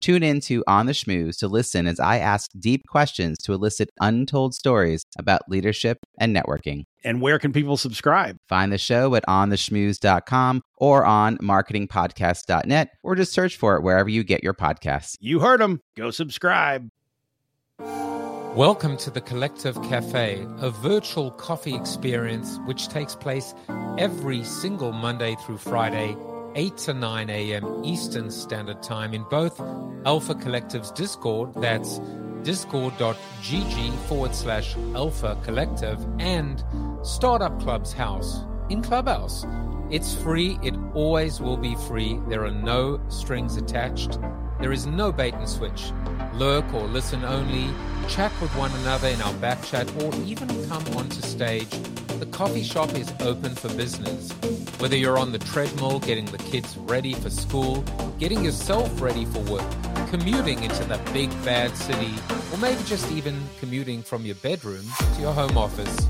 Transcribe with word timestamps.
Tune 0.00 0.22
in 0.22 0.40
to 0.42 0.62
On 0.66 0.86
the 0.86 0.92
Schmooze 0.92 1.38
to 1.38 1.48
listen 1.48 1.86
as 1.86 1.98
I 1.98 2.18
ask 2.18 2.50
deep 2.58 2.86
questions 2.86 3.38
to 3.38 3.52
elicit 3.52 3.90
untold 4.00 4.54
stories 4.54 5.04
about 5.18 5.48
leadership 5.48 5.98
and 6.18 6.36
networking. 6.36 6.84
And 7.02 7.20
where 7.20 7.38
can 7.38 7.52
people 7.52 7.76
subscribe? 7.76 8.36
Find 8.48 8.72
the 8.72 8.78
show 8.78 9.14
at 9.14 9.26
ontheschmooze.com 9.26 10.62
or 10.76 11.04
on 11.04 11.38
marketingpodcast.net 11.38 12.90
or 13.02 13.14
just 13.14 13.32
search 13.32 13.56
for 13.56 13.76
it 13.76 13.82
wherever 13.82 14.08
you 14.08 14.22
get 14.22 14.44
your 14.44 14.54
podcasts. 14.54 15.16
You 15.20 15.40
heard 15.40 15.60
them. 15.60 15.80
Go 15.96 16.10
subscribe. 16.10 16.90
Welcome 17.78 18.96
to 18.98 19.10
the 19.10 19.20
Collective 19.20 19.74
Cafe, 19.82 20.46
a 20.58 20.70
virtual 20.70 21.30
coffee 21.30 21.74
experience 21.74 22.58
which 22.64 22.88
takes 22.88 23.14
place 23.14 23.54
every 23.98 24.44
single 24.44 24.92
Monday 24.92 25.36
through 25.44 25.58
Friday 25.58 26.16
8 26.56 26.76
to 26.78 26.94
9 26.94 27.28
a.m. 27.28 27.84
Eastern 27.84 28.30
Standard 28.30 28.82
Time 28.82 29.12
in 29.12 29.24
both 29.24 29.60
Alpha 30.06 30.34
Collective's 30.34 30.90
Discord, 30.90 31.52
that's 31.56 32.00
discord.gg 32.44 33.98
forward 34.06 34.34
slash 34.34 34.74
alpha 34.94 35.36
collective, 35.44 36.04
and 36.18 36.64
Startup 37.02 37.60
Club's 37.60 37.92
house 37.92 38.40
in 38.70 38.80
Clubhouse. 38.80 39.44
It's 39.90 40.14
free, 40.14 40.58
it 40.62 40.74
always 40.94 41.40
will 41.40 41.58
be 41.58 41.74
free. 41.74 42.18
There 42.28 42.44
are 42.46 42.50
no 42.50 43.00
strings 43.08 43.58
attached. 43.58 44.18
There 44.58 44.72
is 44.72 44.86
no 44.86 45.12
bait 45.12 45.34
and 45.34 45.48
switch. 45.48 45.92
Lurk 46.32 46.72
or 46.72 46.86
listen 46.86 47.22
only, 47.24 47.68
chat 48.08 48.32
with 48.40 48.50
one 48.56 48.72
another 48.80 49.08
in 49.08 49.20
our 49.20 49.34
back 49.34 49.62
chat, 49.62 49.90
or 50.02 50.14
even 50.24 50.48
come 50.68 50.86
onto 50.96 51.20
stage. 51.20 51.68
The 52.18 52.26
coffee 52.26 52.62
shop 52.62 52.94
is 52.94 53.12
open 53.20 53.54
for 53.54 53.68
business. 53.74 54.32
Whether 54.78 54.96
you're 54.96 55.18
on 55.18 55.32
the 55.32 55.38
treadmill 55.38 56.00
getting 56.00 56.24
the 56.24 56.38
kids 56.38 56.74
ready 56.78 57.12
for 57.12 57.28
school, 57.28 57.84
getting 58.18 58.42
yourself 58.42 59.02
ready 59.02 59.26
for 59.26 59.40
work, 59.40 59.70
commuting 60.08 60.64
into 60.64 60.82
the 60.84 60.98
big 61.12 61.28
bad 61.44 61.76
city, 61.76 62.14
or 62.50 62.56
maybe 62.56 62.82
just 62.84 63.12
even 63.12 63.38
commuting 63.60 64.02
from 64.02 64.24
your 64.24 64.34
bedroom 64.36 64.86
to 65.14 65.20
your 65.20 65.34
home 65.34 65.58
office. 65.58 66.06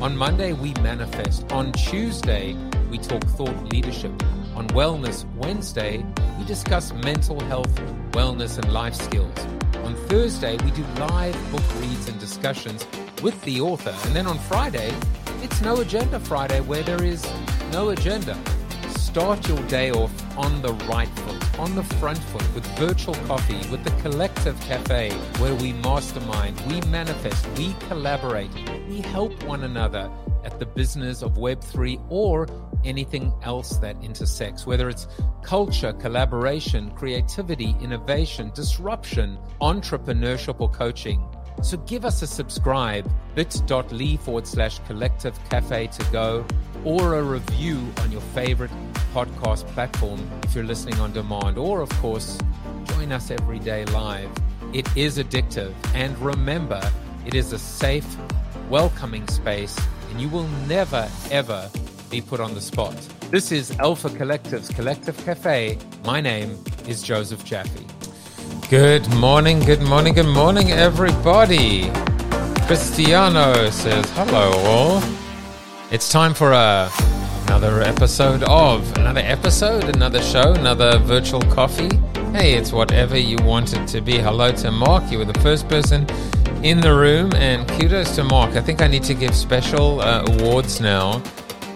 On 0.00 0.16
Monday, 0.16 0.52
we 0.52 0.74
manifest. 0.82 1.50
On 1.52 1.70
Tuesday, 1.72 2.56
we 2.90 2.98
talk 2.98 3.22
thought 3.38 3.56
leadership. 3.72 4.10
On 4.56 4.66
Wellness 4.68 5.24
Wednesday, 5.36 6.04
we 6.40 6.44
discuss 6.44 6.92
mental 6.92 7.38
health, 7.44 7.72
wellness, 8.10 8.58
and 8.58 8.72
life 8.72 8.94
skills. 8.94 9.38
On 9.84 9.94
Thursday, 10.08 10.56
we 10.64 10.72
do 10.72 10.84
live 10.98 11.34
book 11.52 11.62
reads 11.80 12.08
and 12.08 12.18
discussions 12.18 12.84
with 13.22 13.40
the 13.42 13.60
author. 13.60 13.94
And 14.06 14.16
then 14.16 14.26
on 14.26 14.38
Friday, 14.40 14.92
it's 15.42 15.60
No 15.60 15.80
Agenda 15.80 16.20
Friday, 16.20 16.60
where 16.60 16.82
there 16.82 17.02
is 17.02 17.26
no 17.72 17.90
agenda. 17.90 18.36
Start 18.90 19.48
your 19.48 19.60
day 19.62 19.90
off 19.90 20.12
on 20.36 20.62
the 20.62 20.72
right 20.88 21.08
foot, 21.08 21.58
on 21.58 21.74
the 21.74 21.82
front 21.82 22.18
foot, 22.18 22.54
with 22.54 22.66
virtual 22.78 23.14
coffee, 23.26 23.58
with 23.70 23.82
the 23.82 23.90
Collective 24.02 24.58
Cafe, 24.60 25.10
where 25.38 25.54
we 25.54 25.72
mastermind, 25.72 26.60
we 26.68 26.80
manifest, 26.88 27.46
we 27.56 27.74
collaborate, 27.88 28.50
we 28.88 29.00
help 29.00 29.42
one 29.44 29.64
another 29.64 30.10
at 30.44 30.58
the 30.58 30.66
business 30.66 31.22
of 31.22 31.34
Web3 31.34 32.04
or 32.08 32.46
anything 32.84 33.32
else 33.42 33.78
that 33.78 33.96
intersects, 34.02 34.66
whether 34.66 34.88
it's 34.88 35.08
culture, 35.42 35.92
collaboration, 35.94 36.90
creativity, 36.92 37.74
innovation, 37.80 38.52
disruption, 38.54 39.38
entrepreneurship, 39.60 40.60
or 40.60 40.70
coaching. 40.70 41.26
So 41.62 41.76
give 41.78 42.04
us 42.04 42.22
a 42.22 42.26
subscribe, 42.26 43.10
bit.ly 43.34 44.16
forward 44.18 44.46
slash 44.46 44.78
collective 44.86 45.36
cafe 45.48 45.88
to 45.88 46.04
go, 46.12 46.46
or 46.84 47.14
a 47.14 47.22
review 47.22 47.92
on 48.02 48.12
your 48.12 48.20
favorite 48.20 48.70
podcast 49.12 49.66
platform 49.68 50.20
if 50.44 50.54
you're 50.54 50.64
listening 50.64 51.00
on 51.00 51.12
demand, 51.12 51.58
or 51.58 51.80
of 51.80 51.90
course, 51.94 52.38
join 52.84 53.10
us 53.10 53.30
every 53.30 53.58
day 53.58 53.84
live. 53.86 54.30
It 54.72 54.86
is 54.96 55.18
addictive, 55.18 55.72
and 55.94 56.16
remember, 56.18 56.80
it 57.26 57.34
is 57.34 57.52
a 57.52 57.58
safe, 57.58 58.06
welcoming 58.68 59.26
space, 59.26 59.76
and 60.10 60.20
you 60.20 60.28
will 60.28 60.46
never, 60.68 61.08
ever 61.30 61.68
be 62.10 62.20
put 62.20 62.38
on 62.38 62.54
the 62.54 62.60
spot. 62.60 62.94
This 63.30 63.50
is 63.50 63.76
Alpha 63.80 64.08
Collective's 64.10 64.68
Collective 64.68 65.16
Cafe. 65.24 65.78
My 66.04 66.20
name 66.20 66.62
is 66.86 67.02
Joseph 67.02 67.44
Jaffe. 67.44 67.95
Good 68.68 69.08
morning, 69.14 69.60
good 69.60 69.80
morning, 69.80 70.14
good 70.14 70.26
morning, 70.26 70.72
everybody. 70.72 71.88
Cristiano 72.66 73.70
says, 73.70 74.10
hello, 74.10 74.50
all. 74.64 75.02
It's 75.92 76.10
time 76.10 76.34
for 76.34 76.50
a, 76.50 76.90
another 77.46 77.80
episode 77.82 78.42
of, 78.42 78.92
another 78.98 79.20
episode, 79.20 79.84
another 79.94 80.20
show, 80.20 80.52
another 80.54 80.98
virtual 80.98 81.42
coffee. 81.42 81.96
Hey, 82.32 82.54
it's 82.54 82.72
whatever 82.72 83.16
you 83.16 83.36
want 83.44 83.72
it 83.72 83.86
to 83.86 84.00
be. 84.00 84.18
Hello 84.18 84.50
to 84.50 84.72
Mark. 84.72 85.12
You 85.12 85.18
were 85.18 85.24
the 85.24 85.40
first 85.42 85.68
person 85.68 86.04
in 86.64 86.80
the 86.80 86.92
room, 86.92 87.32
and 87.36 87.68
kudos 87.68 88.16
to 88.16 88.24
Mark. 88.24 88.56
I 88.56 88.60
think 88.62 88.82
I 88.82 88.88
need 88.88 89.04
to 89.04 89.14
give 89.14 89.36
special 89.36 90.00
uh, 90.00 90.24
awards 90.26 90.80
now 90.80 91.22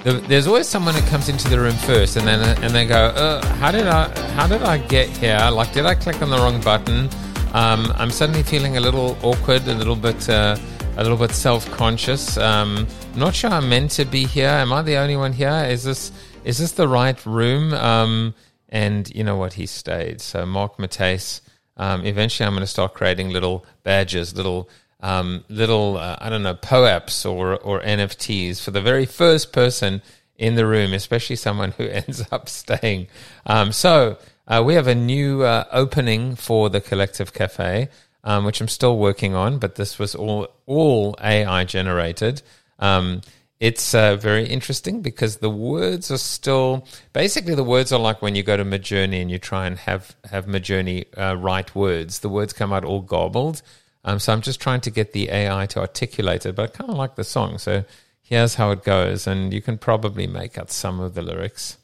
there's 0.04 0.46
always 0.46 0.68
someone 0.68 0.94
who 0.94 1.02
comes 1.08 1.28
into 1.28 1.48
the 1.48 1.58
room 1.58 1.74
first, 1.74 2.16
and 2.16 2.26
then 2.26 2.40
and 2.62 2.74
they 2.74 2.86
go, 2.86 2.96
uh, 2.96 3.44
"How 3.56 3.70
did 3.70 3.86
I? 3.86 4.08
How 4.32 4.46
did 4.46 4.62
I 4.62 4.78
get 4.78 5.08
here? 5.08 5.38
Like, 5.52 5.72
did 5.72 5.86
I 5.86 5.94
click 5.94 6.22
on 6.22 6.30
the 6.30 6.38
wrong 6.38 6.60
button?" 6.60 7.08
Um, 7.52 7.92
I'm 7.96 8.10
suddenly 8.10 8.42
feeling 8.42 8.76
a 8.76 8.80
little 8.80 9.18
awkward, 9.22 9.66
a 9.66 9.74
little 9.74 9.96
bit, 9.96 10.28
uh, 10.28 10.56
a 10.96 11.02
little 11.02 11.18
bit 11.18 11.32
self-conscious. 11.32 12.36
Um, 12.38 12.86
not 13.16 13.34
sure 13.34 13.50
I'm 13.50 13.68
meant 13.68 13.90
to 13.92 14.04
be 14.04 14.24
here. 14.24 14.48
Am 14.48 14.72
I 14.72 14.82
the 14.82 14.96
only 14.96 15.16
one 15.16 15.32
here? 15.32 15.66
Is 15.68 15.84
this 15.84 16.12
is 16.44 16.58
this 16.58 16.72
the 16.72 16.88
right 16.88 17.24
room? 17.26 17.74
Um, 17.74 18.34
and 18.68 19.12
you 19.14 19.24
know 19.24 19.36
what? 19.36 19.54
He 19.54 19.66
stayed. 19.66 20.20
So 20.20 20.46
Mark 20.46 20.78
Matthys. 20.78 21.40
Um, 21.76 22.04
eventually, 22.04 22.46
I'm 22.46 22.52
going 22.52 22.60
to 22.60 22.66
start 22.66 22.92
creating 22.92 23.30
little 23.30 23.64
badges, 23.84 24.36
little 24.36 24.68
um, 25.02 25.44
little, 25.48 25.96
uh, 25.96 26.16
I 26.20 26.28
don't 26.28 26.42
know, 26.42 26.54
POAPs 26.54 27.24
or, 27.30 27.56
or 27.56 27.80
NFTs 27.80 28.62
for 28.62 28.70
the 28.70 28.82
very 28.82 29.06
first 29.06 29.52
person 29.52 30.02
in 30.36 30.54
the 30.54 30.66
room, 30.66 30.92
especially 30.92 31.36
someone 31.36 31.72
who 31.72 31.84
ends 31.88 32.24
up 32.32 32.48
staying. 32.48 33.08
Um, 33.46 33.72
so 33.72 34.18
uh, 34.46 34.62
we 34.64 34.74
have 34.74 34.86
a 34.86 34.94
new 34.94 35.42
uh, 35.42 35.64
opening 35.70 36.34
for 36.34 36.68
the 36.70 36.80
Collective 36.80 37.32
Cafe, 37.32 37.88
um, 38.24 38.44
which 38.44 38.60
I'm 38.60 38.68
still 38.68 38.98
working 38.98 39.34
on, 39.34 39.58
but 39.58 39.76
this 39.76 39.98
was 39.98 40.14
all 40.14 40.48
all 40.66 41.14
AI 41.22 41.64
generated. 41.64 42.42
Um, 42.78 43.20
it's 43.60 43.94
uh, 43.94 44.16
very 44.16 44.46
interesting 44.46 45.02
because 45.02 45.36
the 45.36 45.50
words 45.50 46.10
are 46.10 46.18
still 46.18 46.86
basically 47.12 47.54
the 47.54 47.62
words 47.62 47.92
are 47.92 48.00
like 48.00 48.22
when 48.22 48.34
you 48.34 48.42
go 48.42 48.56
to 48.56 48.64
Midjourney 48.64 49.20
and 49.20 49.30
you 49.30 49.38
try 49.38 49.66
and 49.66 49.76
have 49.78 50.16
have 50.30 50.46
Midjourney 50.46 51.06
uh, 51.16 51.36
write 51.36 51.74
words. 51.74 52.20
The 52.20 52.30
words 52.30 52.52
come 52.52 52.72
out 52.72 52.84
all 52.84 53.02
gobbled. 53.02 53.62
Um, 54.04 54.18
so 54.18 54.32
I'm 54.32 54.40
just 54.40 54.60
trying 54.60 54.80
to 54.82 54.90
get 54.90 55.12
the 55.12 55.28
AI 55.30 55.66
to 55.66 55.80
articulate 55.80 56.46
it, 56.46 56.54
but 56.54 56.62
I 56.62 56.66
kind 56.68 56.90
of 56.90 56.96
like 56.96 57.16
the 57.16 57.24
song. 57.24 57.58
So 57.58 57.84
here's 58.22 58.54
how 58.54 58.70
it 58.70 58.82
goes, 58.84 59.26
and 59.26 59.52
you 59.52 59.60
can 59.60 59.78
probably 59.78 60.26
make 60.26 60.56
out 60.56 60.70
some 60.70 61.00
of 61.00 61.14
the 61.14 61.22
lyrics. 61.22 61.76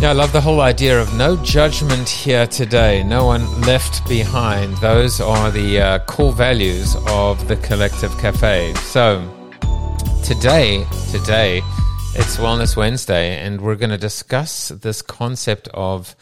Yeah, 0.00 0.10
I 0.10 0.12
love 0.12 0.30
the 0.30 0.40
whole 0.40 0.60
idea 0.60 1.02
of 1.02 1.12
no 1.14 1.36
judgment 1.42 2.08
here 2.08 2.46
today, 2.46 3.02
no 3.02 3.26
one 3.26 3.62
left 3.62 4.08
behind. 4.08 4.76
Those 4.76 5.20
are 5.20 5.50
the 5.50 5.80
uh, 5.80 5.98
core 6.06 6.32
values 6.32 6.94
of 7.08 7.48
the 7.48 7.56
Collective 7.56 8.16
Cafe. 8.16 8.74
So, 8.74 9.28
today, 10.22 10.86
today, 11.10 11.62
it's 12.14 12.36
Wellness 12.36 12.76
Wednesday, 12.76 13.44
and 13.44 13.60
we're 13.60 13.74
going 13.74 13.90
to 13.90 13.98
discuss 13.98 14.68
this 14.68 15.02
concept 15.02 15.66
of 15.74 16.14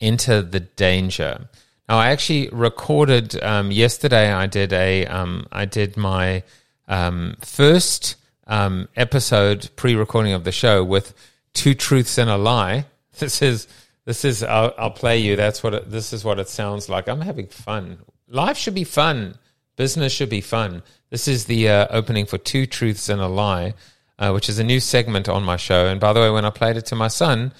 enter 0.00 0.40
the 0.40 0.60
danger. 0.60 1.50
Now, 1.86 1.98
I 1.98 2.08
actually 2.08 2.48
recorded 2.50 3.38
um, 3.42 3.70
yesterday. 3.70 4.32
I 4.32 4.46
did 4.46 4.72
a, 4.72 5.04
um, 5.04 5.46
I 5.52 5.66
did 5.66 5.98
my 5.98 6.44
um, 6.88 7.36
first 7.42 8.16
um, 8.46 8.88
episode 8.96 9.68
pre-recording 9.76 10.32
of 10.32 10.44
the 10.44 10.52
show 10.52 10.82
with 10.82 11.12
two 11.52 11.74
truths 11.74 12.16
and 12.16 12.30
a 12.30 12.38
lie 12.38 12.86
this 13.20 13.42
is 13.42 13.66
this 14.04 14.24
is 14.24 14.42
I'll, 14.42 14.72
I'll 14.78 14.90
play 14.90 15.18
you. 15.18 15.36
That's 15.36 15.62
what 15.62 15.74
it, 15.74 15.90
this 15.90 16.12
is 16.12 16.24
what 16.24 16.38
it 16.38 16.48
sounds 16.48 16.88
like. 16.88 17.08
I'm 17.08 17.20
having 17.20 17.48
fun. 17.48 17.98
Life 18.28 18.56
should 18.56 18.74
be 18.74 18.84
fun. 18.84 19.36
Business 19.76 20.12
should 20.12 20.30
be 20.30 20.40
fun. 20.40 20.82
This 21.10 21.28
is 21.28 21.46
the 21.46 21.68
uh, 21.68 21.86
opening 21.90 22.26
for 22.26 22.38
Two 22.38 22.66
Truths 22.66 23.08
and 23.08 23.20
a 23.20 23.28
Lie, 23.28 23.74
uh, 24.18 24.30
which 24.32 24.48
is 24.48 24.58
a 24.58 24.64
new 24.64 24.80
segment 24.80 25.28
on 25.28 25.42
my 25.42 25.56
show. 25.56 25.86
And 25.86 26.00
by 26.00 26.12
the 26.12 26.20
way, 26.20 26.30
when 26.30 26.44
I 26.44 26.50
played 26.50 26.76
it 26.76 26.86
to 26.86 26.96
my 26.96 27.08
son, 27.08 27.52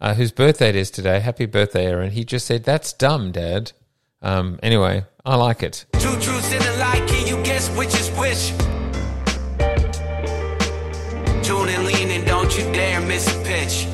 uh, 0.00 0.14
whose 0.14 0.32
birthday 0.32 0.70
it 0.70 0.76
is 0.76 0.90
today, 0.90 1.20
happy 1.20 1.46
birthday, 1.46 1.86
Aaron, 1.86 2.10
he 2.10 2.24
just 2.24 2.46
said, 2.46 2.64
That's 2.64 2.92
dumb, 2.92 3.32
Dad. 3.32 3.72
Um, 4.22 4.58
anyway, 4.62 5.04
I 5.24 5.36
like 5.36 5.62
it. 5.62 5.84
Two 5.94 6.18
truths 6.20 6.52
and 6.52 6.64
a 6.64 6.76
lie, 6.78 7.04
can 7.06 7.26
you 7.26 7.42
guess 7.44 7.68
which 7.76 7.94
is 7.94 8.10
which? 8.10 8.52
Tune 11.46 11.68
and 11.68 11.84
lean 11.84 12.10
and 12.10 12.26
don't 12.26 12.56
you 12.58 12.64
dare 12.72 13.00
miss 13.00 13.28
a 13.28 13.42
pitch. 13.44 13.93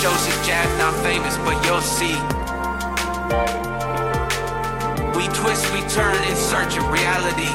Joseph 0.00 0.46
Jazz, 0.46 0.78
not 0.78 0.94
famous, 1.02 1.36
but 1.38 1.64
you'll 1.66 1.80
see. 1.80 2.14
We 5.18 5.26
twist, 5.34 5.72
we 5.72 5.80
turn 5.90 6.22
in 6.22 6.36
search 6.36 6.76
of 6.76 6.88
reality. 6.88 7.50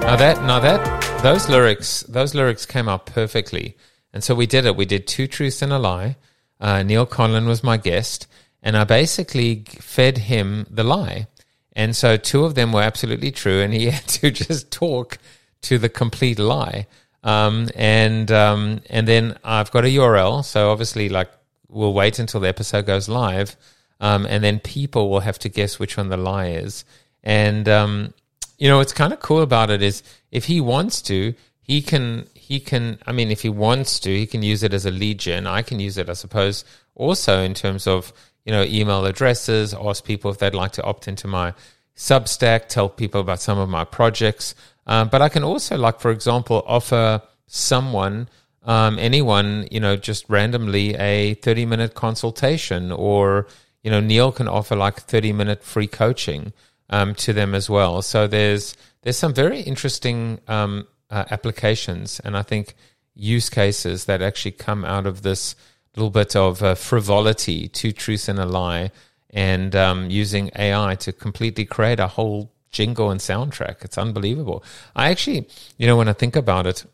Now 0.00 0.16
that, 0.16 0.42
now 0.42 0.60
that, 0.60 1.22
those 1.22 1.48
lyrics, 1.48 2.02
those 2.04 2.34
lyrics 2.34 2.64
came 2.64 2.88
out 2.88 3.04
perfectly. 3.04 3.76
And 4.14 4.24
so 4.24 4.34
we 4.34 4.46
did 4.46 4.64
it. 4.64 4.76
We 4.76 4.86
did 4.86 5.06
Two 5.06 5.26
Truths 5.26 5.60
and 5.60 5.74
a 5.74 5.78
Lie. 5.78 6.16
Uh, 6.58 6.82
Neil 6.82 7.06
Conlon 7.06 7.46
was 7.46 7.62
my 7.62 7.76
guest. 7.76 8.26
And 8.62 8.74
I 8.74 8.84
basically 8.84 9.64
fed 9.80 10.16
him 10.18 10.66
the 10.70 10.84
lie. 10.84 11.26
And 11.74 11.94
so 11.94 12.16
two 12.16 12.44
of 12.44 12.54
them 12.54 12.72
were 12.72 12.80
absolutely 12.80 13.30
true. 13.30 13.60
And 13.60 13.74
he 13.74 13.86
had 13.90 14.08
to 14.08 14.30
just 14.30 14.70
talk 14.70 15.18
to 15.62 15.76
the 15.76 15.90
complete 15.90 16.38
lie. 16.38 16.86
Um, 17.26 17.68
and 17.74 18.30
um, 18.30 18.80
and 18.88 19.06
then 19.06 19.36
I've 19.42 19.72
got 19.72 19.84
a 19.84 19.88
URL. 19.88 20.44
So 20.44 20.70
obviously, 20.70 21.08
like 21.08 21.28
we'll 21.68 21.92
wait 21.92 22.20
until 22.20 22.40
the 22.40 22.48
episode 22.48 22.86
goes 22.86 23.08
live, 23.08 23.56
um, 24.00 24.26
and 24.26 24.44
then 24.44 24.60
people 24.60 25.10
will 25.10 25.20
have 25.20 25.38
to 25.40 25.48
guess 25.48 25.80
which 25.80 25.96
one 25.96 26.08
the 26.08 26.16
lie 26.16 26.50
is. 26.50 26.84
And 27.24 27.68
um, 27.68 28.14
you 28.58 28.68
know 28.68 28.78
what's 28.78 28.92
kind 28.92 29.12
of 29.12 29.18
cool 29.18 29.42
about 29.42 29.70
it 29.70 29.82
is 29.82 30.04
if 30.30 30.44
he 30.44 30.60
wants 30.60 31.02
to, 31.02 31.34
he 31.60 31.82
can 31.82 32.28
he 32.34 32.60
can. 32.60 33.00
I 33.06 33.10
mean, 33.10 33.32
if 33.32 33.42
he 33.42 33.48
wants 33.48 33.98
to, 34.00 34.16
he 34.16 34.26
can 34.26 34.44
use 34.44 34.62
it 34.62 34.72
as 34.72 34.86
a 34.86 35.14
gen. 35.14 35.48
I 35.48 35.62
can 35.62 35.80
use 35.80 35.98
it, 35.98 36.08
I 36.08 36.12
suppose, 36.12 36.64
also 36.94 37.42
in 37.42 37.54
terms 37.54 37.88
of 37.88 38.12
you 38.44 38.52
know 38.52 38.62
email 38.62 39.04
addresses. 39.04 39.74
Ask 39.74 40.04
people 40.04 40.30
if 40.30 40.38
they'd 40.38 40.54
like 40.54 40.72
to 40.72 40.84
opt 40.84 41.08
into 41.08 41.26
my 41.26 41.54
Substack. 41.96 42.68
Tell 42.68 42.88
people 42.88 43.20
about 43.20 43.40
some 43.40 43.58
of 43.58 43.68
my 43.68 43.84
projects. 43.84 44.54
Um, 44.86 45.08
but 45.08 45.20
I 45.20 45.28
can 45.28 45.42
also, 45.44 45.76
like 45.76 46.00
for 46.00 46.10
example, 46.10 46.62
offer 46.66 47.22
someone, 47.46 48.28
um, 48.64 48.98
anyone, 48.98 49.66
you 49.70 49.80
know, 49.80 49.96
just 49.96 50.24
randomly 50.28 50.94
a 50.94 51.34
thirty-minute 51.34 51.94
consultation, 51.94 52.92
or 52.92 53.46
you 53.82 53.90
know, 53.90 54.00
Neil 54.00 54.32
can 54.32 54.48
offer 54.48 54.76
like 54.76 55.00
thirty-minute 55.00 55.62
free 55.62 55.86
coaching 55.86 56.52
um, 56.90 57.14
to 57.16 57.32
them 57.32 57.54
as 57.54 57.68
well. 57.68 58.02
So 58.02 58.26
there's 58.26 58.76
there's 59.02 59.18
some 59.18 59.34
very 59.34 59.60
interesting 59.60 60.40
um, 60.48 60.86
uh, 61.10 61.24
applications, 61.30 62.20
and 62.20 62.36
I 62.36 62.42
think 62.42 62.74
use 63.14 63.48
cases 63.48 64.04
that 64.04 64.22
actually 64.22 64.52
come 64.52 64.84
out 64.84 65.06
of 65.06 65.22
this 65.22 65.56
little 65.96 66.10
bit 66.10 66.36
of 66.36 66.62
uh, 66.62 66.74
frivolity, 66.74 67.68
two 67.68 67.92
truths 67.92 68.28
and 68.28 68.38
a 68.38 68.46
lie, 68.46 68.90
and 69.30 69.74
um, 69.74 70.10
using 70.10 70.50
AI 70.56 70.94
to 70.96 71.12
completely 71.12 71.64
create 71.64 71.98
a 71.98 72.06
whole 72.06 72.52
jingle 72.70 73.10
and 73.10 73.20
soundtrack. 73.20 73.84
It's 73.84 73.98
unbelievable. 73.98 74.62
I 74.94 75.10
actually, 75.10 75.48
you 75.78 75.86
know, 75.86 75.96
when 75.96 76.08
I 76.08 76.12
think 76.12 76.36
about 76.36 76.66
it, 76.66 76.84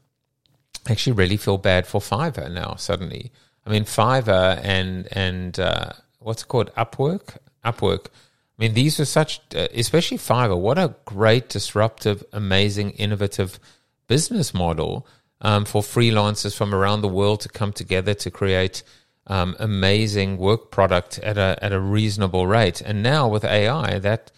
I 0.87 0.93
actually 0.93 1.15
really 1.15 1.37
feel 1.37 1.59
bad 1.59 1.87
for 1.87 2.01
Fiverr 2.01 2.51
now. 2.53 2.75
Suddenly, 2.77 3.31
I 3.67 3.71
mean, 3.71 3.85
Fiverr 3.85 4.61
and 4.63 5.09
and 5.13 5.59
uh, 5.59 5.93
what's 6.19 6.43
it 6.43 6.49
called 6.49 6.75
Upwork, 6.75 7.37
Upwork. 7.65 8.07
I 8.07 8.65
mean, 8.67 8.75
these 8.75 9.01
are 9.01 9.05
such, 9.05 9.41
uh, 9.55 9.69
especially 9.75 10.19
Fiverr. 10.19 10.59
What 10.59 10.79
a 10.79 10.95
great, 11.05 11.49
disruptive, 11.49 12.23
amazing, 12.33 12.91
innovative 12.91 13.59
business 14.07 14.53
model 14.53 15.07
um, 15.41 15.65
for 15.65 15.83
freelancers 15.83 16.57
from 16.57 16.75
around 16.75 17.01
the 17.01 17.09
world 17.09 17.41
to 17.41 17.49
come 17.49 17.73
together 17.73 18.15
to 18.15 18.31
create 18.31 18.83
um, 19.27 19.57
amazing 19.59 20.37
work 20.37 20.71
product 20.71 21.19
at 21.21 21.39
a 21.39 21.59
at 21.61 21.73
a 21.73 21.81
reasonable 21.81 22.47
rate. 22.47 22.81
And 22.81 23.03
now 23.03 23.29
with 23.29 23.45
AI, 23.45 23.99
that 24.01 24.33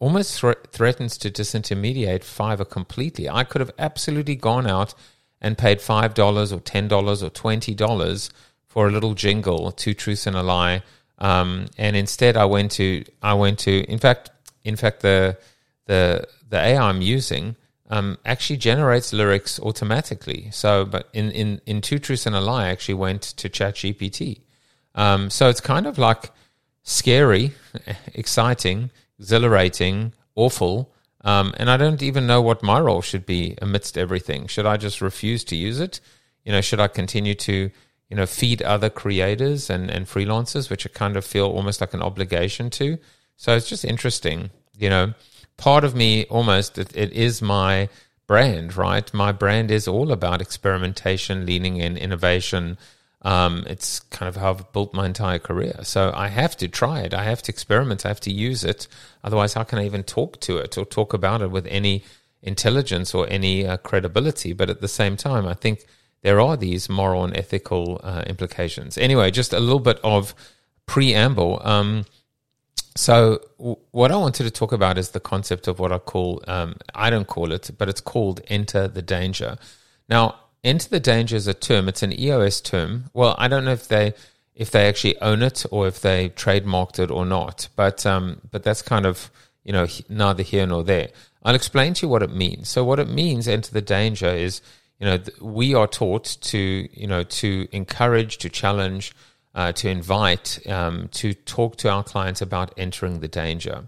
almost 0.00 0.36
thre- 0.40 0.64
threatens 0.72 1.16
to 1.18 1.30
disintermediate 1.30 2.24
Fiverr 2.24 2.68
completely. 2.68 3.28
I 3.28 3.44
could 3.44 3.60
have 3.60 3.70
absolutely 3.78 4.34
gone 4.34 4.66
out 4.66 4.94
and 5.40 5.56
paid 5.56 5.80
five 5.80 6.14
dollars 6.14 6.52
or 6.52 6.58
ten 6.58 6.88
dollars 6.88 7.22
or 7.22 7.30
twenty 7.30 7.74
dollars 7.74 8.30
for 8.66 8.88
a 8.88 8.90
little 8.90 9.14
jingle, 9.14 9.70
two 9.70 9.94
truths 9.94 10.26
and 10.26 10.34
a 10.36 10.42
lie. 10.42 10.82
Um, 11.18 11.66
and 11.78 11.94
instead, 11.94 12.36
I 12.36 12.46
went 12.46 12.72
to 12.72 13.04
I 13.22 13.34
went 13.34 13.60
to 13.60 13.84
in 13.84 13.98
fact 13.98 14.30
in 14.64 14.74
fact 14.74 15.02
the 15.02 15.38
the 15.86 16.26
the 16.48 16.58
AI 16.58 16.88
I'm 16.88 17.02
using 17.02 17.54
um, 17.90 18.18
actually 18.24 18.56
generates 18.56 19.12
lyrics 19.12 19.58
automatically. 19.60 20.48
So, 20.52 20.84
but 20.84 21.08
in, 21.12 21.30
in, 21.32 21.60
in 21.66 21.80
Two 21.80 21.98
Truths 21.98 22.24
and 22.24 22.36
a 22.36 22.40
Lie, 22.40 22.66
I 22.66 22.68
actually 22.68 22.94
went 22.94 23.22
to 23.22 23.48
ChatGPT. 23.48 24.42
Um, 24.94 25.28
so 25.28 25.48
it's 25.48 25.60
kind 25.60 25.86
of 25.86 25.98
like 25.98 26.30
scary, 26.84 27.52
exciting, 28.14 28.90
exhilarating, 29.20 30.12
awful. 30.34 30.92
Um, 31.22 31.54
and 31.58 31.70
I 31.70 31.76
don't 31.76 32.02
even 32.02 32.26
know 32.26 32.42
what 32.42 32.62
my 32.62 32.80
role 32.80 33.02
should 33.02 33.26
be 33.26 33.56
amidst 33.62 33.96
everything. 33.96 34.48
Should 34.48 34.66
I 34.66 34.76
just 34.76 35.00
refuse 35.00 35.44
to 35.44 35.56
use 35.56 35.78
it? 35.78 36.00
You 36.44 36.52
know, 36.52 36.60
should 36.60 36.80
I 36.80 36.88
continue 36.88 37.34
to, 37.34 37.70
you 38.08 38.16
know, 38.16 38.26
feed 38.26 38.62
other 38.62 38.90
creators 38.90 39.70
and, 39.70 39.90
and 39.90 40.06
freelancers, 40.06 40.70
which 40.70 40.86
I 40.86 40.90
kind 40.90 41.16
of 41.16 41.24
feel 41.24 41.46
almost 41.46 41.80
like 41.80 41.94
an 41.94 42.02
obligation 42.02 42.70
to? 42.70 42.98
So 43.36 43.54
it's 43.54 43.68
just 43.68 43.84
interesting, 43.84 44.50
you 44.76 44.90
know 44.90 45.14
part 45.60 45.84
of 45.84 45.94
me 45.94 46.24
almost 46.24 46.78
it, 46.78 46.96
it 46.96 47.12
is 47.12 47.42
my 47.42 47.88
brand, 48.26 48.76
right? 48.76 49.12
My 49.12 49.30
brand 49.30 49.70
is 49.70 49.86
all 49.86 50.10
about 50.10 50.40
experimentation, 50.40 51.44
leaning 51.44 51.76
in, 51.76 51.96
innovation. 51.96 52.78
Um, 53.22 53.64
it's 53.66 54.00
kind 54.00 54.28
of 54.28 54.36
how 54.36 54.50
I've 54.50 54.72
built 54.72 54.94
my 54.94 55.06
entire 55.06 55.38
career. 55.38 55.80
So 55.82 56.12
I 56.14 56.28
have 56.28 56.56
to 56.58 56.68
try 56.68 57.00
it. 57.00 57.12
I 57.12 57.24
have 57.24 57.42
to 57.42 57.52
experiment. 57.52 58.06
I 58.06 58.08
have 58.08 58.20
to 58.20 58.32
use 58.32 58.64
it. 58.64 58.88
Otherwise, 59.22 59.54
how 59.54 59.64
can 59.64 59.78
I 59.78 59.84
even 59.84 60.04
talk 60.04 60.40
to 60.40 60.56
it 60.58 60.78
or 60.78 60.84
talk 60.84 61.12
about 61.12 61.42
it 61.42 61.50
with 61.50 61.66
any 61.66 62.02
intelligence 62.42 63.14
or 63.14 63.28
any 63.28 63.66
uh, 63.66 63.76
credibility? 63.78 64.52
But 64.54 64.70
at 64.70 64.80
the 64.80 64.88
same 64.88 65.16
time, 65.16 65.46
I 65.46 65.54
think 65.54 65.84
there 66.22 66.40
are 66.40 66.56
these 66.56 66.88
moral 66.88 67.24
and 67.24 67.36
ethical 67.36 68.00
uh, 68.02 68.22
implications. 68.26 68.96
Anyway, 68.96 69.30
just 69.30 69.52
a 69.52 69.60
little 69.60 69.80
bit 69.80 70.00
of 70.02 70.34
preamble. 70.86 71.60
Um, 71.62 72.06
so, 72.96 73.40
w- 73.58 73.76
what 73.92 74.10
I 74.10 74.16
wanted 74.16 74.44
to 74.44 74.50
talk 74.50 74.72
about 74.72 74.98
is 74.98 75.10
the 75.10 75.20
concept 75.20 75.68
of 75.68 75.78
what 75.78 75.92
I 75.92 75.98
call, 75.98 76.42
um, 76.48 76.76
I 76.94 77.10
don't 77.10 77.26
call 77.26 77.52
it, 77.52 77.70
but 77.78 77.88
it's 77.88 78.00
called 78.00 78.40
enter 78.48 78.88
the 78.88 79.02
danger. 79.02 79.56
Now, 80.08 80.36
enter 80.62 80.88
the 80.88 81.00
danger 81.00 81.36
is 81.36 81.46
a 81.46 81.54
term, 81.54 81.88
it's 81.88 82.02
an 82.02 82.18
EOS 82.18 82.60
term. 82.60 83.04
Well, 83.12 83.34
I 83.38 83.48
don't 83.48 83.64
know 83.64 83.72
if 83.72 83.88
they 83.88 84.14
if 84.54 84.70
they 84.70 84.88
actually 84.88 85.18
own 85.20 85.42
it 85.42 85.64
or 85.70 85.86
if 85.86 86.00
they 86.00 86.28
trademarked 86.30 86.98
it 86.98 87.10
or 87.10 87.24
not, 87.24 87.68
but 87.76 88.04
um, 88.04 88.40
but 88.50 88.62
that's 88.62 88.82
kind 88.82 89.06
of 89.06 89.30
you 89.64 89.72
know 89.72 89.86
neither 90.08 90.42
here 90.42 90.66
nor 90.66 90.84
there. 90.84 91.08
I'll 91.42 91.54
explain 91.54 91.94
to 91.94 92.06
you 92.06 92.10
what 92.10 92.22
it 92.22 92.34
means. 92.34 92.68
So, 92.68 92.84
what 92.84 92.98
it 92.98 93.08
means, 93.08 93.48
enter 93.48 93.72
the 93.72 93.80
danger, 93.80 94.28
is 94.28 94.60
you 94.98 95.06
know 95.06 95.18
we 95.40 95.74
are 95.74 95.86
taught 95.86 96.36
to 96.42 96.58
you 96.92 97.06
know 97.06 97.22
to 97.22 97.68
encourage, 97.72 98.38
to 98.38 98.48
challenge, 98.48 99.14
uh, 99.54 99.72
to 99.72 99.88
invite 99.88 100.60
um, 100.68 101.08
to 101.12 101.32
talk 101.34 101.76
to 101.76 101.90
our 101.90 102.04
clients 102.04 102.40
about 102.40 102.74
entering 102.76 103.20
the 103.20 103.28
danger. 103.28 103.84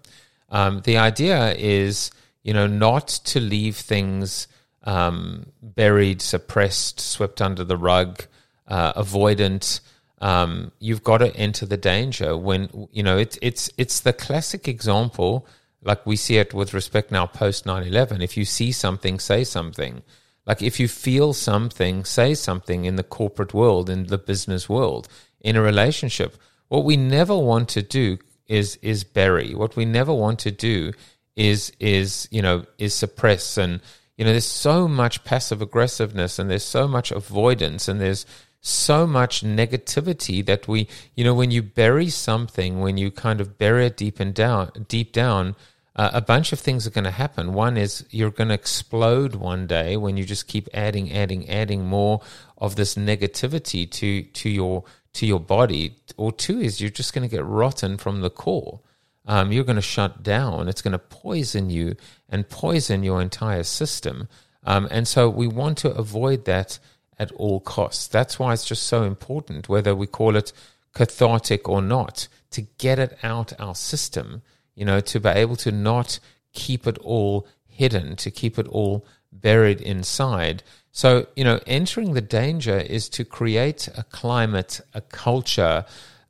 Um, 0.48 0.82
the 0.84 0.98
idea 0.98 1.54
is, 1.54 2.10
you 2.42 2.52
know, 2.52 2.66
not 2.66 3.08
to 3.08 3.40
leave 3.40 3.76
things 3.76 4.48
um, 4.84 5.46
buried, 5.62 6.22
suppressed, 6.22 7.00
swept 7.00 7.40
under 7.40 7.64
the 7.64 7.76
rug, 7.76 8.24
uh, 8.66 8.92
avoidant. 8.94 9.80
Um, 10.20 10.72
you've 10.78 11.02
got 11.02 11.18
to 11.18 11.34
enter 11.36 11.66
the 11.66 11.76
danger 11.76 12.36
when 12.36 12.88
you 12.92 13.02
know 13.02 13.18
it's 13.18 13.38
it's 13.42 13.70
it's 13.76 14.00
the 14.00 14.12
classic 14.12 14.68
example, 14.68 15.46
like 15.82 16.06
we 16.06 16.16
see 16.16 16.36
it 16.36 16.54
with 16.54 16.74
respect 16.74 17.10
now 17.10 17.26
post 17.26 17.64
9-11. 17.64 18.22
If 18.22 18.36
you 18.36 18.44
see 18.44 18.72
something, 18.72 19.18
say 19.18 19.44
something. 19.44 20.02
Like 20.46 20.62
if 20.62 20.80
you 20.80 20.88
feel 20.88 21.32
something, 21.32 22.04
say 22.04 22.34
something 22.34 22.84
in 22.84 22.96
the 22.96 23.04
corporate 23.04 23.54
world, 23.54 23.88
in 23.88 24.06
the 24.06 24.18
business 24.18 24.68
world, 24.68 25.08
in 25.40 25.56
a 25.56 25.62
relationship. 25.62 26.36
What 26.68 26.84
we 26.84 26.96
never 26.96 27.36
want 27.36 27.68
to 27.70 27.82
do 27.82 28.18
is 28.46 28.76
is 28.76 29.04
bury. 29.04 29.54
What 29.54 29.76
we 29.76 29.84
never 29.84 30.12
want 30.12 30.38
to 30.40 30.50
do 30.50 30.92
is 31.36 31.72
is 31.80 32.28
you 32.30 32.42
know 32.42 32.64
is 32.78 32.94
suppress 32.94 33.56
and 33.56 33.80
you 34.22 34.26
know 34.26 34.30
there's 34.30 34.46
so 34.46 34.86
much 34.86 35.24
passive 35.24 35.60
aggressiveness 35.60 36.38
and 36.38 36.48
there's 36.48 36.62
so 36.62 36.86
much 36.86 37.10
avoidance 37.10 37.88
and 37.88 38.00
there's 38.00 38.24
so 38.60 39.04
much 39.04 39.42
negativity 39.42 40.46
that 40.46 40.68
we 40.68 40.86
you 41.16 41.24
know 41.24 41.34
when 41.34 41.50
you 41.50 41.60
bury 41.60 42.08
something 42.08 42.78
when 42.78 42.96
you 42.96 43.10
kind 43.10 43.40
of 43.40 43.58
bury 43.58 43.86
it 43.86 43.96
deep 43.96 44.20
and 44.20 44.32
down 44.32 44.70
deep 44.86 45.10
down 45.10 45.56
uh, 45.96 46.10
a 46.12 46.20
bunch 46.20 46.52
of 46.52 46.60
things 46.60 46.86
are 46.86 46.90
going 46.90 47.04
to 47.04 47.10
happen. 47.10 47.52
One 47.52 47.76
is 47.76 48.06
you're 48.08 48.30
going 48.30 48.48
to 48.48 48.54
explode 48.54 49.34
one 49.34 49.66
day 49.66 49.96
when 49.98 50.16
you 50.16 50.24
just 50.24 50.46
keep 50.46 50.66
adding 50.72 51.12
adding 51.12 51.50
adding 51.50 51.84
more 51.84 52.22
of 52.56 52.76
this 52.76 52.94
negativity 52.94 53.90
to 53.90 54.22
to 54.22 54.48
your 54.48 54.84
to 55.14 55.26
your 55.26 55.40
body. 55.40 55.96
Or 56.16 56.32
two 56.32 56.60
is 56.60 56.80
you're 56.80 56.88
just 56.88 57.12
going 57.12 57.28
to 57.28 57.36
get 57.36 57.44
rotten 57.44 57.98
from 57.98 58.22
the 58.22 58.30
core 58.30 58.80
um, 59.26 59.52
you're 59.52 59.64
going 59.64 59.76
to 59.76 59.82
shut 59.82 60.22
down. 60.22 60.68
It's 60.68 60.82
going 60.82 60.92
to 60.92 60.98
poison 60.98 61.70
you 61.70 61.96
and 62.28 62.48
poison 62.48 63.02
your 63.02 63.20
entire 63.20 63.62
system. 63.62 64.28
Um, 64.64 64.88
and 64.90 65.06
so 65.06 65.28
we 65.28 65.46
want 65.46 65.78
to 65.78 65.90
avoid 65.90 66.44
that 66.46 66.78
at 67.18 67.32
all 67.32 67.60
costs. 67.60 68.08
That's 68.08 68.38
why 68.38 68.52
it's 68.52 68.64
just 68.64 68.84
so 68.84 69.04
important, 69.04 69.68
whether 69.68 69.94
we 69.94 70.06
call 70.06 70.36
it 70.36 70.52
cathartic 70.92 71.68
or 71.68 71.80
not, 71.80 72.28
to 72.50 72.62
get 72.78 72.98
it 72.98 73.18
out 73.22 73.58
our 73.60 73.74
system, 73.74 74.42
you 74.74 74.84
know, 74.84 75.00
to 75.00 75.20
be 75.20 75.28
able 75.28 75.56
to 75.56 75.72
not 75.72 76.18
keep 76.52 76.86
it 76.86 76.98
all 76.98 77.46
hidden, 77.66 78.16
to 78.16 78.30
keep 78.30 78.58
it 78.58 78.68
all 78.68 79.06
buried 79.30 79.80
inside. 79.80 80.62
So, 80.90 81.26
you 81.34 81.44
know, 81.44 81.60
entering 81.66 82.12
the 82.12 82.20
danger 82.20 82.78
is 82.78 83.08
to 83.10 83.24
create 83.24 83.88
a 83.96 84.02
climate, 84.04 84.80
a 84.92 85.00
culture, 85.00 85.86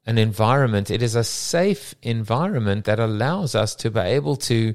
an 0.06 0.18
environment. 0.18 0.90
It 0.90 1.02
is 1.02 1.14
a 1.14 1.24
safe 1.24 1.94
environment 2.02 2.84
that 2.86 2.98
allows 2.98 3.54
us 3.54 3.74
to 3.76 3.90
be 3.90 4.00
able 4.00 4.36
to 4.36 4.74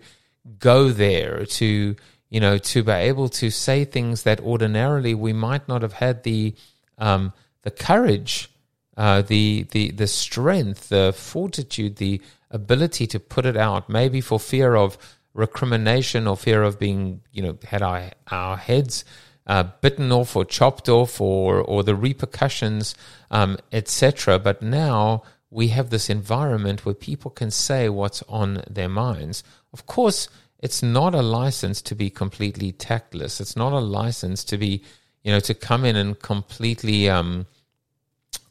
go 0.59 0.89
there, 0.89 1.45
to 1.45 1.95
you 2.29 2.39
know, 2.41 2.57
to 2.57 2.83
be 2.83 2.91
able 2.91 3.29
to 3.29 3.49
say 3.49 3.85
things 3.85 4.23
that 4.23 4.41
ordinarily 4.41 5.13
we 5.13 5.33
might 5.33 5.67
not 5.67 5.81
have 5.81 5.93
had 5.93 6.23
the 6.23 6.55
um, 6.97 7.31
the 7.61 7.71
courage, 7.71 8.49
uh, 8.97 9.21
the 9.21 9.65
the 9.71 9.91
the 9.91 10.07
strength, 10.07 10.89
the 10.89 11.13
fortitude, 11.15 11.97
the 11.97 12.21
ability 12.51 13.07
to 13.07 13.19
put 13.19 13.45
it 13.45 13.57
out. 13.57 13.89
Maybe 13.89 14.21
for 14.21 14.39
fear 14.39 14.75
of 14.75 14.97
recrimination 15.33 16.27
or 16.27 16.35
fear 16.35 16.63
of 16.63 16.79
being, 16.79 17.21
you 17.31 17.43
know, 17.43 17.57
had 17.63 17.81
our 17.81 18.11
our 18.29 18.57
heads 18.57 19.05
uh, 19.47 19.63
bitten 19.81 20.11
off 20.11 20.35
or 20.35 20.45
chopped 20.45 20.89
off 20.89 21.19
or 21.19 21.61
or 21.61 21.81
the 21.83 21.95
repercussions, 21.95 22.93
um, 23.31 23.57
etc. 23.71 24.37
But 24.37 24.61
now 24.61 25.23
we 25.49 25.69
have 25.69 25.89
this 25.89 26.09
environment 26.09 26.85
where 26.85 26.93
people 26.93 27.31
can 27.31 27.49
say 27.49 27.89
what's 27.89 28.21
on 28.23 28.61
their 28.69 28.89
minds. 28.89 29.43
Of 29.73 29.85
course, 29.85 30.27
it's 30.59 30.83
not 30.83 31.15
a 31.15 31.21
license 31.21 31.81
to 31.83 31.95
be 31.95 32.09
completely 32.09 32.71
tactless. 32.71 33.39
It's 33.39 33.55
not 33.55 33.73
a 33.73 33.79
license 33.79 34.43
to 34.45 34.57
be, 34.57 34.83
you 35.23 35.31
know, 35.31 35.39
to 35.41 35.53
come 35.53 35.85
in 35.85 35.95
and 35.95 36.19
completely 36.19 37.09
um, 37.09 37.47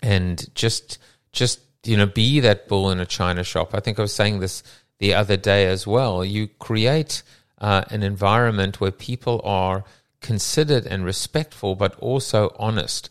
and 0.03 0.49
just 0.55 0.99
just 1.33 1.61
you 1.85 1.97
know 1.97 2.07
be 2.07 2.41
that 2.41 2.69
bull 2.69 2.91
in 2.91 3.01
a 3.01 3.07
china 3.07 3.45
shop. 3.45 3.75
I 3.75 3.81
think 3.81 3.99
I 3.99 4.03
was 4.03 4.15
saying 4.15 4.41
this 4.41 4.63
the 4.99 5.15
other 5.15 5.37
day 5.37 5.67
as 5.67 5.87
well. 5.87 6.25
You 6.25 6.49
create 6.49 7.23
uh, 7.59 7.85
an 7.91 8.03
environment 8.03 8.81
where 8.81 8.91
people 8.91 9.41
are 9.45 9.85
considered 10.27 10.87
and 10.87 11.05
respectful, 11.05 11.77
but 11.77 11.95
also 12.01 12.55
honest. 12.59 13.09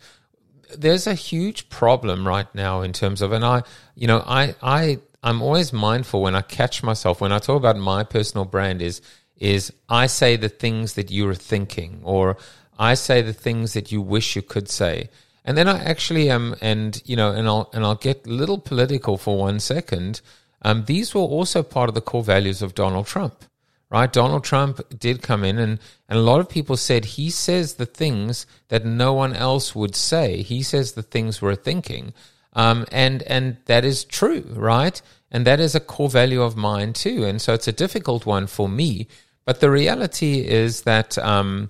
There's 0.78 1.08
a 1.08 1.14
huge 1.14 1.70
problem 1.70 2.28
right 2.28 2.54
now 2.54 2.82
in 2.82 2.92
terms 2.92 3.22
of, 3.22 3.32
and 3.32 3.46
I, 3.46 3.64
you 3.96 4.08
know, 4.08 4.22
I, 4.26 4.56
I, 4.62 5.00
I'm 5.24 5.42
always 5.42 5.72
mindful 5.72 6.22
when 6.22 6.36
I 6.36 6.42
catch 6.42 6.84
myself 6.84 7.22
when 7.22 7.32
I 7.32 7.40
talk 7.40 7.58
about 7.58 7.78
my 7.78 8.04
personal 8.04 8.46
brand 8.46 8.82
is 8.82 9.02
is 9.38 9.74
I 9.90 10.08
say 10.08 10.38
the 10.38 10.50
things 10.64 10.94
that 10.94 11.12
you're 11.12 11.36
thinking, 11.54 12.00
or 12.04 12.38
I 12.80 12.94
say 12.96 13.22
the 13.22 13.34
things 13.34 13.74
that 13.74 13.92
you 13.92 14.02
wish 14.02 14.36
you 14.36 14.42
could 14.42 14.70
say, 14.70 15.10
and 15.44 15.58
then 15.58 15.68
I 15.68 15.84
actually 15.84 16.30
am, 16.30 16.56
and 16.62 17.02
you 17.06 17.16
know, 17.16 17.32
and 17.32 17.48
I'll 17.48 17.70
and 17.74 17.84
I'll 17.84 18.02
get 18.10 18.28
a 18.28 18.30
little 18.42 18.60
political 18.60 19.18
for 19.18 19.38
one 19.38 19.60
second. 19.60 20.22
Um, 20.62 20.86
these 20.86 21.14
were 21.14 21.30
also 21.38 21.64
part 21.64 21.90
of 21.90 21.96
the 21.96 22.08
core 22.10 22.24
values 22.24 22.62
of 22.62 22.76
Donald 22.76 23.08
Trump 23.08 23.44
right? 23.90 24.12
Donald 24.12 24.44
Trump 24.44 24.82
did 24.98 25.22
come 25.22 25.44
in, 25.44 25.58
and, 25.58 25.80
and 26.10 26.20
a 26.20 26.22
lot 26.22 26.40
of 26.40 26.50
people 26.50 26.78
said 26.78 27.06
he 27.06 27.30
says 27.30 27.76
the 27.76 27.86
things 27.86 28.46
that 28.70 28.86
no 28.86 29.14
one 29.14 29.34
else 29.34 29.76
would 29.76 29.96
say. 29.96 30.42
He 30.42 30.64
says 30.64 30.94
the 30.94 31.04
things 31.04 31.42
we're 31.42 31.56
thinking. 31.56 32.14
Um, 32.54 32.86
and, 32.92 33.22
and 33.24 33.58
that 33.66 33.86
is 33.86 34.04
true, 34.04 34.46
right? 34.54 35.02
And 35.32 35.46
that 35.46 35.60
is 35.60 35.76
a 35.76 35.80
core 35.80 36.10
value 36.10 36.42
of 36.42 36.56
mine 36.56 36.94
too. 36.94 37.26
And 37.26 37.42
so 37.42 37.54
it's 37.54 37.68
a 37.68 37.74
difficult 37.74 38.26
one 38.26 38.48
for 38.48 38.70
me. 38.70 39.08
But 39.44 39.60
the 39.60 39.70
reality 39.70 40.40
is 40.40 40.84
that, 40.84 41.18
um, 41.18 41.70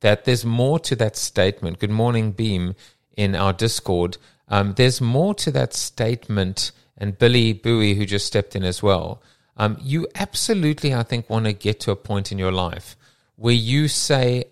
that 0.00 0.24
there's 0.24 0.44
more 0.44 0.78
to 0.80 0.94
that 0.96 1.16
statement. 1.16 1.78
Good 1.78 1.90
morning, 1.90 2.32
Beam, 2.32 2.74
in 3.16 3.34
our 3.34 3.52
Discord. 3.52 4.18
Um, 4.48 4.74
there's 4.74 5.00
more 5.00 5.34
to 5.36 5.50
that 5.52 5.72
statement. 5.74 6.70
And 6.98 7.18
Billy 7.18 7.52
Bowie, 7.52 7.94
who 7.94 8.04
just 8.04 8.26
stepped 8.26 8.54
in 8.54 8.62
as 8.62 8.82
well 8.82 9.22
um, 9.56 9.78
you 9.80 10.06
absolutely, 10.14 10.94
I 10.94 11.02
think, 11.02 11.30
want 11.30 11.46
to 11.46 11.52
get 11.52 11.80
to 11.80 11.90
a 11.90 11.96
point 11.96 12.30
in 12.30 12.38
your 12.38 12.52
life 12.52 12.96
where 13.36 13.54
you 13.54 13.88
say, 13.88 14.44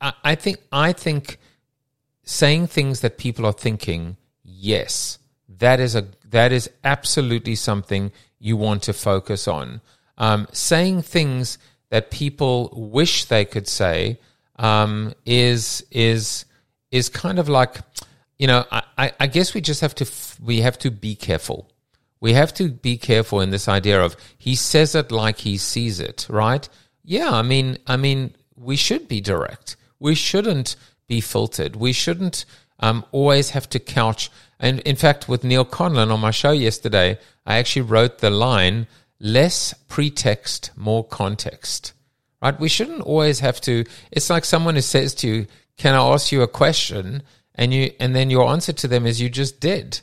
I, 0.00 0.12
I 0.24 0.34
think, 0.34 0.58
I 0.72 0.92
think 0.92 1.38
saying 2.24 2.68
things 2.68 3.00
that 3.00 3.18
people 3.18 3.46
are 3.46 3.52
thinking, 3.52 4.16
yes, 4.42 5.18
that 5.58 5.80
is 5.80 5.94
a 5.94 6.06
that 6.30 6.52
is 6.52 6.70
absolutely 6.84 7.54
something 7.54 8.12
you 8.38 8.56
want 8.56 8.82
to 8.84 8.92
focus 8.92 9.48
on. 9.48 9.80
Um, 10.16 10.46
saying 10.52 11.02
things 11.02 11.58
that 11.90 12.10
people 12.10 12.70
wish 12.72 13.24
they 13.24 13.44
could 13.44 13.68
say 13.68 14.18
um, 14.58 15.12
is 15.24 15.84
is 15.90 16.44
is 16.90 17.08
kind 17.08 17.38
of 17.38 17.48
like 17.48 17.80
you 18.38 18.46
know 18.46 18.64
I, 18.70 19.12
I 19.18 19.26
guess 19.26 19.54
we 19.54 19.60
just 19.60 19.80
have 19.80 19.94
to 19.96 20.06
we 20.42 20.60
have 20.60 20.78
to 20.80 20.90
be 20.90 21.14
careful 21.14 21.70
we 22.20 22.34
have 22.34 22.52
to 22.54 22.68
be 22.68 22.96
careful 22.98 23.40
in 23.40 23.50
this 23.50 23.68
idea 23.68 24.00
of 24.00 24.16
he 24.36 24.54
says 24.54 24.94
it 24.94 25.10
like 25.10 25.38
he 25.38 25.56
sees 25.56 26.00
it, 26.00 26.26
right? 26.28 26.68
Yeah, 27.02 27.30
I 27.30 27.42
mean, 27.42 27.78
I 27.86 27.96
mean, 27.96 28.34
we 28.54 28.76
should 28.76 29.08
be 29.08 29.20
direct. 29.20 29.76
We 29.98 30.14
shouldn't 30.14 30.76
be 31.06 31.20
filtered. 31.20 31.76
We 31.76 31.92
shouldn't 31.92 32.44
um, 32.78 33.04
always 33.10 33.50
have 33.50 33.68
to 33.70 33.78
couch. 33.78 34.30
And 34.58 34.80
in 34.80 34.96
fact, 34.96 35.28
with 35.28 35.44
Neil 35.44 35.64
Conlon 35.64 36.12
on 36.12 36.20
my 36.20 36.30
show 36.30 36.52
yesterday, 36.52 37.18
I 37.46 37.56
actually 37.56 37.82
wrote 37.82 38.18
the 38.18 38.30
line 38.30 38.86
less 39.18 39.74
pretext, 39.88 40.70
more 40.76 41.04
context. 41.04 41.94
Right? 42.42 42.58
We 42.58 42.68
shouldn't 42.68 43.02
always 43.02 43.40
have 43.40 43.60
to. 43.62 43.84
It's 44.10 44.30
like 44.30 44.44
someone 44.44 44.74
who 44.74 44.80
says 44.80 45.14
to 45.16 45.28
you, 45.28 45.46
"Can 45.76 45.94
I 45.94 45.98
ask 45.98 46.32
you 46.32 46.42
a 46.42 46.48
question?" 46.48 47.22
and 47.54 47.74
you, 47.74 47.92
and 48.00 48.16
then 48.16 48.30
your 48.30 48.48
answer 48.48 48.72
to 48.72 48.88
them 48.88 49.06
is, 49.06 49.20
"You 49.20 49.28
just 49.28 49.60
did." 49.60 50.00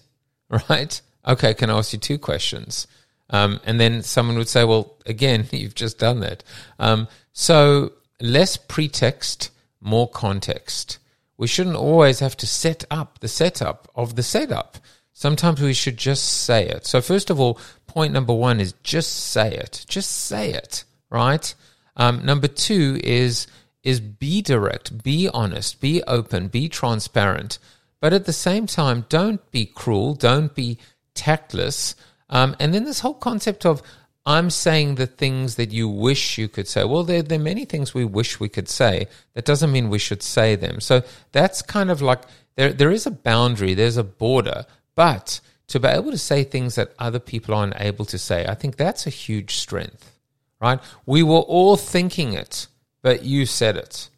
Right? 0.69 1.01
Okay, 1.27 1.53
can 1.53 1.69
I 1.69 1.77
ask 1.77 1.93
you 1.93 2.00
two 2.00 2.17
questions? 2.17 2.88
Um, 3.29 3.60
and 3.65 3.79
then 3.79 4.03
someone 4.03 4.38
would 4.38 4.48
say, 4.48 4.63
well, 4.63 4.98
again, 5.05 5.46
you've 5.51 5.75
just 5.75 6.00
done 6.00 6.22
that. 6.22 6.43
Um, 6.79 7.07
so 7.34 7.93
less 8.19 8.57
pretext, 8.57 9.51
more 9.81 10.10
context. 10.10 11.00
We 11.38 11.48
shouldn't 11.48 11.75
always 11.75 12.19
have 12.19 12.36
to 12.38 12.48
set 12.48 12.84
up 12.89 13.19
the 13.19 13.27
setup 13.27 13.91
of 13.96 14.15
the 14.15 14.24
setup. 14.24 14.77
Sometimes 15.13 15.62
we 15.62 15.74
should 15.74 15.98
just 15.98 16.24
say 16.24 16.67
it. 16.67 16.86
So 16.86 17.01
first 17.01 17.29
of 17.29 17.39
all, 17.39 17.60
point 17.86 18.13
number 18.13 18.34
one 18.34 18.60
is 18.60 18.74
just 18.84 19.31
say 19.31 19.51
it. 19.51 19.86
Just 19.88 20.12
say 20.12 20.53
it, 20.53 20.84
right? 21.10 21.53
Um, 21.96 22.25
number 22.25 22.48
two 22.48 23.00
is 23.03 23.48
is 23.84 24.00
be 24.00 24.41
direct, 24.41 25.01
be 25.03 25.29
honest, 25.29 25.79
be 25.79 26.03
open, 26.03 26.50
be 26.50 26.67
transparent. 26.67 27.57
But 28.01 28.13
at 28.13 28.25
the 28.25 28.34
same 28.34 28.67
time, 28.67 29.05
don't 29.10 29.50
be 29.51 29.65
cruel, 29.65 30.13
don't 30.13 30.53
be 30.53 30.77
tactless. 31.17 31.95
Um, 32.29 32.55
and 32.59 32.74
then 32.74 32.86
this 32.86 33.01
whole 33.01 33.13
concept 33.13 33.65
of 33.65 33.81
I'm 34.27 34.50
saying 34.50 34.95
the 34.95 35.07
things 35.07 35.55
that 35.55 35.71
you 35.71 35.88
wish 35.88 36.38
you 36.38 36.50
could 36.50 36.67
say. 36.67 36.83
Well, 36.83 37.05
there, 37.05 37.24
there 37.24 37.39
are 37.39 37.41
many 37.41 37.63
things 37.63 37.93
we 37.93 38.03
wish 38.03 38.41
we 38.41 38.50
could 38.50 38.67
say. 38.67 39.07
That 39.36 39.45
doesn't 39.45 39.71
mean 39.71 39.89
we 39.89 40.00
should 40.00 40.21
say 40.21 40.55
them. 40.55 40.81
So 40.81 41.03
that's 41.31 41.62
kind 41.62 41.89
of 41.89 42.01
like 42.01 42.24
there, 42.57 42.74
there 42.74 42.91
is 42.91 43.05
a 43.05 43.12
boundary, 43.12 43.74
there's 43.74 43.95
a 43.95 44.03
border. 44.03 44.65
But 44.95 45.39
to 45.67 45.79
be 45.79 45.88
able 45.88 46.12
to 46.12 46.17
say 46.17 46.43
things 46.43 46.75
that 46.75 46.93
other 47.00 47.19
people 47.19 47.55
aren't 47.55 47.79
able 47.79 48.03
to 48.03 48.17
say, 48.17 48.45
I 48.45 48.53
think 48.53 48.75
that's 48.75 49.07
a 49.07 49.12
huge 49.12 49.55
strength, 49.55 50.12
right? 50.59 50.79
We 51.05 51.24
were 51.24 51.38
all 51.38 51.77
thinking 51.77 52.33
it, 52.33 52.67
but 53.01 53.24
you 53.24 53.45
said 53.45 53.77
it. 53.77 54.09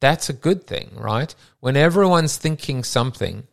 That's 0.00 0.28
a 0.28 0.32
good 0.34 0.66
thing, 0.66 0.90
right? 0.96 1.32
When 1.60 1.76
everyone's 1.76 2.36
thinking 2.36 2.82
something, 2.82 3.46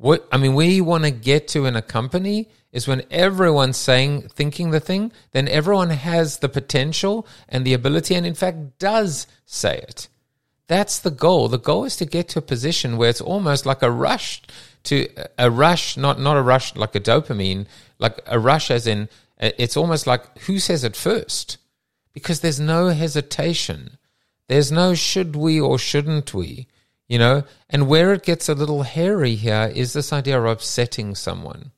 what 0.00 0.26
I 0.32 0.38
mean, 0.38 0.54
where 0.54 0.66
you 0.66 0.82
want 0.82 1.04
to 1.04 1.10
get 1.10 1.46
to 1.48 1.66
in 1.66 1.76
a 1.76 1.82
company 1.82 2.48
is 2.72 2.88
when 2.88 3.02
everyone's 3.10 3.76
saying, 3.76 4.28
thinking 4.28 4.70
the 4.70 4.80
thing, 4.80 5.12
then 5.32 5.46
everyone 5.46 5.90
has 5.90 6.38
the 6.38 6.48
potential 6.48 7.26
and 7.50 7.66
the 7.66 7.74
ability, 7.74 8.14
and 8.14 8.24
in 8.24 8.34
fact 8.34 8.78
does 8.78 9.26
say 9.44 9.76
it. 9.76 10.08
That's 10.68 10.98
the 10.98 11.10
goal. 11.10 11.48
The 11.48 11.58
goal 11.58 11.84
is 11.84 11.96
to 11.96 12.06
get 12.06 12.28
to 12.30 12.38
a 12.38 12.42
position 12.42 12.96
where 12.96 13.10
it's 13.10 13.20
almost 13.20 13.66
like 13.66 13.82
a 13.82 13.90
rush 13.90 14.40
to 14.84 15.06
a 15.36 15.50
rush, 15.50 15.98
not 15.98 16.18
not 16.18 16.38
a 16.38 16.42
rush 16.42 16.74
like 16.74 16.94
a 16.94 17.00
dopamine, 17.00 17.66
like 17.98 18.20
a 18.24 18.38
rush 18.38 18.70
as 18.70 18.86
in 18.86 19.10
uh, 19.38 19.50
it's 19.58 19.76
almost 19.76 20.06
like 20.06 20.38
who 20.46 20.58
says 20.58 20.82
it 20.82 20.96
first? 20.96 21.58
Because 22.14 22.40
there's 22.40 22.60
no 22.60 22.88
hesitation. 22.88 23.98
There's 24.48 24.72
no 24.72 24.94
should 24.94 25.36
we 25.36 25.60
or 25.60 25.78
shouldn't 25.78 26.32
we, 26.32 26.68
you 27.10 27.18
know? 27.18 27.42
And 27.68 27.88
where 27.88 28.14
it 28.14 28.22
gets 28.22 28.48
a 28.48 28.54
little 28.54 28.84
hairy 28.84 29.34
here 29.34 29.70
is 29.74 29.92
this 29.92 30.12
idea 30.12 30.40
of 30.40 30.46
upsetting 30.46 31.16
someone, 31.16 31.72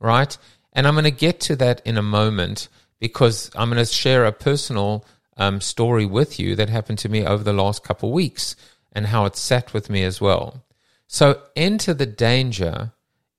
right? 0.00 0.36
And 0.72 0.88
I'm 0.88 0.94
going 0.94 1.04
to 1.04 1.10
get 1.10 1.38
to 1.40 1.56
that 1.56 1.82
in 1.84 1.98
a 1.98 2.02
moment 2.02 2.68
because 2.98 3.50
I'm 3.54 3.68
going 3.70 3.84
to 3.84 3.92
share 3.92 4.24
a 4.24 4.32
personal 4.32 5.04
um, 5.36 5.60
story 5.60 6.06
with 6.06 6.40
you 6.40 6.56
that 6.56 6.70
happened 6.70 6.98
to 7.00 7.10
me 7.10 7.26
over 7.26 7.44
the 7.44 7.52
last 7.52 7.84
couple 7.84 8.10
weeks 8.10 8.56
and 8.90 9.06
how 9.06 9.26
it 9.26 9.36
sat 9.36 9.74
with 9.74 9.90
me 9.90 10.02
as 10.02 10.20
well. 10.20 10.64
So, 11.08 11.42
enter 11.54 11.92
the 11.92 12.06
danger 12.06 12.92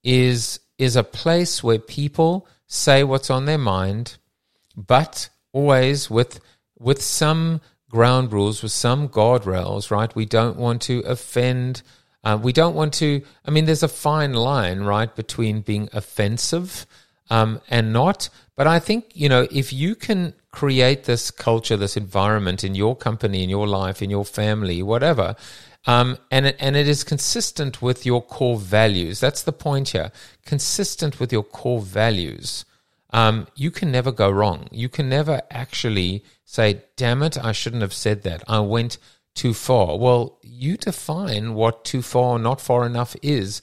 is 0.03 0.60
is 0.77 0.96
a 0.96 1.03
place 1.03 1.63
where 1.63 1.79
people 1.79 2.48
say 2.67 3.03
what's 3.03 3.32
on 3.32 3.46
their 3.46 3.58
mind, 3.58 4.17
but 4.77 5.29
always 5.53 6.10
with 6.10 6.39
with 6.77 7.01
some 7.01 7.62
ground 7.89 8.33
rules, 8.33 8.61
with 8.61 8.71
some 8.71 9.09
guardrails. 9.09 9.91
Right? 9.91 10.13
We 10.15 10.25
don't 10.25 10.57
want 10.57 10.81
to 10.83 10.99
offend. 10.99 11.81
Uh, 12.23 12.39
we 12.41 12.53
don't 12.53 12.75
want 12.75 12.93
to. 12.95 13.21
I 13.45 13.51
mean, 13.51 13.65
there's 13.65 13.83
a 13.83 13.87
fine 13.87 14.33
line, 14.33 14.81
right, 14.81 15.13
between 15.15 15.61
being 15.61 15.89
offensive 15.93 16.85
um, 17.29 17.61
and 17.69 17.93
not. 17.93 18.29
But 18.55 18.67
I 18.67 18.79
think 18.79 19.11
you 19.13 19.29
know 19.29 19.47
if 19.51 19.73
you 19.73 19.95
can 19.95 20.33
create 20.51 21.03
this 21.03 21.31
culture, 21.31 21.77
this 21.77 21.97
environment 21.97 22.63
in 22.63 22.75
your 22.75 22.95
company, 22.95 23.43
in 23.43 23.49
your 23.49 23.67
life, 23.67 24.01
in 24.01 24.09
your 24.09 24.25
family, 24.25 24.81
whatever. 24.81 25.35
Um, 25.87 26.17
and 26.31 26.47
it, 26.47 26.55
and 26.59 26.75
it 26.75 26.87
is 26.87 27.03
consistent 27.03 27.81
with 27.81 28.05
your 28.05 28.21
core 28.21 28.57
values. 28.57 29.19
That's 29.19 29.43
the 29.43 29.53
point 29.53 29.89
here. 29.89 30.11
Consistent 30.43 31.19
with 31.19 31.31
your 31.31 31.43
core 31.43 31.81
values. 31.81 32.65
Um, 33.15 33.48
you 33.55 33.72
can 33.72 33.91
never 33.91 34.12
go 34.12 34.29
wrong. 34.29 34.67
You 34.72 34.89
can 34.89 35.07
never 35.07 35.41
actually 35.50 36.25
say, 36.43 36.84
"Damn 36.98 37.24
it, 37.24 37.38
I 37.38 37.53
shouldn't 37.53 37.81
have 37.81 37.93
said 37.93 38.24
that. 38.24 38.43
I 38.45 38.60
went 38.60 38.98
too 39.34 39.53
far." 39.53 39.98
Well, 39.98 40.38
you 40.43 40.75
define 40.75 41.53
what 41.53 41.86
too 41.86 42.01
far 42.01 42.31
or 42.36 42.39
not 42.39 42.60
far 42.60 42.86
enough 42.86 43.15
is 43.22 43.62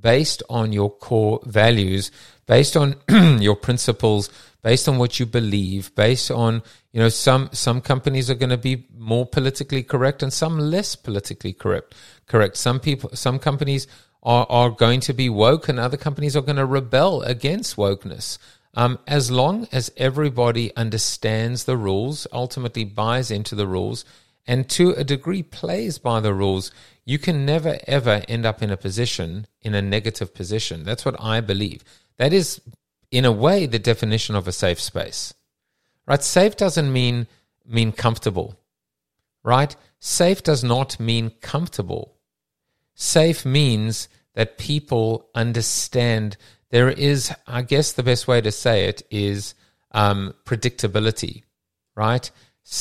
based 0.00 0.42
on 0.48 0.72
your 0.72 0.90
core 0.90 1.40
values, 1.44 2.10
based 2.46 2.78
on 2.78 2.96
your 3.42 3.56
principles, 3.56 4.30
based 4.62 4.88
on 4.88 4.96
what 4.96 5.20
you 5.20 5.26
believe, 5.26 5.94
based 5.94 6.30
on 6.30 6.62
you 6.94 7.00
know 7.00 7.10
some 7.10 7.50
some 7.52 7.82
companies 7.82 8.30
are 8.30 8.40
going 8.42 8.56
to 8.58 8.64
be 8.70 8.86
more 8.96 9.26
politically 9.26 9.82
correct 9.82 10.22
and 10.22 10.32
some 10.32 10.58
less 10.58 10.96
politically 10.96 11.52
correct. 11.52 11.94
Correct. 12.26 12.56
Some 12.56 12.80
people, 12.80 13.10
some 13.12 13.38
companies 13.38 13.86
are 14.22 14.46
are 14.48 14.70
going 14.70 15.00
to 15.00 15.12
be 15.12 15.28
woke, 15.28 15.68
and 15.68 15.78
other 15.78 15.98
companies 15.98 16.34
are 16.34 16.46
going 16.48 16.62
to 16.64 16.64
rebel 16.64 17.20
against 17.20 17.76
wokeness. 17.76 18.38
Um, 18.76 18.98
as 19.06 19.30
long 19.30 19.68
as 19.70 19.92
everybody 19.96 20.74
understands 20.76 21.64
the 21.64 21.76
rules, 21.76 22.26
ultimately 22.32 22.84
buys 22.84 23.30
into 23.30 23.54
the 23.54 23.66
rules, 23.66 24.04
and 24.46 24.68
to 24.70 24.90
a 24.90 25.04
degree 25.04 25.42
plays 25.42 25.98
by 25.98 26.20
the 26.20 26.34
rules, 26.34 26.70
you 27.04 27.18
can 27.18 27.46
never 27.46 27.78
ever 27.86 28.22
end 28.28 28.44
up 28.44 28.62
in 28.62 28.70
a 28.70 28.76
position 28.76 29.46
in 29.62 29.74
a 29.74 29.82
negative 29.82 30.34
position. 30.34 30.84
That's 30.84 31.04
what 31.04 31.20
I 31.20 31.40
believe. 31.40 31.84
That 32.18 32.32
is 32.32 32.60
in 33.14 33.24
a 33.24 33.30
way, 33.30 33.66
the 33.66 33.78
definition 33.78 34.34
of 34.34 34.48
a 34.48 34.52
safe 34.52 34.80
space. 34.80 35.32
Right? 36.04 36.22
Safe 36.22 36.56
doesn't 36.56 36.92
mean 36.92 37.28
mean 37.64 37.92
comfortable. 37.92 38.58
Right? 39.44 39.76
Safe 40.00 40.42
does 40.42 40.64
not 40.64 40.98
mean 40.98 41.30
comfortable. 41.40 42.16
Safe 42.94 43.46
means 43.46 44.08
that 44.34 44.58
people 44.58 45.28
understand 45.34 46.36
there 46.74 46.90
is, 46.90 47.32
I 47.46 47.62
guess 47.62 47.92
the 47.92 48.02
best 48.02 48.26
way 48.26 48.40
to 48.40 48.50
say 48.50 48.86
it 48.86 49.02
is 49.08 49.54
um, 49.92 50.34
predictability, 50.44 51.44
right? 51.94 52.28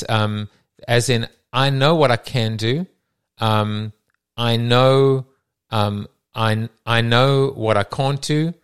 Um, 0.09 0.49
as 0.87 1.09
in, 1.09 1.27
I 1.51 1.69
know 1.69 1.93
what 1.93 2.09
I 2.09 2.17
can 2.17 2.57
do. 2.57 2.87
Um, 3.37 3.93
I 4.35 4.57
know, 4.57 5.27
um, 5.69 6.07
I, 6.33 6.69
I 6.87 7.01
know 7.01 7.49
what 7.49 7.77
I 7.77 7.83
can't 7.83 8.19
do 8.19 8.55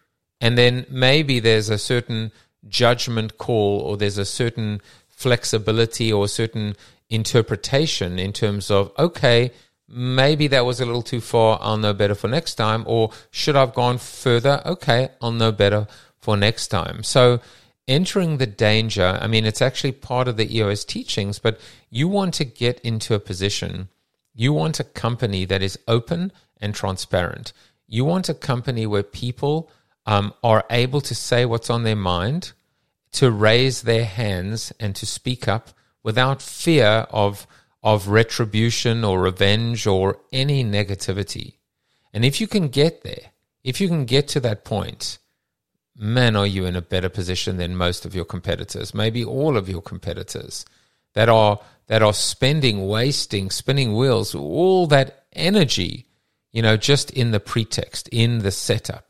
and 0.42 0.58
then 0.58 0.88
maybe 0.90 1.40
there's 1.40 1.70
a 1.70 1.78
certain 1.78 2.32
judgment 2.68 3.38
call 3.38 3.82
or 3.82 3.98
there's 3.98 4.18
a 4.18 4.26
certain 4.26 4.82
flexibility 5.08 6.12
or 6.12 6.26
a 6.26 6.28
certain 6.30 6.76
interpretation 7.08 8.18
in 8.18 8.34
terms 8.34 8.72
of 8.72 8.92
okay 8.98 9.52
maybe 9.90 10.48
that 10.48 10.66
was 10.66 10.80
a 10.80 10.86
little 10.86 11.02
too 11.02 11.22
far 11.22 11.58
i'll 11.62 11.78
know 11.78 11.94
better 11.94 12.16
for 12.16 12.28
next 12.28 12.56
time 12.56 12.84
or 12.86 13.12
should 13.32 13.56
i've 13.56 13.74
gone 13.74 13.98
further? 13.98 14.62
Okay 14.66 15.10
i'll 15.22 15.32
know 15.32 15.52
better 15.52 15.88
for 16.20 16.36
next 16.38 16.68
time. 16.68 17.02
So 17.04 17.40
entering 17.88 18.38
the 18.38 18.46
danger 18.46 19.18
i 19.20 19.26
mean 19.26 19.46
it's 19.46 19.62
actually 19.62 19.92
part 19.92 20.28
of 20.28 20.38
the 20.38 20.56
eos 20.56 20.86
teachings 20.86 21.40
but 21.40 21.60
you 21.90 22.08
want 22.08 22.36
to 22.36 22.46
get 22.46 22.80
into 22.82 23.16
a 23.16 23.20
position 23.20 23.90
you 24.40 24.54
want 24.54 24.80
a 24.80 24.86
company 24.86 25.44
that 25.44 25.62
is 25.62 25.78
open 25.86 26.32
and 26.62 26.74
transparent. 26.74 27.54
You 27.88 28.06
want 28.06 28.30
a 28.30 28.34
company 28.34 28.86
where 28.86 29.04
people 29.04 29.70
um, 30.06 30.34
are 30.44 30.64
able 30.70 31.02
to 31.02 31.14
say 31.14 31.46
what's 31.46 31.70
on 31.70 31.84
their 31.84 31.96
mind, 31.96 32.54
to 33.12 33.32
raise 33.32 33.82
their 33.82 34.06
hands 34.06 34.72
and 34.80 34.96
to 34.96 35.06
speak 35.06 35.48
up 35.48 35.72
without 36.04 36.42
fear 36.42 37.06
of, 37.10 37.48
of 37.82 38.08
retribution 38.08 39.04
or 39.04 39.22
revenge 39.22 39.88
or 39.88 40.20
any 40.32 40.64
negativity. 40.64 41.56
And 42.14 42.26
if 42.26 42.42
you 42.42 42.48
can 42.48 42.68
get 42.68 43.04
there, 43.04 43.32
if 43.64 43.80
you 43.80 43.88
can 43.88 44.06
get 44.06 44.28
to 44.30 44.40
that 44.42 44.66
point, 44.66 45.18
man, 45.96 46.36
are 46.36 46.48
you 46.48 46.66
in 46.66 46.76
a 46.76 46.82
better 46.82 47.10
position 47.10 47.58
than 47.58 47.76
most 47.76 48.06
of 48.06 48.16
your 48.16 48.26
competitors, 48.26 48.94
maybe 48.94 49.24
all 49.24 49.58
of 49.58 49.70
your 49.70 49.82
competitors 49.82 50.66
that 51.14 51.30
are 51.30 51.60
that 51.88 52.04
are 52.04 52.14
spending, 52.14 52.88
wasting, 52.88 53.50
spinning 53.50 53.96
wheels, 53.96 54.36
all 54.36 54.86
that 54.88 55.26
energy, 55.34 56.06
you 56.52 56.62
know, 56.62 56.78
just 56.78 57.10
in 57.12 57.32
the 57.32 57.40
pretext, 57.40 58.08
in 58.10 58.40
the 58.40 58.52
setup 58.52 59.10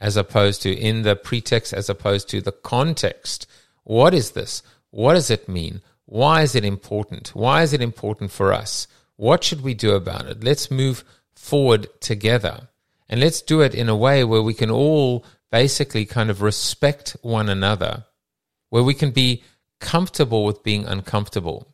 as 0.00 0.16
opposed 0.16 0.62
to 0.62 0.72
in 0.72 1.02
the 1.02 1.14
pretext, 1.14 1.72
as 1.72 1.90
opposed 1.90 2.28
to 2.30 2.40
the 2.40 2.52
context. 2.52 3.46
What 3.84 4.14
is 4.14 4.30
this? 4.32 4.62
What 4.90 5.14
does 5.14 5.30
it 5.30 5.48
mean? 5.48 5.82
Why 6.10 6.42
is 6.42 6.56
it 6.56 6.64
important? 6.64 7.28
Why 7.36 7.62
is 7.62 7.72
it 7.72 7.80
important 7.80 8.32
for 8.32 8.52
us? 8.52 8.88
What 9.14 9.44
should 9.44 9.60
we 9.60 9.74
do 9.74 9.92
about 9.92 10.26
it? 10.26 10.42
Let's 10.42 10.68
move 10.68 11.04
forward 11.36 11.86
together. 12.00 12.68
And 13.08 13.20
let's 13.20 13.40
do 13.40 13.60
it 13.60 13.76
in 13.76 13.88
a 13.88 13.94
way 13.94 14.24
where 14.24 14.42
we 14.42 14.52
can 14.52 14.72
all 14.72 15.24
basically 15.52 16.04
kind 16.04 16.28
of 16.28 16.42
respect 16.42 17.16
one 17.22 17.48
another, 17.48 18.06
where 18.70 18.82
we 18.82 18.92
can 18.92 19.12
be 19.12 19.44
comfortable 19.78 20.44
with 20.44 20.64
being 20.64 20.84
uncomfortable. 20.84 21.68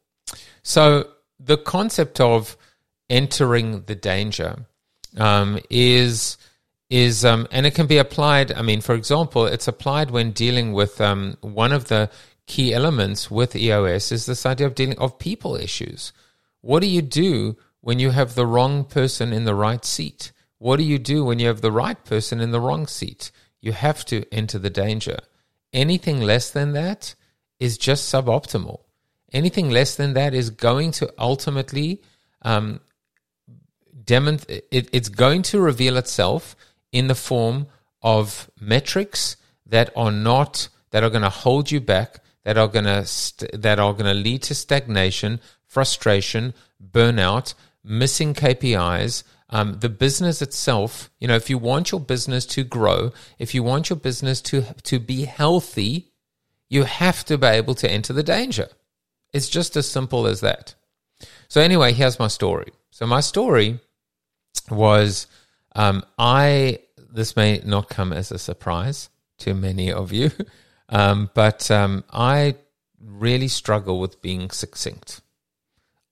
So, 0.62 1.08
the 1.40 1.56
concept 1.56 2.20
of 2.20 2.58
entering 3.08 3.84
the 3.86 3.94
danger 3.94 4.66
um, 5.16 5.58
is 5.70 6.36
is 6.90 7.24
um, 7.24 7.48
and 7.50 7.64
it 7.64 7.74
can 7.74 7.86
be 7.86 7.96
applied. 7.96 8.52
I 8.52 8.60
mean, 8.60 8.82
for 8.82 8.94
example, 8.94 9.46
it's 9.46 9.66
applied 9.66 10.10
when 10.10 10.32
dealing 10.32 10.74
with 10.74 11.00
um, 11.00 11.38
one 11.40 11.72
of 11.72 11.88
the 11.88 12.10
key 12.46 12.72
elements 12.72 13.30
with 13.30 13.56
EOS 13.56 14.12
is 14.12 14.26
this 14.26 14.46
idea 14.46 14.66
of 14.66 14.74
dealing 14.74 14.98
of 14.98 15.18
people 15.18 15.56
issues. 15.56 16.12
What 16.60 16.80
do 16.80 16.86
you 16.86 17.02
do 17.02 17.56
when 17.80 17.98
you 17.98 18.10
have 18.10 18.34
the 18.34 18.46
wrong 18.46 18.84
person 18.84 19.32
in 19.32 19.44
the 19.44 19.54
right 19.54 19.84
seat? 19.84 20.32
What 20.58 20.76
do 20.76 20.82
you 20.82 20.98
do 20.98 21.24
when 21.24 21.38
you 21.38 21.48
have 21.48 21.60
the 21.60 21.72
right 21.72 22.02
person 22.04 22.40
in 22.40 22.50
the 22.50 22.60
wrong 22.60 22.86
seat? 22.86 23.30
You 23.60 23.72
have 23.72 24.04
to 24.06 24.24
enter 24.32 24.58
the 24.58 24.70
danger. 24.70 25.18
Anything 25.72 26.20
less 26.20 26.50
than 26.50 26.72
that 26.72 27.14
is 27.58 27.78
just 27.78 28.12
suboptimal. 28.12 28.80
Anything 29.32 29.70
less 29.70 29.96
than 29.96 30.14
that 30.14 30.34
is 30.34 30.50
going 30.50 30.92
to 30.92 31.12
ultimately 31.18 32.02
um, 32.42 32.80
demonstrate. 34.04 34.64
It, 34.70 34.88
it's 34.92 35.08
going 35.08 35.42
to 35.42 35.60
reveal 35.60 35.96
itself 35.96 36.56
in 36.92 37.08
the 37.08 37.14
form 37.14 37.66
of 38.02 38.50
metrics 38.60 39.36
that 39.66 39.90
are 39.96 40.12
not 40.12 40.68
that 40.90 41.02
are 41.02 41.10
going 41.10 41.22
to 41.22 41.28
hold 41.28 41.70
you 41.70 41.80
back, 41.80 42.20
that 42.46 42.56
are 42.56 42.68
going 42.68 42.84
to 42.84 43.04
st- 43.04 43.60
that 43.60 43.80
are 43.80 43.92
going 43.92 44.06
to 44.06 44.14
lead 44.14 44.40
to 44.40 44.54
stagnation, 44.54 45.40
frustration, 45.66 46.54
burnout, 46.80 47.54
missing 47.82 48.34
KPIs. 48.34 49.24
Um, 49.50 49.78
the 49.80 49.88
business 49.88 50.40
itself, 50.40 51.10
you 51.18 51.26
know, 51.26 51.34
if 51.34 51.50
you 51.50 51.58
want 51.58 51.90
your 51.90 52.00
business 52.00 52.46
to 52.46 52.62
grow, 52.62 53.12
if 53.40 53.52
you 53.52 53.64
want 53.64 53.90
your 53.90 53.96
business 53.96 54.40
to 54.42 54.62
to 54.84 55.00
be 55.00 55.24
healthy, 55.24 56.12
you 56.68 56.84
have 56.84 57.24
to 57.24 57.36
be 57.36 57.48
able 57.48 57.74
to 57.74 57.90
enter 57.90 58.12
the 58.12 58.22
danger. 58.22 58.68
It's 59.32 59.48
just 59.48 59.76
as 59.76 59.90
simple 59.90 60.28
as 60.28 60.40
that. 60.40 60.76
So 61.48 61.60
anyway, 61.60 61.92
here's 61.92 62.20
my 62.20 62.28
story. 62.28 62.72
So 62.90 63.06
my 63.06 63.20
story 63.20 63.80
was 64.70 65.26
um, 65.74 66.04
I 66.16 66.78
this 67.12 67.34
may 67.34 67.60
not 67.64 67.88
come 67.88 68.12
as 68.12 68.30
a 68.30 68.38
surprise 68.38 69.10
to 69.38 69.52
many 69.52 69.90
of 69.90 70.12
you, 70.12 70.30
um, 70.88 71.30
but 71.34 71.70
um, 71.70 72.04
I 72.10 72.56
really 73.00 73.48
struggle 73.48 74.00
with 74.00 74.22
being 74.22 74.50
succinct. 74.50 75.20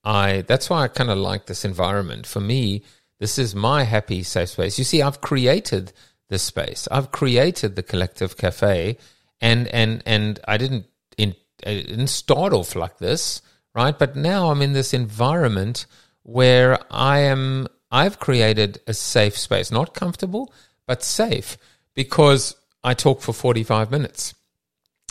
I 0.05 0.43
that's 0.43 0.69
why 0.69 0.85
I 0.85 0.89
kind 0.89 1.11
of 1.11 1.19
like 1.19 1.47
this 1.47 1.65
environment. 1.65 2.27
For 2.27 2.41
me, 2.41 2.83
this 3.21 3.39
is 3.39 3.55
my 3.55 3.85
happy 3.85 4.23
safe 4.23 4.51
space. 4.51 4.79
You 4.79 4.85
see, 4.85 5.03
I've 5.03 5.21
created 5.21 5.93
this 6.29 6.43
space. 6.43 6.89
I've 6.91 7.11
created 7.11 7.77
the 7.77 7.83
collective 7.83 8.37
cafe, 8.37 8.99
and 9.41 9.67
and 9.69 10.03
and 10.05 10.41
I 10.47 10.57
didn't 10.57 10.87
in, 11.17 11.35
I 11.67 11.75
didn't 11.75 12.09
start 12.09 12.53
off 12.53 12.77
like 12.77 12.99
this, 12.99 13.41
right? 13.75 13.99
But 13.99 14.17
now 14.17 14.51
I'm 14.51 14.63
in 14.63 14.73
this 14.73 14.93
environment 14.93 15.87
where 16.23 16.79
I 16.91 17.21
am. 17.21 17.69
I've 17.91 18.19
created 18.19 18.81
a 18.89 18.95
safe 18.95 19.39
space, 19.39 19.71
not 19.71 19.95
comfortable, 19.95 20.53
but 20.87 21.05
safe, 21.05 21.57
because 21.95 22.57
I 22.83 22.95
talk 22.95 23.21
for 23.23 23.33
45 23.33 23.91
minutes, 23.91 24.35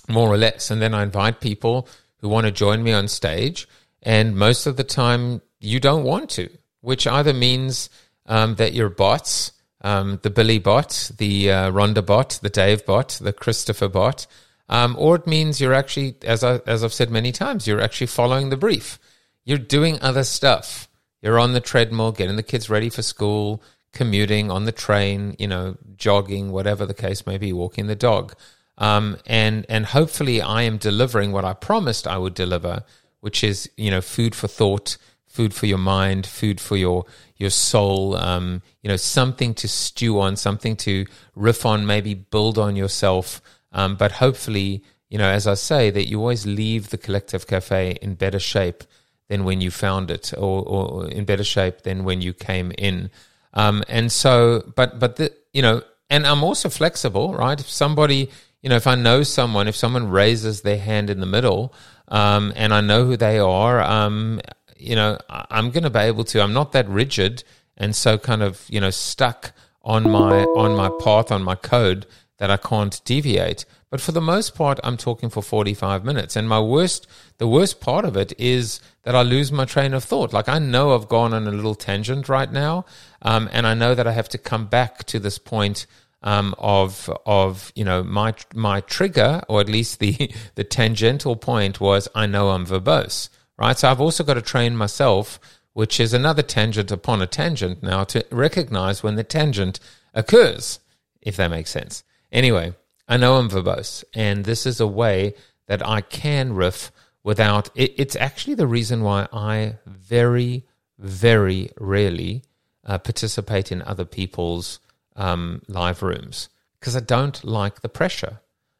more 0.09 0.29
or 0.29 0.37
less, 0.37 0.71
and 0.71 0.81
then 0.81 0.93
I 0.93 1.03
invite 1.03 1.39
people 1.41 1.87
who 2.17 2.29
want 2.29 2.45
to 2.45 2.51
join 2.51 2.83
me 2.83 2.93
on 2.93 3.07
stage, 3.07 3.67
and 4.01 4.35
most 4.35 4.65
of 4.65 4.77
the 4.77 4.83
time 4.83 5.41
you 5.59 5.79
don't 5.79 6.03
want 6.03 6.29
to, 6.31 6.49
which 6.81 7.07
either 7.07 7.33
means 7.33 7.89
um, 8.25 8.55
that 8.55 8.73
you're 8.73 8.89
bots, 8.89 9.51
um, 9.81 10.19
the 10.23 10.29
Billy 10.29 10.59
bot, 10.59 11.11
the 11.17 11.51
uh, 11.51 11.71
Rhonda 11.71 12.05
bot, 12.05 12.39
the 12.41 12.49
Dave 12.49 12.85
bot, 12.85 13.19
the 13.21 13.33
Christopher 13.33 13.89
bot, 13.89 14.27
um, 14.69 14.95
or 14.97 15.15
it 15.15 15.27
means 15.27 15.59
you're 15.59 15.73
actually, 15.73 16.15
as 16.23 16.43
I 16.43 16.61
as 16.65 16.83
I've 16.83 16.93
said 16.93 17.11
many 17.11 17.31
times, 17.31 17.67
you're 17.67 17.81
actually 17.81 18.07
following 18.07 18.49
the 18.49 18.57
brief. 18.57 18.97
You're 19.43 19.57
doing 19.57 19.99
other 20.01 20.23
stuff. 20.23 20.87
You're 21.21 21.39
on 21.39 21.53
the 21.53 21.61
treadmill, 21.61 22.11
getting 22.11 22.37
the 22.37 22.43
kids 22.43 22.69
ready 22.69 22.89
for 22.89 23.01
school, 23.01 23.61
commuting 23.91 24.49
on 24.51 24.65
the 24.65 24.71
train, 24.71 25.35
you 25.37 25.47
know, 25.47 25.77
jogging, 25.95 26.51
whatever 26.51 26.85
the 26.85 26.93
case 26.93 27.25
may 27.25 27.37
be, 27.37 27.53
walking 27.53 27.87
the 27.87 27.95
dog. 27.95 28.35
Um, 28.77 29.17
and 29.25 29.65
and 29.69 29.86
hopefully, 29.86 30.41
I 30.41 30.63
am 30.63 30.77
delivering 30.77 31.31
what 31.31 31.45
I 31.45 31.53
promised 31.53 32.07
I 32.07 32.17
would 32.17 32.33
deliver, 32.33 32.83
which 33.19 33.43
is 33.43 33.69
you 33.77 33.91
know 33.91 34.01
food 34.01 34.36
for 34.36 34.47
thought, 34.47 34.97
food 35.27 35.53
for 35.53 35.65
your 35.65 35.77
mind, 35.77 36.25
food 36.25 36.59
for 36.59 36.77
your 36.77 37.05
your 37.38 37.49
soul. 37.49 38.15
Um, 38.15 38.62
you 38.81 38.88
know, 38.88 38.97
something 38.97 39.53
to 39.55 39.67
stew 39.67 40.19
on, 40.19 40.36
something 40.36 40.75
to 40.77 41.05
riff 41.36 41.65
on, 41.65 41.86
maybe 41.86 42.13
build 42.13 42.57
on 42.57 42.75
yourself. 42.75 43.41
Um, 43.71 43.95
but 43.95 44.13
hopefully, 44.13 44.83
you 45.09 45.17
know, 45.17 45.29
as 45.29 45.47
I 45.47 45.55
say, 45.55 45.89
that 45.91 46.07
you 46.07 46.19
always 46.19 46.45
leave 46.45 46.89
the 46.89 46.97
collective 46.97 47.47
cafe 47.47 47.97
in 48.01 48.15
better 48.15 48.39
shape 48.39 48.83
than 49.29 49.43
when 49.43 49.62
you 49.62 49.71
found 49.71 50.12
it, 50.12 50.33
or, 50.38 50.63
or 50.63 51.07
in 51.07 51.25
better 51.25 51.43
shape 51.43 51.83
than 51.83 52.03
when 52.03 52.21
you 52.21 52.33
came 52.33 52.71
in. 52.77 53.09
Um, 53.53 53.83
and 53.88 54.12
so, 54.12 54.63
but 54.75 54.99
but 54.99 55.15
the, 55.15 55.33
you 55.53 55.62
know, 55.62 55.81
and 56.09 56.27
I'm 56.27 56.43
also 56.43 56.69
flexible, 56.69 57.33
right? 57.33 57.59
If 57.59 57.69
somebody, 57.69 58.29
you 58.63 58.69
know, 58.69 58.76
if 58.76 58.88
I 58.88 58.95
know 58.95 59.23
someone, 59.23 59.67
if 59.67 59.76
someone 59.76 60.10
raises 60.10 60.62
their 60.62 60.80
hand 60.80 61.10
in 61.10 61.19
the 61.19 61.26
middle, 61.26 61.73
um, 62.08 62.54
and 62.56 62.73
I 62.73 62.82
know 62.82 63.06
who 63.06 63.17
they 63.17 63.38
are, 63.38 63.82
um, 63.82 64.39
you 64.78 64.95
know, 64.95 65.19
I'm 65.30 65.69
going 65.69 65.84
to 65.84 65.89
be 65.89 65.99
able 65.99 66.23
to. 66.26 66.41
I'm 66.41 66.54
not 66.54 66.71
that 66.71 66.88
rigid, 66.88 67.43
and 67.78 67.95
so 67.95 68.17
kind 68.17 68.41
of, 68.41 68.65
you 68.69 68.80
know, 68.80 68.89
stuck 68.89 69.52
on 69.82 70.10
my 70.10 70.47
on 70.56 70.76
my 70.76 70.89
path 70.89 71.30
on 71.32 71.43
my 71.43 71.56
code 71.56 72.06
that 72.38 72.49
I 72.49 72.58
can't 72.58 73.02
deviate. 73.06 73.65
But 73.89 74.02
for 74.02 74.12
the 74.12 74.21
most 74.21 74.56
part, 74.56 74.80
I'm 74.84 74.97
talking 74.97 75.30
for 75.30 75.43
45 75.43 76.04
minutes. 76.04 76.36
And 76.36 76.49
my 76.49 76.60
worst, 76.60 77.06
the 77.38 77.47
worst 77.47 77.80
part 77.80 78.06
of 78.06 78.17
it 78.17 78.34
is 78.39 78.80
that 79.04 79.15
I 79.15 79.21
lose 79.21 79.52
my 79.52 79.65
train 79.65 79.93
of 79.93 80.04
thought. 80.04 80.34
Like 80.34 80.49
I 80.49 80.58
know 80.58 80.95
I've 80.95 81.08
gone 81.08 81.32
on 81.32 81.47
a 81.47 81.52
little 81.52 81.76
tangent 81.76 82.28
right 82.28 82.52
now. 82.52 82.86
Um, 83.21 83.49
and 83.54 83.67
I 83.67 83.76
know 83.76 83.93
that 83.93 84.08
I 84.08 84.13
have 84.13 84.30
to 84.30 84.39
come 84.39 84.65
back 84.65 85.04
to 85.06 85.19
this 85.19 85.38
point 85.38 85.86
um, 86.23 86.55
of 86.57 87.09
of 87.25 87.71
you 87.75 87.83
know 87.83 88.03
my 88.03 88.33
my 88.53 88.81
trigger 88.81 89.41
or 89.47 89.62
at 89.62 89.69
least 89.69 89.99
the 89.99 90.33
the 90.55 90.63
tangential 90.63 91.36
point 91.36 91.79
was 91.79 92.07
I 92.15 92.25
know 92.25 92.49
I'm 92.49 92.65
verbose 92.65 93.29
right? 93.57 93.77
So 93.77 93.89
I've 93.89 94.01
also 94.01 94.23
got 94.23 94.36
to 94.36 94.41
train 94.41 94.75
myself 94.75 95.39
which 95.73 95.99
is 95.99 96.13
another 96.13 96.43
tangent 96.43 96.91
upon 96.91 97.21
a 97.21 97.27
tangent 97.27 97.81
now 97.81 98.03
to 98.03 98.25
recognize 98.31 99.03
when 99.03 99.15
the 99.15 99.23
tangent 99.23 99.79
occurs 100.13 100.79
if 101.21 101.36
that 101.38 101.49
makes 101.49 101.69
sense. 101.69 102.03
Anyway 102.31 102.73
I 103.07 103.17
know 103.17 103.36
I'm 103.36 103.49
verbose 103.49 104.03
and 104.13 104.45
this 104.45 104.65
is 104.65 104.79
a 104.79 104.88
way 104.88 105.36
that 105.67 105.86
I 105.86 106.01
can 106.01 106.53
riff 106.53 106.91
without 107.23 107.69
it, 107.75 107.93
it's 107.97 108.15
actually 108.15 108.55
the 108.55 108.67
reason 108.67 109.01
why 109.01 109.27
I 109.33 109.75
very 109.86 110.65
very 110.99 111.71
rarely 111.77 112.43
uh, 112.86 112.97
participate 112.97 113.71
in 113.71 113.81
other 113.81 114.05
people's 114.05 114.79
um, 115.15 115.62
live 115.67 116.02
rooms 116.04 116.49
because 116.80 116.95
I 116.95 116.99
don't 116.99 117.43
like 117.43 117.82
the 117.82 117.89
pressure. 117.89 118.39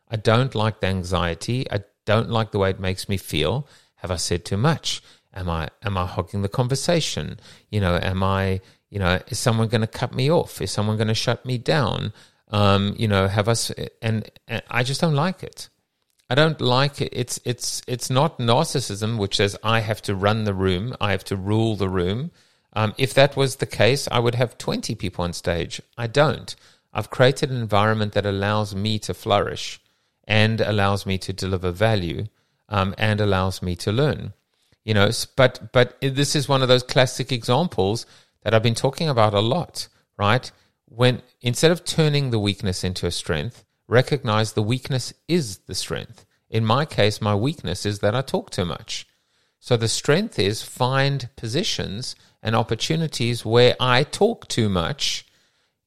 I 0.10 0.16
don't 0.18 0.54
like 0.54 0.80
the 0.80 0.88
anxiety. 0.88 1.70
I 1.72 1.84
don't 2.06 2.30
like 2.30 2.52
the 2.52 2.60
way 2.60 2.70
it 2.70 2.80
makes 2.80 3.08
me 3.08 3.18
feel. 3.18 3.68
Have 3.96 4.12
I 4.12 4.18
said 4.18 4.46
too 4.46 4.58
much? 4.58 5.02
Am 5.34 5.50
I 5.50 5.70
am 5.82 5.98
I 5.98 6.06
hogging 6.06 6.42
the 6.42 6.50
conversation? 6.50 7.40
You 7.70 7.82
know, 7.82 7.98
am 8.02 8.22
I 8.22 8.62
you 8.90 9.00
know 9.00 9.20
is 9.28 9.40
someone 9.40 9.70
going 9.70 9.82
to 9.82 9.88
cut 9.88 10.14
me 10.14 10.30
off? 10.30 10.62
Is 10.62 10.72
someone 10.72 10.98
going 10.98 11.08
to 11.08 11.16
shut 11.16 11.46
me 11.46 11.58
down? 11.58 12.14
Um, 12.50 12.94
you 13.00 13.08
know, 13.08 13.28
have 13.28 13.48
us 13.48 13.72
and, 14.02 14.30
and 14.48 14.62
I 14.70 14.84
just 14.84 15.02
don't 15.02 15.16
like 15.16 15.42
it. 15.42 15.70
I 16.30 16.36
don't 16.36 16.62
like 16.62 17.02
it. 17.02 17.10
It's 17.12 17.40
it's 17.46 17.82
it's 17.88 18.10
not 18.10 18.40
narcissism, 18.40 19.18
which 19.18 19.38
says 19.38 19.58
I 19.64 19.80
have 19.80 20.02
to 20.04 20.16
run 20.16 20.44
the 20.44 20.54
room, 20.54 20.96
I 21.02 21.12
have 21.12 21.24
to 21.26 21.36
rule 21.36 21.76
the 21.76 21.90
room. 21.90 22.32
Um, 22.74 22.94
if 22.98 23.14
that 23.14 23.38
was 23.38 23.58
the 23.58 23.66
case, 23.66 24.08
I 24.12 24.20
would 24.20 24.36
have 24.36 24.58
20 24.58 24.96
people 24.96 25.24
on 25.24 25.34
stage. 25.34 25.82
I 25.98 26.08
don't. 26.08 26.56
I've 26.94 27.10
created 27.10 27.50
an 27.50 27.58
environment 27.58 28.14
that 28.14 28.26
allows 28.26 28.76
me 28.76 29.00
to 29.00 29.14
flourish 29.14 29.80
and 30.26 30.62
allows 30.62 31.06
me 31.06 31.18
to 31.20 31.34
deliver 31.34 31.72
value 31.72 32.26
um, 32.70 32.96
and 32.98 33.20
allows 33.20 33.62
me 33.62 33.76
to 33.78 33.92
learn. 33.92 34.34
You 34.84 34.94
know, 34.94 35.12
but 35.36 35.72
but 35.72 35.98
this 36.02 36.36
is 36.36 36.50
one 36.50 36.62
of 36.62 36.68
those 36.68 36.84
classic 36.84 37.32
examples 37.32 38.06
that 38.44 38.54
I've 38.54 38.64
been 38.64 38.76
talking 38.76 39.08
about 39.08 39.34
a 39.34 39.40
lot, 39.40 39.88
right? 40.18 40.52
When 40.86 41.22
instead 41.42 41.72
of 41.72 41.86
turning 41.86 42.30
the 42.30 42.40
weakness 42.40 42.84
into 42.84 43.08
a 43.08 43.12
strength, 43.12 43.64
recognize 43.88 44.54
the 44.54 44.62
weakness 44.62 45.14
is 45.28 45.60
the 45.60 45.76
strength. 45.76 46.26
In 46.50 46.66
my 46.66 46.86
case, 46.86 47.22
my 47.22 47.34
weakness 47.34 47.86
is 47.86 48.00
that 48.00 48.14
I 48.14 48.22
talk 48.22 48.50
too 48.50 48.66
much. 48.66 49.08
So 49.60 49.78
the 49.78 49.88
strength 49.88 50.38
is 50.38 50.62
find 50.62 51.30
positions 51.38 52.16
and 52.44 52.56
opportunities 52.56 53.46
where 53.46 53.76
I 53.80 54.04
talk 54.04 54.48
too 54.48 54.70
much 54.70 55.26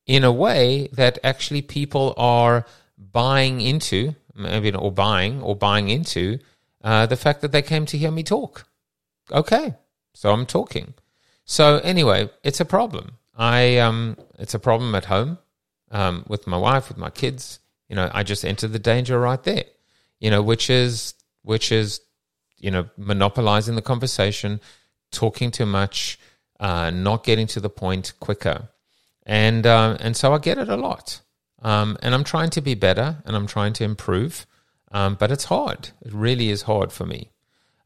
in 0.06 0.24
a 0.24 0.32
way 0.32 0.88
that 0.92 1.18
actually 1.22 1.62
people 1.62 2.14
are 2.16 2.64
buying 2.98 3.60
into, 3.60 4.14
maybe 4.34 4.72
or 4.72 4.90
buying 4.90 5.42
or 5.42 5.54
buying 5.54 5.90
into 5.90 6.38
uh, 6.82 7.06
the 7.06 7.16
fact 7.16 7.42
that 7.42 7.52
they 7.52 7.62
came 7.62 7.84
to 7.86 7.98
hear 7.98 8.10
me 8.10 8.22
talk. 8.22 8.66
Okay, 9.30 9.74
so 10.14 10.32
I'm 10.32 10.46
talking. 10.46 10.94
So 11.44 11.78
anyway, 11.78 12.30
it's 12.42 12.60
a 12.60 12.64
problem. 12.64 13.18
I 13.36 13.78
um, 13.78 14.16
it's 14.38 14.54
a 14.54 14.58
problem 14.58 14.94
at 14.94 15.04
home 15.04 15.38
um, 15.90 16.24
with 16.26 16.46
my 16.46 16.56
wife, 16.56 16.88
with 16.88 16.96
my 16.96 17.10
kids. 17.10 17.60
You 17.88 17.96
know, 17.96 18.10
I 18.12 18.22
just 18.22 18.44
enter 18.44 18.66
the 18.66 18.78
danger 18.78 19.20
right 19.20 19.42
there. 19.42 19.64
You 20.20 20.30
know, 20.30 20.42
which 20.42 20.70
is 20.70 21.14
which 21.42 21.70
is 21.70 22.00
you 22.58 22.70
know 22.70 22.88
monopolizing 22.96 23.74
the 23.74 23.82
conversation, 23.82 24.60
talking 25.10 25.50
too 25.50 25.66
much, 25.66 26.18
uh, 26.60 26.90
not 26.90 27.24
getting 27.24 27.46
to 27.48 27.60
the 27.60 27.70
point 27.70 28.12
quicker. 28.20 28.68
And, 29.24 29.66
uh, 29.66 29.96
and 30.00 30.16
so 30.16 30.32
I 30.32 30.38
get 30.38 30.58
it 30.58 30.68
a 30.68 30.76
lot. 30.76 31.20
Um, 31.62 31.96
and 32.02 32.14
I'm 32.14 32.24
trying 32.24 32.50
to 32.50 32.60
be 32.60 32.74
better 32.74 33.22
and 33.24 33.34
I'm 33.34 33.46
trying 33.46 33.72
to 33.74 33.84
improve. 33.84 34.46
Um, 34.92 35.16
but 35.18 35.30
it's 35.32 35.44
hard. 35.44 35.90
It 36.04 36.12
really 36.12 36.50
is 36.50 36.62
hard 36.62 36.92
for 36.92 37.04
me. 37.04 37.30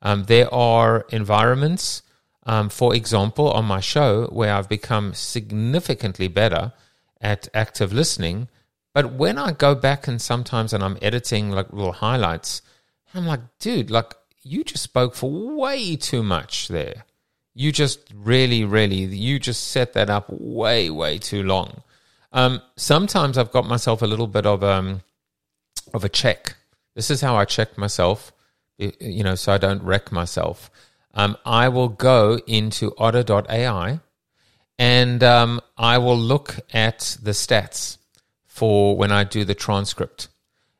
Um, 0.03 0.25
there 0.25 0.53
are 0.53 1.07
environments, 1.11 2.03
um, 2.45 2.69
for 2.69 2.95
example, 2.95 3.51
on 3.51 3.65
my 3.65 3.81
show 3.81 4.27
where 4.27 4.55
I've 4.55 4.69
become 4.69 5.15
significantly 5.15 6.29
better 6.29 6.73
at 7.21 7.49
active 7.55 7.93
listening. 7.93 8.49
But 8.93 9.13
when 9.13 9.39
I 9.39 9.53
go 9.53 9.75
back 9.75 10.09
and 10.09 10.21
sometimes 10.21 10.73
and 10.73 10.83
I'm 10.83 10.99
editing 11.01 11.51
like 11.51 11.73
little 11.73 11.93
highlights, 11.93 12.63
I'm 13.15 13.27
like, 13.27 13.41
dude, 13.59 13.91
like 13.91 14.15
you 14.43 14.65
just 14.65 14.83
spoke 14.83 15.15
for 15.15 15.31
way 15.31 15.97
too 15.97 16.23
much 16.23 16.69
there 16.69 17.05
you 17.55 17.73
just 17.73 18.01
really, 18.15 18.65
really, 18.65 18.97
you 18.97 19.39
just 19.39 19.69
set 19.69 19.93
that 19.95 20.11
up 20.11 20.27
way, 20.29 20.91
way 20.91 21.19
too 21.19 21.43
long. 21.43 21.83
Um, 22.33 22.63
sometimes 22.77 23.37
I've 23.37 23.51
got 23.51 23.67
myself 23.67 24.03
a 24.03 24.07
little 24.07 24.29
bit 24.29 24.47
of 24.47 24.63
um 24.63 25.03
of 25.93 26.05
a 26.05 26.09
check. 26.09 26.57
This 26.95 27.11
is 27.11 27.21
how 27.21 27.37
I 27.37 27.45
check 27.45 27.77
myself, 27.77 28.33
you 28.79 29.25
know, 29.25 29.35
so 29.35 29.53
I 29.53 29.59
don't 29.59 29.83
wreck 29.83 30.13
myself. 30.13 30.71
Um, 31.15 31.37
I 31.45 31.69
will 31.69 31.89
go 31.89 32.39
into 32.47 32.95
otter.ai 32.97 34.01
and 34.79 35.23
um, 35.23 35.61
I 35.77 35.99
will 35.99 36.19
look 36.19 36.61
at 36.73 37.17
the 37.23 37.33
stats 37.33 37.99
for 38.47 38.97
when 38.97 39.11
I 39.11 39.25
do 39.25 39.45
the 39.45 39.55
transcript 39.55 40.29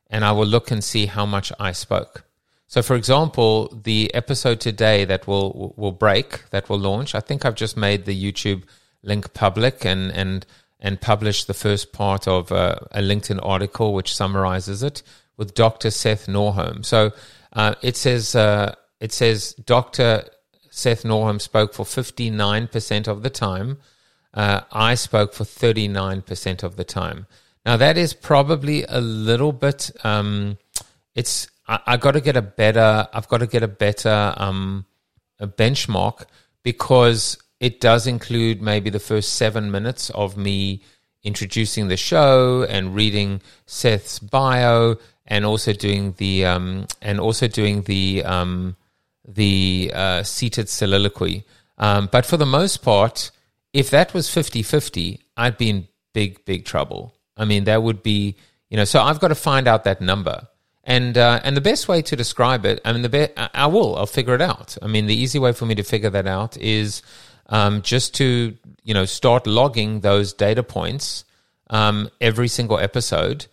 and 0.09 0.23
I 0.23 0.31
will 0.31 0.45
look 0.45 0.71
and 0.71 0.83
see 0.83 1.05
how 1.05 1.25
much 1.25 1.51
I 1.59 1.71
spoke. 1.71 2.23
So, 2.71 2.81
for 2.81 2.95
example, 2.95 3.67
the 3.83 4.09
episode 4.13 4.61
today 4.61 5.03
that 5.03 5.27
will 5.27 5.73
will 5.75 5.91
break, 5.91 6.49
that 6.51 6.69
will 6.69 6.79
launch. 6.79 7.13
I 7.13 7.19
think 7.19 7.43
I've 7.43 7.61
just 7.63 7.75
made 7.75 8.05
the 8.05 8.15
YouTube 8.15 8.63
link 9.03 9.33
public 9.33 9.83
and 9.83 10.09
and 10.13 10.45
and 10.79 11.01
published 11.01 11.47
the 11.47 11.53
first 11.53 11.91
part 11.91 12.29
of 12.29 12.49
uh, 12.49 12.75
a 12.91 13.01
LinkedIn 13.01 13.41
article 13.43 13.93
which 13.93 14.15
summarizes 14.15 14.83
it 14.83 15.03
with 15.35 15.53
Dr. 15.53 15.91
Seth 15.91 16.27
Norholm. 16.27 16.85
So 16.85 17.11
uh, 17.51 17.75
it 17.81 17.97
says 17.97 18.35
uh, 18.35 18.73
it 19.01 19.11
says 19.11 19.53
Dr. 19.65 20.23
Seth 20.69 21.03
Norham 21.03 21.41
spoke 21.41 21.73
for 21.73 21.85
59% 21.85 23.07
of 23.09 23.21
the 23.21 23.29
time. 23.29 23.79
Uh, 24.33 24.61
I 24.71 24.95
spoke 24.95 25.33
for 25.33 25.43
39% 25.43 26.63
of 26.63 26.77
the 26.77 26.85
time. 26.85 27.27
Now, 27.65 27.75
that 27.75 27.97
is 27.97 28.13
probably 28.13 28.85
a 28.85 29.01
little 29.01 29.51
bit, 29.51 29.91
um, 30.05 30.57
it's, 31.13 31.49
I, 31.71 31.79
I 31.87 31.97
got 31.97 32.11
to 32.11 32.21
get 32.21 32.35
a 32.35 32.41
better, 32.41 33.07
I've 33.13 33.27
got 33.29 33.39
to 33.39 33.47
get 33.47 33.63
a 33.63 33.67
better 33.67 34.33
um, 34.35 34.85
a 35.39 35.47
benchmark 35.47 36.25
because 36.63 37.37
it 37.59 37.79
does 37.79 38.05
include 38.05 38.61
maybe 38.61 38.89
the 38.89 38.99
first 38.99 39.33
seven 39.33 39.71
minutes 39.71 40.09
of 40.11 40.35
me 40.37 40.81
introducing 41.23 41.87
the 41.87 41.97
show 41.97 42.63
and 42.63 42.93
reading 42.93 43.41
Seth's 43.65 44.19
bio 44.19 44.97
and 45.25 45.45
also 45.45 45.71
doing 45.71 46.13
the 46.17 46.45
um, 46.45 46.87
and 47.01 47.19
also 47.19 47.47
doing 47.47 47.83
the 47.83 48.23
um, 48.25 48.75
the 49.25 49.91
uh, 49.93 50.23
seated 50.23 50.67
soliloquy. 50.67 51.45
Um, 51.77 52.09
but 52.11 52.25
for 52.25 52.37
the 52.37 52.45
most 52.45 52.83
part, 52.83 53.31
if 53.73 53.89
that 53.91 54.13
was 54.13 54.27
50-50, 54.27 55.19
I'd 55.37 55.57
be 55.57 55.69
in 55.69 55.87
big 56.13 56.43
big 56.45 56.65
trouble. 56.65 57.15
I 57.37 57.45
mean, 57.45 57.63
that 57.63 57.81
would 57.81 58.03
be 58.03 58.35
you 58.69 58.77
know. 58.77 58.85
So 58.85 59.01
I've 59.01 59.19
got 59.19 59.29
to 59.29 59.35
find 59.35 59.67
out 59.67 59.85
that 59.85 60.01
number. 60.01 60.47
And 60.83 61.17
uh, 61.17 61.39
and 61.43 61.55
the 61.55 61.61
best 61.61 61.87
way 61.87 62.01
to 62.01 62.15
describe 62.15 62.65
it, 62.65 62.81
I 62.83 62.91
mean, 62.91 63.03
the 63.03 63.09
be- 63.09 63.37
I 63.37 63.67
will, 63.67 63.95
I'll 63.95 64.07
figure 64.07 64.33
it 64.33 64.41
out. 64.41 64.77
I 64.81 64.87
mean, 64.87 65.05
the 65.05 65.15
easy 65.15 65.37
way 65.37 65.53
for 65.53 65.65
me 65.65 65.75
to 65.75 65.83
figure 65.83 66.09
that 66.09 66.25
out 66.25 66.57
is 66.57 67.03
um, 67.49 67.81
just 67.83 68.15
to 68.15 68.57
you 68.83 68.93
know 68.93 69.05
start 69.05 69.45
logging 69.45 69.99
those 69.99 70.33
data 70.33 70.63
points 70.63 71.23
um, 71.69 72.09
every 72.19 72.47
single 72.47 72.79
episode. 72.79 73.45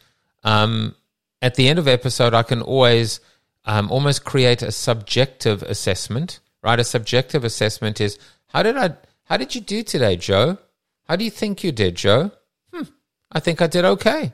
Um, 0.42 0.94
at 1.42 1.56
the 1.56 1.68
end 1.68 1.78
of 1.78 1.86
episode, 1.86 2.32
I 2.32 2.42
can 2.42 2.62
always 2.62 3.20
um, 3.66 3.90
almost 3.90 4.24
create 4.24 4.62
a 4.62 4.72
subjective 4.72 5.62
assessment. 5.62 6.40
Right, 6.62 6.80
a 6.80 6.84
subjective 6.84 7.44
assessment 7.44 8.00
is 8.00 8.18
how 8.48 8.62
did 8.62 8.76
I 8.76 8.94
how 9.24 9.36
did 9.36 9.54
you 9.54 9.60
do 9.60 9.82
today, 9.82 10.16
Joe? 10.16 10.58
How 11.06 11.16
do 11.16 11.24
you 11.24 11.30
think 11.30 11.62
you 11.62 11.72
did, 11.72 11.94
Joe? 11.94 12.32
Hmm, 12.72 12.84
I 13.30 13.40
think 13.40 13.60
I 13.60 13.66
did 13.66 13.84
okay. 13.84 14.32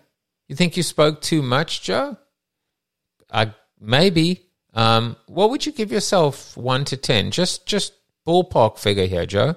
You 0.48 0.54
think 0.54 0.76
you 0.76 0.82
spoke 0.82 1.20
too 1.20 1.42
much, 1.42 1.82
Joe? 1.82 2.18
I 3.32 3.52
maybe. 3.80 4.42
Um, 4.74 5.16
what 5.26 5.50
would 5.50 5.66
you 5.66 5.72
give 5.72 5.92
yourself 5.92 6.56
one 6.56 6.84
to 6.86 6.96
ten? 6.96 7.30
Just 7.30 7.66
just 7.66 7.92
ballpark 8.26 8.78
figure 8.78 9.06
here, 9.06 9.26
Joe. 9.26 9.56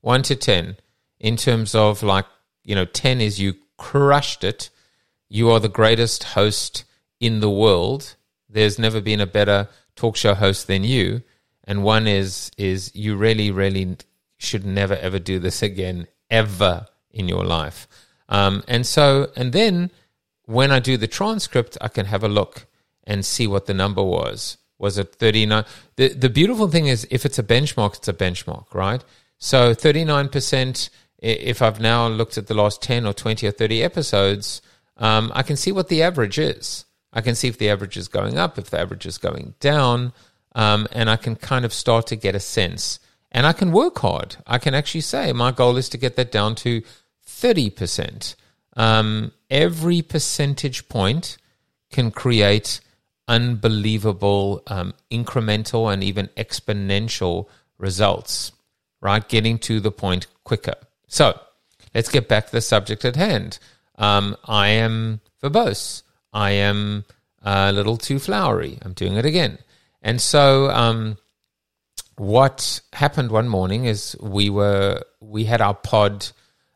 One 0.00 0.22
to 0.22 0.36
ten 0.36 0.76
in 1.18 1.36
terms 1.36 1.74
of 1.74 2.02
like 2.02 2.26
you 2.64 2.74
know, 2.74 2.84
ten 2.84 3.20
is 3.20 3.40
you 3.40 3.54
crushed 3.76 4.44
it. 4.44 4.70
You 5.28 5.50
are 5.50 5.60
the 5.60 5.68
greatest 5.68 6.24
host 6.24 6.84
in 7.20 7.40
the 7.40 7.50
world. 7.50 8.16
There's 8.48 8.78
never 8.78 9.00
been 9.00 9.20
a 9.20 9.26
better 9.26 9.68
talk 9.96 10.16
show 10.16 10.34
host 10.34 10.66
than 10.66 10.84
you. 10.84 11.22
And 11.64 11.82
one 11.82 12.06
is 12.06 12.50
is 12.56 12.94
you 12.94 13.16
really, 13.16 13.50
really 13.50 13.96
should 14.36 14.64
never 14.64 14.96
ever 14.96 15.18
do 15.18 15.38
this 15.38 15.62
again 15.62 16.06
ever 16.30 16.86
in 17.10 17.28
your 17.28 17.44
life. 17.44 17.86
Um, 18.28 18.64
and 18.66 18.86
so, 18.86 19.30
and 19.36 19.52
then 19.52 19.90
when 20.44 20.70
I 20.70 20.80
do 20.80 20.96
the 20.96 21.06
transcript, 21.06 21.76
I 21.80 21.88
can 21.88 22.06
have 22.06 22.24
a 22.24 22.28
look 22.28 22.66
and 23.04 23.24
see 23.24 23.46
what 23.46 23.66
the 23.66 23.74
number 23.74 24.02
was. 24.02 24.58
Was 24.78 24.98
it 24.98 25.14
39? 25.14 25.64
The, 25.96 26.08
the 26.08 26.28
beautiful 26.30 26.68
thing 26.68 26.86
is 26.86 27.06
if 27.10 27.24
it's 27.24 27.38
a 27.38 27.42
benchmark, 27.42 27.96
it's 27.96 28.08
a 28.08 28.12
benchmark, 28.12 28.74
right? 28.74 29.04
So 29.38 29.74
39%, 29.74 30.90
if 31.18 31.62
I've 31.62 31.80
now 31.80 32.08
looked 32.08 32.36
at 32.36 32.48
the 32.48 32.54
last 32.54 32.82
10 32.82 33.06
or 33.06 33.12
20 33.12 33.46
or 33.46 33.52
30 33.52 33.82
episodes, 33.82 34.60
um, 34.96 35.30
I 35.34 35.42
can 35.42 35.56
see 35.56 35.72
what 35.72 35.88
the 35.88 36.02
average 36.02 36.38
is. 36.38 36.84
I 37.12 37.20
can 37.20 37.34
see 37.34 37.48
if 37.48 37.58
the 37.58 37.70
average 37.70 37.96
is 37.96 38.08
going 38.08 38.38
up, 38.38 38.58
if 38.58 38.70
the 38.70 38.80
average 38.80 39.06
is 39.06 39.18
going 39.18 39.54
down, 39.60 40.12
um, 40.54 40.88
and 40.92 41.10
I 41.10 41.16
can 41.16 41.36
kind 41.36 41.64
of 41.64 41.72
start 41.72 42.06
to 42.08 42.16
get 42.16 42.34
a 42.34 42.40
sense. 42.40 42.98
And 43.30 43.46
I 43.46 43.52
can 43.52 43.72
work 43.72 43.98
hard. 43.98 44.36
I 44.46 44.58
can 44.58 44.74
actually 44.74 45.00
say 45.02 45.32
my 45.32 45.52
goal 45.52 45.76
is 45.76 45.88
to 45.90 45.98
get 45.98 46.16
that 46.16 46.32
down 46.32 46.54
to 46.56 46.82
30%. 47.26 48.34
Um, 48.76 49.32
every 49.50 50.02
percentage 50.02 50.88
point 50.88 51.36
can 51.90 52.10
create 52.10 52.80
unbelievable 53.28 54.62
um, 54.66 54.94
incremental 55.10 55.92
and 55.92 56.02
even 56.02 56.28
exponential 56.36 57.46
results, 57.78 58.52
right? 59.00 59.26
Getting 59.28 59.58
to 59.60 59.80
the 59.80 59.92
point 59.92 60.26
quicker. 60.44 60.74
So 61.08 61.38
let's 61.94 62.10
get 62.10 62.28
back 62.28 62.46
to 62.46 62.52
the 62.52 62.60
subject 62.60 63.04
at 63.04 63.16
hand. 63.16 63.58
Um, 63.96 64.36
I 64.44 64.68
am 64.68 65.20
verbose. 65.42 66.02
I 66.32 66.52
am 66.52 67.04
a 67.42 67.72
little 67.72 67.96
too 67.96 68.18
flowery. 68.18 68.78
I'm 68.82 68.92
doing 68.92 69.16
it 69.16 69.26
again. 69.26 69.58
And 70.00 70.20
so, 70.20 70.70
um, 70.70 71.18
what 72.16 72.80
happened 72.92 73.30
one 73.30 73.48
morning 73.48 73.84
is 73.84 74.16
we 74.20 74.50
were 74.50 75.02
we 75.20 75.44
had 75.44 75.60
our 75.60 75.74
pod, 75.74 76.28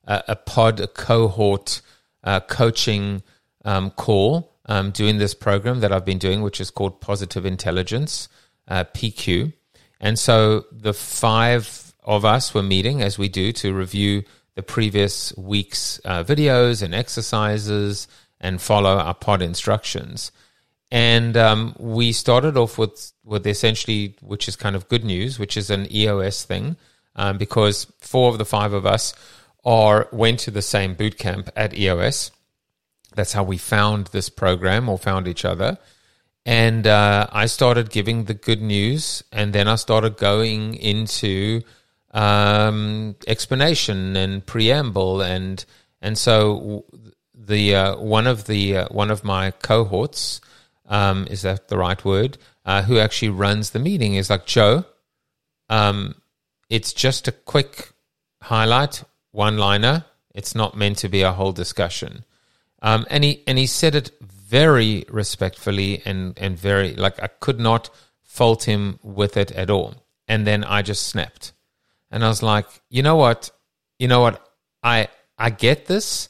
uh, 0.06 0.22
a 0.28 0.37
pod, 0.37 0.80
a 0.80 0.87
cohort 0.87 1.82
uh, 2.24 2.40
coaching 2.40 3.22
um, 3.64 3.90
call 3.90 4.56
um, 4.66 4.90
doing 4.90 5.18
this 5.18 5.35
program 5.35 5.81
that 5.81 5.92
I've 5.92 6.05
been 6.05 6.18
doing, 6.18 6.42
which 6.42 6.61
is 6.61 6.70
called 6.70 7.00
Positive 7.00 7.46
Intelligence, 7.46 8.29
uh, 8.68 8.85
PQ. 8.85 9.52
And 10.00 10.18
so 10.18 10.66
the 10.70 10.92
five 10.92 11.94
of 12.02 12.24
us 12.24 12.52
were 12.52 12.62
meeting 12.62 13.02
as 13.02 13.18
we 13.18 13.29
do 13.29 13.52
to 13.52 13.72
review 13.72 14.22
the 14.55 14.62
previous 14.62 15.37
week's 15.37 16.00
uh, 16.05 16.24
videos 16.24 16.83
and 16.83 16.94
exercises 16.94 18.09
and 18.40 18.61
follow 18.61 18.96
our 18.96 19.14
pod 19.14 19.42
instructions. 19.42 20.33
And 20.90 21.37
um, 21.37 21.74
we 21.79 22.12
started 22.12 22.57
off 22.57 22.79
with, 22.79 23.12
with 23.24 23.46
essentially, 23.46 24.16
which 24.22 24.48
is 24.48 24.57
kind 24.57 24.76
of 24.76 24.88
good 24.88 25.05
news, 25.05 25.38
which 25.38 25.57
is 25.57 25.68
an 25.70 25.90
EOS 25.92 26.44
thing, 26.44 26.76
um, 27.16 27.38
because 27.38 27.92
four 27.98 28.31
of 28.31 28.38
the 28.38 28.44
five 28.44 28.72
of 28.72 28.87
us 28.87 29.14
are 29.64 30.09
went 30.12 30.38
to 30.40 30.50
the 30.50 30.62
same 30.62 30.94
boot 30.94 31.18
camp 31.18 31.50
at 31.57 31.74
EOS. 31.76 32.31
That's 33.16 33.33
how 33.33 33.42
we 33.42 33.59
found 33.59 34.09
this 34.09 34.29
program 34.29 34.88
or 34.88 34.98
found 34.98 35.26
each 35.26 35.44
other. 35.44 35.79
And 36.44 36.87
uh, 36.87 37.26
I 37.33 37.46
started 37.46 37.90
giving 37.90 38.24
the 38.24 38.35
good 38.35 38.62
news, 38.62 39.24
and 39.33 39.52
then 39.52 39.66
I 39.66 39.74
started 39.74 40.16
going 40.16 40.74
into 40.74 41.62
um, 42.12 43.16
explanation 43.26 44.14
and 44.14 44.46
preamble, 44.46 45.22
and 45.22 45.64
and 46.00 46.16
so 46.16 46.85
the 47.35 47.74
uh, 47.74 47.96
one 47.96 48.29
of 48.29 48.46
the 48.46 48.76
uh, 48.76 48.88
one 48.90 49.11
of 49.11 49.24
my 49.24 49.50
cohorts 49.50 50.40
um, 50.88 51.26
is 51.29 51.42
that 51.42 51.68
the 51.68 51.79
right 51.79 52.05
word? 52.05 52.38
Uh, 52.64 52.83
who 52.83 52.98
actually 52.98 53.29
runs 53.29 53.70
the 53.70 53.79
meeting 53.79 54.14
is 54.14 54.31
like 54.31 54.46
Joe. 54.46 54.85
Um, 55.68 56.16
it's 56.68 56.92
just 56.92 57.29
a 57.29 57.33
quick 57.33 57.92
highlight, 58.42 59.05
one 59.31 59.57
liner. 59.57 60.05
It's 60.35 60.55
not 60.55 60.76
meant 60.76 60.98
to 60.98 61.09
be 61.09 61.22
a 61.22 61.33
whole 61.33 61.52
discussion. 61.52 62.24
Um, 62.83 63.07
and 63.11 63.25
he 63.25 63.43
and 63.47 63.59
he 63.59 63.67
said 63.67 63.95
it 63.95 64.11
very 64.21 65.05
respectfully 65.09 66.03
and 66.05 66.39
and 66.39 66.59
very 66.59 66.95
like 66.95 67.23
I 67.23 67.27
could 67.27 67.59
not 67.59 67.91
fault 68.23 68.65
him 68.65 68.99
with 69.03 69.37
it 69.37 69.51
at 69.53 69.71
all. 69.71 69.95
And 70.29 70.47
then 70.47 70.65
I 70.65 70.83
just 70.83 71.07
snapped, 71.07 71.53
and 72.11 72.25
I 72.25 72.29
was 72.29 72.43
like, 72.43 72.67
you 72.91 73.03
know 73.03 73.17
what, 73.17 73.51
you 73.99 74.09
know 74.09 74.21
what, 74.21 74.47
I 74.83 75.09
I 75.39 75.51
get 75.51 75.87
this 75.87 76.29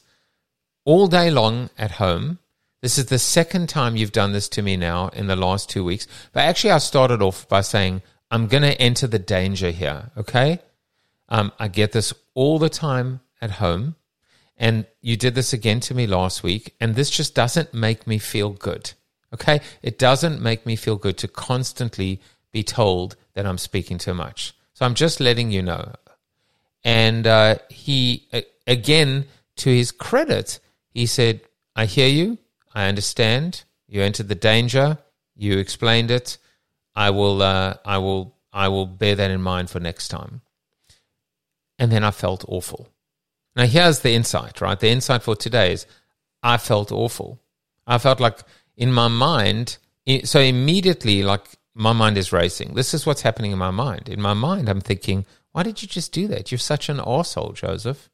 all 0.84 1.08
day 1.08 1.30
long 1.30 1.70
at 1.76 1.92
home. 1.92 2.38
This 2.82 2.98
is 2.98 3.06
the 3.06 3.18
second 3.18 3.68
time 3.68 3.96
you've 3.96 4.12
done 4.12 4.32
this 4.32 4.48
to 4.50 4.62
me 4.62 4.76
now 4.76 5.08
in 5.08 5.26
the 5.26 5.36
last 5.36 5.68
two 5.68 5.82
weeks. 5.82 6.06
But 6.32 6.44
actually, 6.44 6.70
I 6.70 6.78
started 6.78 7.22
off 7.22 7.48
by 7.48 7.62
saying, 7.62 8.02
I'm 8.30 8.46
going 8.46 8.62
to 8.62 8.80
enter 8.80 9.06
the 9.06 9.18
danger 9.18 9.70
here. 9.70 10.10
Okay. 10.16 10.60
Um, 11.28 11.52
I 11.58 11.68
get 11.68 11.92
this 11.92 12.12
all 12.34 12.58
the 12.58 12.68
time 12.68 13.20
at 13.40 13.52
home. 13.52 13.96
And 14.56 14.86
you 15.02 15.16
did 15.16 15.34
this 15.34 15.52
again 15.52 15.80
to 15.80 15.94
me 15.94 16.06
last 16.06 16.42
week, 16.42 16.74
and 16.80 16.94
this 16.94 17.10
just 17.10 17.34
doesn't 17.34 17.74
make 17.74 18.06
me 18.06 18.18
feel 18.18 18.50
good. 18.50 18.92
Okay? 19.34 19.60
It 19.82 19.98
doesn't 19.98 20.40
make 20.40 20.64
me 20.64 20.76
feel 20.76 20.96
good 20.96 21.18
to 21.18 21.28
constantly 21.28 22.20
be 22.52 22.62
told 22.62 23.16
that 23.34 23.46
I'm 23.46 23.58
speaking 23.58 23.98
too 23.98 24.14
much. 24.14 24.54
So 24.72 24.86
I'm 24.86 24.94
just 24.94 25.20
letting 25.20 25.50
you 25.50 25.62
know. 25.62 25.92
And 26.84 27.26
uh, 27.26 27.56
he, 27.68 28.28
again, 28.66 29.26
to 29.56 29.70
his 29.70 29.92
credit, 29.92 30.60
he 30.88 31.06
said, 31.06 31.40
I 31.74 31.84
hear 31.86 32.08
you. 32.08 32.38
I 32.74 32.86
understand. 32.86 33.64
You 33.88 34.02
entered 34.02 34.28
the 34.28 34.34
danger. 34.34 34.98
You 35.34 35.58
explained 35.58 36.10
it. 36.10 36.38
I 36.94 37.10
will, 37.10 37.42
uh, 37.42 37.74
I 37.84 37.98
will, 37.98 38.36
I 38.52 38.68
will 38.68 38.86
bear 38.86 39.14
that 39.16 39.30
in 39.30 39.42
mind 39.42 39.68
for 39.68 39.80
next 39.80 40.08
time. 40.08 40.40
And 41.78 41.92
then 41.92 42.04
I 42.04 42.10
felt 42.10 42.44
awful. 42.48 42.88
Now, 43.56 43.64
here's 43.66 44.00
the 44.00 44.12
insight, 44.12 44.60
right? 44.60 44.78
The 44.78 44.90
insight 44.90 45.22
for 45.22 45.34
today 45.34 45.72
is 45.72 45.86
I 46.42 46.58
felt 46.58 46.92
awful. 46.92 47.40
I 47.86 47.98
felt 47.98 48.20
like 48.20 48.40
in 48.76 48.92
my 48.92 49.08
mind, 49.08 49.78
so 50.24 50.40
immediately, 50.40 51.22
like 51.22 51.46
my 51.74 51.92
mind 51.92 52.18
is 52.18 52.32
racing. 52.32 52.74
This 52.74 52.92
is 52.92 53.06
what's 53.06 53.22
happening 53.22 53.52
in 53.52 53.58
my 53.58 53.70
mind. 53.70 54.08
In 54.08 54.20
my 54.20 54.34
mind, 54.34 54.68
I'm 54.68 54.82
thinking, 54.82 55.24
why 55.52 55.62
did 55.62 55.80
you 55.80 55.88
just 55.88 56.12
do 56.12 56.28
that? 56.28 56.52
You're 56.52 56.58
such 56.58 56.90
an 56.90 57.00
asshole, 57.04 57.52
Joseph. 57.52 58.10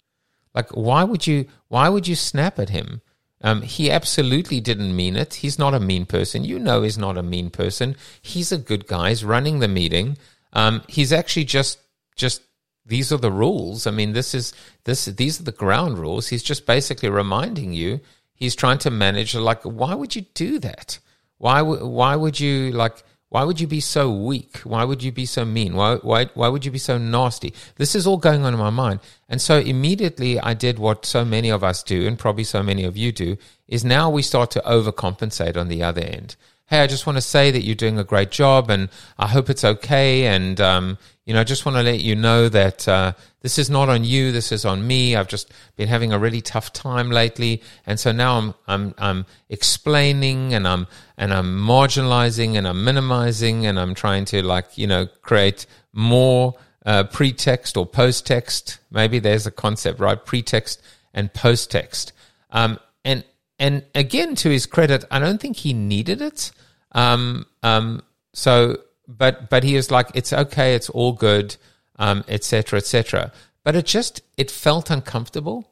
Like, 0.54 0.70
why 0.70 1.02
would 1.02 1.26
you? 1.26 1.46
Why 1.68 1.88
would 1.88 2.06
you 2.06 2.14
snap 2.14 2.58
at 2.58 2.68
him? 2.68 3.00
Um, 3.42 3.62
he 3.62 3.90
absolutely 3.90 4.60
didn't 4.60 4.94
mean 4.94 5.16
it. 5.16 5.34
He's 5.34 5.58
not 5.58 5.74
a 5.74 5.80
mean 5.80 6.06
person. 6.06 6.44
You 6.44 6.60
know, 6.60 6.82
he's 6.82 6.98
not 6.98 7.18
a 7.18 7.22
mean 7.22 7.50
person. 7.50 7.96
He's 8.20 8.52
a 8.52 8.58
good 8.58 8.86
guy. 8.86 9.08
He's 9.08 9.24
running 9.24 9.58
the 9.58 9.66
meeting. 9.66 10.18
Um, 10.52 10.82
he's 10.88 11.12
actually 11.12 11.44
just 11.44 11.78
just 12.14 12.42
these 12.84 13.12
are 13.12 13.18
the 13.18 13.32
rules. 13.32 13.86
I 13.86 13.90
mean, 13.90 14.12
this 14.12 14.34
is 14.34 14.52
this 14.84 15.04
these 15.04 15.40
are 15.40 15.44
the 15.44 15.52
ground 15.52 15.98
rules. 15.98 16.28
He's 16.28 16.42
just 16.42 16.66
basically 16.66 17.08
reminding 17.08 17.72
you. 17.72 18.00
He's 18.34 18.56
trying 18.56 18.78
to 18.78 18.90
manage. 18.90 19.34
Like, 19.34 19.62
why 19.62 19.94
would 19.94 20.16
you 20.16 20.22
do 20.34 20.58
that? 20.60 20.98
Why 21.38 21.62
would 21.62 21.82
why 21.82 22.16
would 22.16 22.40
you 22.40 22.72
like? 22.72 23.02
Why 23.32 23.44
would 23.44 23.60
you 23.60 23.66
be 23.66 23.80
so 23.80 24.12
weak? 24.12 24.58
Why 24.58 24.84
would 24.84 25.02
you 25.02 25.10
be 25.10 25.24
so 25.24 25.46
mean? 25.46 25.74
Why, 25.74 25.96
why, 25.96 26.26
why 26.34 26.48
would 26.48 26.66
you 26.66 26.70
be 26.70 26.76
so 26.76 26.98
nasty? 26.98 27.54
This 27.76 27.94
is 27.94 28.06
all 28.06 28.18
going 28.18 28.44
on 28.44 28.52
in 28.52 28.60
my 28.60 28.68
mind. 28.68 29.00
And 29.26 29.40
so 29.40 29.58
immediately 29.58 30.38
I 30.38 30.52
did 30.52 30.78
what 30.78 31.06
so 31.06 31.24
many 31.24 31.48
of 31.48 31.64
us 31.64 31.82
do, 31.82 32.06
and 32.06 32.18
probably 32.18 32.44
so 32.44 32.62
many 32.62 32.84
of 32.84 32.94
you 32.94 33.10
do, 33.10 33.38
is 33.68 33.86
now 33.86 34.10
we 34.10 34.20
start 34.20 34.50
to 34.50 34.62
overcompensate 34.66 35.56
on 35.56 35.68
the 35.68 35.82
other 35.82 36.02
end. 36.02 36.36
Hey, 36.66 36.80
I 36.80 36.86
just 36.86 37.06
want 37.06 37.16
to 37.16 37.22
say 37.22 37.50
that 37.50 37.62
you're 37.62 37.74
doing 37.74 37.98
a 37.98 38.04
great 38.04 38.30
job 38.30 38.68
and 38.68 38.90
I 39.16 39.28
hope 39.28 39.48
it's 39.48 39.64
okay. 39.64 40.26
And, 40.26 40.60
um, 40.60 40.98
you 41.24 41.34
know, 41.34 41.40
I 41.40 41.44
just 41.44 41.64
want 41.64 41.76
to 41.76 41.82
let 41.82 42.00
you 42.00 42.16
know 42.16 42.48
that 42.48 42.88
uh, 42.88 43.12
this 43.40 43.56
is 43.56 43.70
not 43.70 43.88
on 43.88 44.02
you. 44.02 44.32
This 44.32 44.50
is 44.50 44.64
on 44.64 44.84
me. 44.86 45.14
I've 45.14 45.28
just 45.28 45.52
been 45.76 45.86
having 45.88 46.12
a 46.12 46.18
really 46.18 46.40
tough 46.40 46.72
time 46.72 47.10
lately, 47.10 47.62
and 47.86 47.98
so 48.00 48.10
now 48.10 48.38
I'm 48.38 48.54
I'm 48.66 48.94
I'm 48.98 49.26
explaining 49.48 50.52
and 50.52 50.66
I'm 50.66 50.88
and 51.16 51.32
I'm 51.32 51.60
marginalizing 51.60 52.56
and 52.56 52.66
I'm 52.66 52.84
minimizing 52.84 53.66
and 53.66 53.78
I'm 53.78 53.94
trying 53.94 54.24
to 54.26 54.42
like 54.42 54.76
you 54.76 54.88
know 54.88 55.06
create 55.22 55.66
more 55.92 56.54
uh, 56.84 57.04
pretext 57.04 57.76
or 57.76 57.86
post 57.86 58.26
text. 58.26 58.80
Maybe 58.90 59.20
there's 59.20 59.46
a 59.46 59.52
concept, 59.52 60.00
right? 60.00 60.24
Pretext 60.24 60.82
and 61.14 61.32
post 61.32 61.70
text. 61.70 62.12
Um, 62.50 62.80
and 63.04 63.22
and 63.60 63.84
again, 63.94 64.34
to 64.36 64.50
his 64.50 64.66
credit, 64.66 65.04
I 65.08 65.20
don't 65.20 65.40
think 65.40 65.58
he 65.58 65.72
needed 65.72 66.20
it. 66.20 66.50
Um, 66.90 67.46
um, 67.62 68.02
so 68.34 68.78
but 69.18 69.50
but 69.50 69.64
he 69.64 69.76
was 69.76 69.90
like, 69.90 70.10
it's 70.14 70.32
okay, 70.32 70.74
it's 70.74 70.90
all 70.90 71.12
good, 71.12 71.56
um, 71.96 72.24
etc. 72.28 72.78
etc. 72.78 73.32
But 73.64 73.76
it 73.76 73.86
just 73.86 74.22
it 74.36 74.50
felt 74.50 74.90
uncomfortable, 74.90 75.70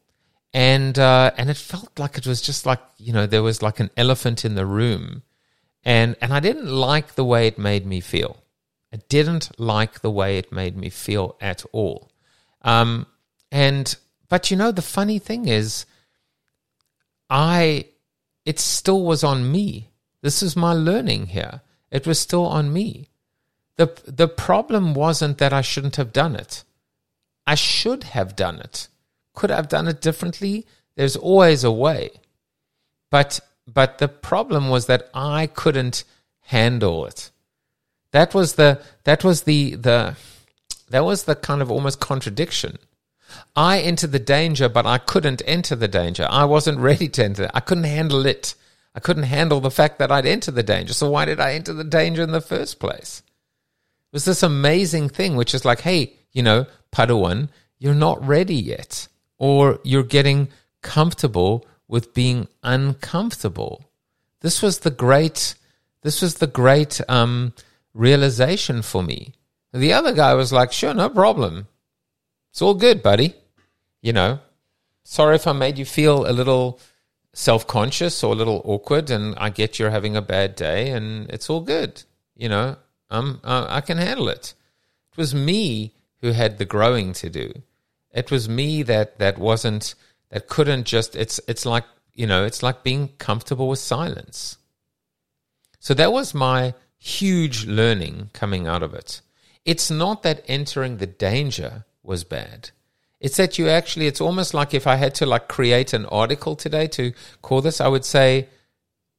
and 0.53 0.99
uh, 0.99 1.33
and 1.37 1.51
it 1.51 1.57
felt 1.57 1.99
like 1.99 2.19
it 2.19 2.27
was 2.27 2.41
just 2.41 2.67
like 2.67 2.81
you 2.99 3.13
know 3.13 3.27
there 3.27 3.43
was 3.43 3.63
like 3.63 3.81
an 3.81 3.91
elephant 3.97 4.45
in 4.45 4.55
the 4.55 4.67
room, 4.67 5.23
and 5.85 6.17
and 6.21 6.33
I 6.33 6.41
didn't 6.41 6.67
like 6.69 7.15
the 7.15 7.25
way 7.25 7.47
it 7.47 7.59
made 7.59 7.87
me 7.87 8.01
feel. 8.01 8.43
I 8.93 8.99
didn't 9.09 9.59
like 9.59 10.01
the 10.01 10.11
way 10.11 10.39
it 10.39 10.51
made 10.53 10.77
me 10.77 10.91
feel 10.91 11.37
at 11.41 11.65
all. 11.73 12.11
Um, 12.63 13.07
and 13.53 13.97
but 14.29 14.51
you 14.51 14.57
know 14.57 14.73
the 14.73 14.83
funny 14.83 15.19
thing 15.19 15.49
is, 15.49 15.87
I 17.29 17.87
it 18.45 18.59
still 18.59 19.05
was 19.05 19.23
on 19.25 19.51
me. 19.51 19.91
This 20.23 20.43
is 20.43 20.57
my 20.57 20.73
learning 20.73 21.27
here. 21.27 21.63
It 21.91 22.07
was 22.07 22.19
still 22.19 22.47
on 22.47 22.73
me. 22.73 23.10
The, 23.77 23.93
the 24.07 24.29
problem 24.29 24.95
wasn't 24.95 25.39
that 25.39 25.53
I 25.53 25.63
shouldn't 25.63 25.97
have 25.97 26.13
done 26.13 26.37
it. 26.37 26.65
I 27.47 27.55
should 27.55 28.05
have 28.05 28.37
done 28.37 28.61
it. 28.61 28.89
Could 29.35 29.51
I 29.51 29.57
have 29.57 29.69
done 29.69 29.89
it 29.89 30.01
differently? 30.01 30.67
There's 30.97 31.17
always 31.17 31.65
a 31.65 31.73
way. 31.73 32.11
But 33.11 33.41
but 33.67 33.99
the 33.99 34.09
problem 34.09 34.69
was 34.69 34.87
that 34.87 35.09
I 35.15 35.47
couldn't 35.47 36.05
handle 36.43 37.07
it. 37.07 37.31
That 38.13 38.35
was 38.35 38.55
the 38.55 38.81
that 39.05 39.25
was 39.25 39.43
the 39.43 39.77
the 39.77 40.17
that 40.91 41.05
was 41.05 41.25
the 41.25 41.37
kind 41.37 41.63
of 41.63 41.71
almost 41.71 42.01
contradiction. 42.01 42.79
I 43.55 43.79
entered 43.81 44.13
the 44.13 44.19
danger, 44.19 44.69
but 44.69 44.87
I 44.87 44.99
couldn't 44.99 45.43
enter 45.47 45.77
the 45.77 45.89
danger. 45.89 46.27
I 46.29 46.45
wasn't 46.45 46.79
ready 46.91 47.09
to 47.09 47.25
enter. 47.25 47.51
I 47.55 47.61
couldn't 47.61 47.85
handle 47.85 48.27
it. 48.27 48.55
I 48.95 49.01
couldn't 49.01 49.23
handle 49.25 49.61
the 49.61 49.71
fact 49.71 49.99
that 50.01 50.11
I'd 50.11 50.27
enter 50.27 50.51
the 50.51 50.65
danger. 50.65 50.93
So 50.93 51.09
why 51.11 51.25
did 51.25 51.39
I 51.39 51.53
enter 51.53 51.73
the 51.73 51.85
danger 51.85 52.23
in 52.23 52.33
the 52.33 52.41
first 52.41 52.81
place? 52.81 53.23
Was 54.13 54.25
this 54.25 54.43
amazing 54.43 55.09
thing, 55.09 55.37
which 55.37 55.55
is 55.55 55.65
like, 55.65 55.81
hey, 55.81 56.15
you 56.33 56.43
know, 56.43 56.67
Padawan, 56.93 57.49
you're 57.79 57.95
not 57.95 58.27
ready 58.27 58.55
yet, 58.55 59.09
or 59.39 59.79
you're 59.85 60.03
getting 60.03 60.49
comfortable 60.83 61.67
with 61.89 62.15
being 62.15 62.49
uncomfortable. 62.63 63.85
This 64.41 64.63
was 64.63 64.81
the 64.81 64.91
great, 64.91 65.55
this 66.03 66.23
was 66.23 66.37
the 66.37 66.47
great 66.47 67.01
um, 67.09 67.53
realization 67.95 68.83
for 68.83 69.03
me. 69.03 69.35
The 69.73 69.93
other 69.93 70.13
guy 70.13 70.35
was 70.35 70.53
like, 70.53 70.73
sure, 70.73 70.95
no 70.95 71.09
problem. 71.09 71.69
It's 72.51 72.63
all 72.63 72.75
good, 72.75 73.03
buddy. 73.03 73.35
You 74.03 74.13
know, 74.13 74.41
sorry 75.05 75.37
if 75.37 75.47
I 75.47 75.53
made 75.53 75.79
you 75.79 75.85
feel 75.85 76.29
a 76.29 76.33
little 76.33 76.81
self 77.33 77.67
conscious 77.67 78.25
or 78.25 78.33
a 78.33 78.37
little 78.37 78.63
awkward, 78.65 79.11
and 79.11 79.35
I 79.37 79.51
get 79.51 79.79
you're 79.79 79.91
having 79.91 80.17
a 80.17 80.23
bad 80.23 80.57
day, 80.57 80.91
and 80.91 81.31
it's 81.31 81.51
all 81.51 81.61
good. 81.61 82.03
You 82.35 82.49
know, 82.49 82.77
um, 83.11 83.41
uh, 83.43 83.67
I 83.69 83.81
can 83.81 83.99
handle 83.99 84.29
it. 84.29 84.55
It 85.13 85.19
was 85.19 85.35
me 85.35 85.93
who 86.21 86.33
had 86.33 86.59
the 86.59 86.65
growing 86.65 87.13
to 87.15 87.29
do. 87.29 87.53
It 88.13 88.31
was 88.31 88.49
me 88.49 88.83
that 88.85 89.19
that 89.19 89.39
wasn't 89.39 89.95
that 90.31 90.49
couldn't 90.49 90.85
just. 90.85 91.17
It's 91.17 91.41
it's 91.49 91.67
like 91.67 91.85
you 92.15 92.27
know 92.27 92.45
it's 92.45 92.63
like 92.63 92.83
being 92.83 93.09
comfortable 93.19 93.69
with 93.69 93.79
silence. 93.79 94.59
So 95.81 95.95
that 95.95 96.13
was 96.13 96.35
my 96.35 96.75
huge 96.99 97.67
learning 97.67 98.31
coming 98.33 98.67
out 98.67 98.83
of 98.83 98.95
it. 98.95 99.23
It's 99.65 99.91
not 99.91 100.23
that 100.23 100.45
entering 100.47 100.99
the 100.99 101.07
danger 101.07 101.85
was 102.03 102.25
bad. 102.25 102.71
It's 103.19 103.37
that 103.37 103.59
you 103.59 103.69
actually, 103.69 104.07
it's 104.07 104.21
almost 104.21 104.55
like 104.55 104.73
if 104.73 104.87
I 104.87 104.97
had 104.97 105.15
to 105.17 105.27
like 105.27 105.49
create 105.49 105.93
an 105.93 106.07
article 106.07 106.57
today 106.57 106.87
to 106.89 107.13
call 107.43 107.61
this, 107.61 107.81
I 107.81 107.89
would 107.89 108.05
say, 108.05 108.49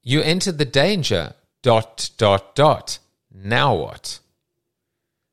you 0.04 0.22
entered 0.22 0.58
the 0.58 0.66
danger, 0.66 1.34
dot, 1.62 2.10
dot, 2.18 2.56
dot 2.56 3.00
now 3.34 3.76
what? 3.76 4.20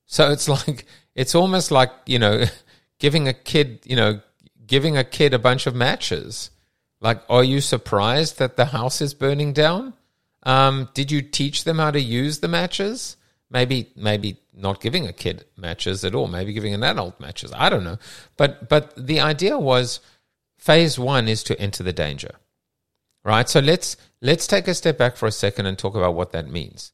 So 0.07 0.31
it's 0.31 0.49
like 0.67 0.87
it's 1.15 1.35
almost 1.35 1.71
like 1.71 1.91
you 2.07 2.19
know 2.19 2.45
giving 2.99 3.29
a 3.29 3.33
kid 3.33 3.81
you 3.85 3.97
know 3.97 4.21
giving 4.69 4.97
a 4.97 5.03
kid 5.03 5.35
a 5.35 5.39
bunch 5.39 5.67
of 5.67 5.75
matches. 5.75 6.51
Like, 7.01 7.23
are 7.29 7.43
you 7.43 7.61
surprised 7.61 8.39
that 8.39 8.57
the 8.57 8.67
house 8.67 9.01
is 9.01 9.15
burning 9.15 9.53
down? 9.53 9.95
Um, 10.45 10.89
did 10.95 11.11
you 11.11 11.23
teach 11.23 11.65
them 11.65 11.79
how 11.79 11.91
to 11.91 12.01
use 12.01 12.39
the 12.39 12.49
matches? 12.49 13.17
Maybe, 13.51 13.91
maybe 13.97 14.39
not 14.53 14.81
giving 14.81 15.07
a 15.07 15.13
kid 15.13 15.45
matches 15.57 16.05
at 16.05 16.15
all. 16.15 16.29
Maybe 16.29 16.53
giving 16.53 16.75
an 16.75 16.83
adult 16.83 17.19
matches. 17.19 17.53
I 17.55 17.69
don't 17.69 17.85
know. 17.85 17.99
But, 18.37 18.69
but 18.69 18.95
the 18.97 19.21
idea 19.21 19.59
was, 19.59 20.01
phase 20.59 20.99
one 20.99 21.29
is 21.29 21.43
to 21.45 21.59
enter 21.61 21.83
the 21.83 21.93
danger, 21.93 22.35
right? 23.25 23.49
So 23.49 23.61
let's 23.61 23.97
let's 24.21 24.47
take 24.47 24.67
a 24.69 24.75
step 24.75 24.99
back 24.99 25.17
for 25.17 25.27
a 25.27 25.33
second 25.33 25.67
and 25.67 25.79
talk 25.79 25.95
about 25.95 26.15
what 26.15 26.33
that 26.33 26.51
means 26.51 26.93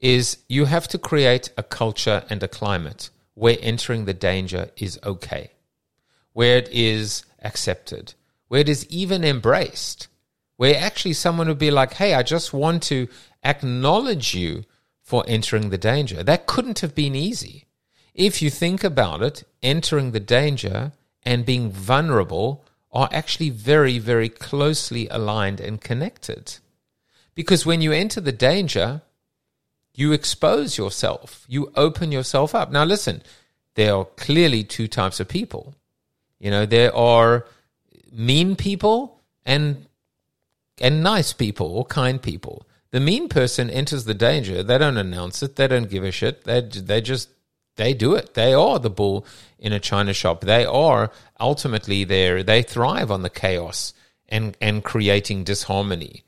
is 0.00 0.38
you 0.48 0.64
have 0.64 0.88
to 0.88 0.98
create 0.98 1.50
a 1.56 1.62
culture 1.62 2.24
and 2.30 2.42
a 2.42 2.48
climate 2.48 3.10
where 3.34 3.58
entering 3.60 4.04
the 4.04 4.14
danger 4.14 4.70
is 4.76 4.98
okay, 5.04 5.50
where 6.32 6.58
it 6.58 6.68
is 6.72 7.24
accepted, 7.42 8.14
where 8.48 8.60
it 8.60 8.68
is 8.68 8.86
even 8.88 9.24
embraced, 9.24 10.08
where 10.56 10.76
actually 10.78 11.12
someone 11.12 11.48
would 11.48 11.58
be 11.58 11.70
like, 11.70 11.94
hey, 11.94 12.14
I 12.14 12.22
just 12.22 12.52
want 12.52 12.82
to 12.84 13.08
acknowledge 13.42 14.34
you 14.34 14.64
for 15.02 15.24
entering 15.26 15.70
the 15.70 15.78
danger. 15.78 16.22
That 16.22 16.46
couldn't 16.46 16.80
have 16.80 16.94
been 16.94 17.14
easy. 17.14 17.66
If 18.14 18.42
you 18.42 18.50
think 18.50 18.84
about 18.84 19.22
it, 19.22 19.44
entering 19.62 20.10
the 20.10 20.20
danger 20.20 20.92
and 21.22 21.46
being 21.46 21.70
vulnerable 21.70 22.64
are 22.92 23.08
actually 23.12 23.50
very, 23.50 23.98
very 23.98 24.28
closely 24.28 25.08
aligned 25.08 25.60
and 25.60 25.80
connected. 25.80 26.58
Because 27.34 27.64
when 27.64 27.80
you 27.80 27.92
enter 27.92 28.20
the 28.20 28.32
danger, 28.32 29.02
you 29.94 30.12
expose 30.12 30.78
yourself, 30.78 31.44
you 31.48 31.72
open 31.76 32.12
yourself 32.12 32.54
up. 32.54 32.70
Now, 32.70 32.84
listen, 32.84 33.22
there 33.74 33.94
are 33.94 34.04
clearly 34.04 34.64
two 34.64 34.88
types 34.88 35.20
of 35.20 35.28
people. 35.28 35.74
You 36.38 36.50
know, 36.50 36.66
there 36.66 36.94
are 36.94 37.46
mean 38.12 38.56
people 38.56 39.20
and 39.44 39.86
and 40.80 41.02
nice 41.02 41.32
people 41.32 41.66
or 41.68 41.84
kind 41.84 42.20
people. 42.20 42.66
The 42.90 43.00
mean 43.00 43.28
person 43.28 43.70
enters 43.70 44.04
the 44.04 44.14
danger. 44.14 44.62
They 44.62 44.78
don't 44.78 44.96
announce 44.96 45.42
it. 45.42 45.56
They 45.56 45.68
don't 45.68 45.90
give 45.90 46.04
a 46.04 46.10
shit. 46.10 46.44
They 46.44 46.60
they 46.60 47.00
just 47.00 47.28
they 47.76 47.94
do 47.94 48.14
it. 48.14 48.34
They 48.34 48.52
are 48.52 48.78
the 48.78 48.90
bull 48.90 49.26
in 49.58 49.72
a 49.72 49.80
china 49.80 50.12
shop. 50.12 50.40
They 50.40 50.64
are 50.64 51.10
ultimately 51.38 52.04
there. 52.04 52.42
They 52.42 52.62
thrive 52.62 53.10
on 53.10 53.22
the 53.22 53.30
chaos 53.30 53.92
and 54.28 54.56
and 54.60 54.82
creating 54.82 55.44
disharmony. 55.44 56.24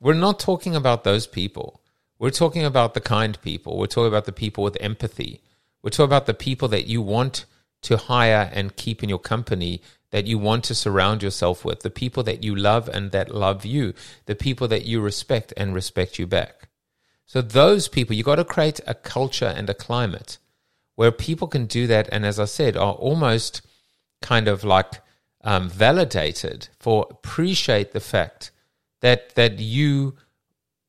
We're 0.00 0.14
not 0.14 0.40
talking 0.40 0.74
about 0.74 1.04
those 1.04 1.26
people. 1.26 1.79
We're 2.20 2.28
talking 2.28 2.66
about 2.66 2.92
the 2.92 3.00
kind 3.00 3.40
people. 3.40 3.78
We're 3.78 3.86
talking 3.86 4.08
about 4.08 4.26
the 4.26 4.32
people 4.32 4.62
with 4.62 4.76
empathy. 4.78 5.40
We're 5.82 5.88
talking 5.88 6.10
about 6.10 6.26
the 6.26 6.34
people 6.34 6.68
that 6.68 6.86
you 6.86 7.00
want 7.00 7.46
to 7.80 7.96
hire 7.96 8.50
and 8.52 8.76
keep 8.76 9.02
in 9.02 9.08
your 9.08 9.18
company, 9.18 9.80
that 10.10 10.26
you 10.26 10.38
want 10.38 10.64
to 10.64 10.74
surround 10.74 11.22
yourself 11.22 11.64
with, 11.64 11.80
the 11.80 11.88
people 11.88 12.22
that 12.24 12.44
you 12.44 12.54
love 12.54 12.90
and 12.90 13.10
that 13.12 13.34
love 13.34 13.64
you, 13.64 13.94
the 14.26 14.34
people 14.34 14.68
that 14.68 14.84
you 14.84 15.00
respect 15.00 15.54
and 15.56 15.74
respect 15.74 16.18
you 16.18 16.26
back. 16.26 16.68
So, 17.24 17.40
those 17.40 17.88
people, 17.88 18.14
you 18.14 18.22
got 18.22 18.36
to 18.36 18.44
create 18.44 18.80
a 18.86 18.92
culture 18.92 19.46
and 19.56 19.70
a 19.70 19.74
climate 19.74 20.36
where 20.96 21.10
people 21.10 21.48
can 21.48 21.64
do 21.64 21.86
that. 21.86 22.06
And 22.12 22.26
as 22.26 22.38
I 22.38 22.44
said, 22.44 22.76
are 22.76 22.92
almost 22.92 23.62
kind 24.20 24.46
of 24.46 24.62
like 24.62 25.00
um, 25.42 25.70
validated 25.70 26.68
for 26.78 27.06
appreciate 27.10 27.92
the 27.92 28.00
fact 28.00 28.50
that, 29.00 29.34
that 29.36 29.58
you 29.58 30.16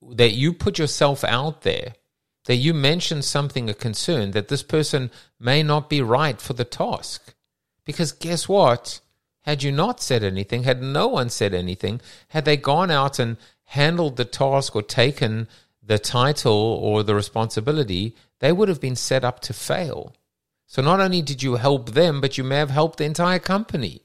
that 0.02 0.32
you 0.32 0.54
put 0.54 0.80
yourself 0.80 1.24
out 1.24 1.62
there 1.62 1.94
that 2.46 2.56
you 2.56 2.74
mention 2.74 3.22
something 3.22 3.70
a 3.70 3.74
concern 3.74 4.32
that 4.32 4.48
this 4.48 4.64
person 4.64 5.12
may 5.40 5.62
not 5.62 5.90
be 5.90 6.02
right 6.02 6.42
for 6.42 6.54
the 6.54 6.66
task. 6.66 7.36
Because 7.86 8.12
guess 8.12 8.50
what? 8.50 9.00
Had 9.42 9.64
you 9.64 9.72
not 9.72 10.02
said 10.02 10.24
anything, 10.24 10.64
had 10.64 10.82
no 10.82 11.08
one 11.08 11.30
said 11.30 11.54
anything, 11.54 12.02
had 12.30 12.46
they 12.46 12.58
gone 12.58 12.92
out 12.92 13.20
and 13.20 13.38
handled 13.66 14.18
the 14.18 14.26
task 14.26 14.76
or 14.76 14.82
taken 14.82 15.48
the 15.82 15.98
title 15.98 16.54
or 16.54 17.04
the 17.04 17.16
responsibility, 17.16 18.16
they 18.40 18.52
would 18.52 18.70
have 18.70 18.82
been 18.82 18.96
set 18.96 19.24
up 19.24 19.40
to 19.42 19.54
fail. 19.54 20.16
So 20.68 20.82
not 20.82 21.00
only 21.00 21.22
did 21.22 21.42
you 21.44 21.56
help 21.56 21.92
them, 21.92 22.22
but 22.22 22.38
you 22.38 22.44
may 22.44 22.58
have 22.58 22.70
helped 22.70 22.98
the 22.98 23.06
entire 23.06 23.40
company 23.40 24.02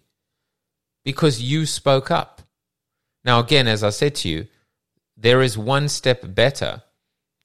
because 1.04 1.42
you 1.42 1.66
spoke 1.66 2.10
up. 2.10 2.42
Now, 3.24 3.40
again, 3.40 3.68
as 3.68 3.84
I 3.84 3.90
said 3.90 4.14
to 4.16 4.28
you, 4.28 4.46
there 5.16 5.42
is 5.42 5.56
one 5.56 5.88
step 5.88 6.34
better 6.34 6.82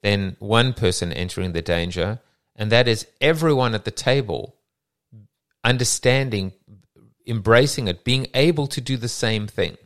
than 0.04 0.36
one 0.40 0.74
person 0.74 1.12
entering 1.14 1.54
the 1.54 1.62
danger, 1.62 2.20
and 2.56 2.72
that 2.72 2.88
is 2.88 3.08
everyone 3.20 3.74
at 3.74 3.86
the 3.86 3.92
table 3.92 4.56
understanding, 5.64 6.54
embracing 7.26 7.88
it, 7.88 8.04
being 8.04 8.28
able 8.34 8.68
to 8.68 8.82
do 8.82 8.98
the 8.98 9.08
same 9.08 9.48
thing. 9.48 9.78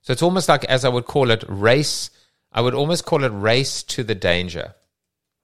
So 0.00 0.12
it's 0.12 0.22
almost 0.22 0.48
like, 0.48 0.64
as 0.64 0.84
I 0.84 0.88
would 0.88 1.06
call 1.06 1.30
it, 1.30 1.44
race. 1.48 2.10
I 2.52 2.60
would 2.60 2.74
almost 2.74 3.04
call 3.04 3.24
it 3.24 3.30
race 3.30 3.82
to 3.84 4.04
the 4.04 4.14
danger, 4.14 4.74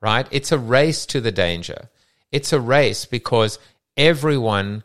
right? 0.01 0.27
It's 0.31 0.53
a 0.53 0.59
race 0.59 1.07
to 1.07 1.21
the 1.21 1.33
danger. 1.33 1.91
It's 2.31 2.53
a 2.53 2.61
race 2.61 3.05
because 3.05 3.59
everyone, 3.97 4.85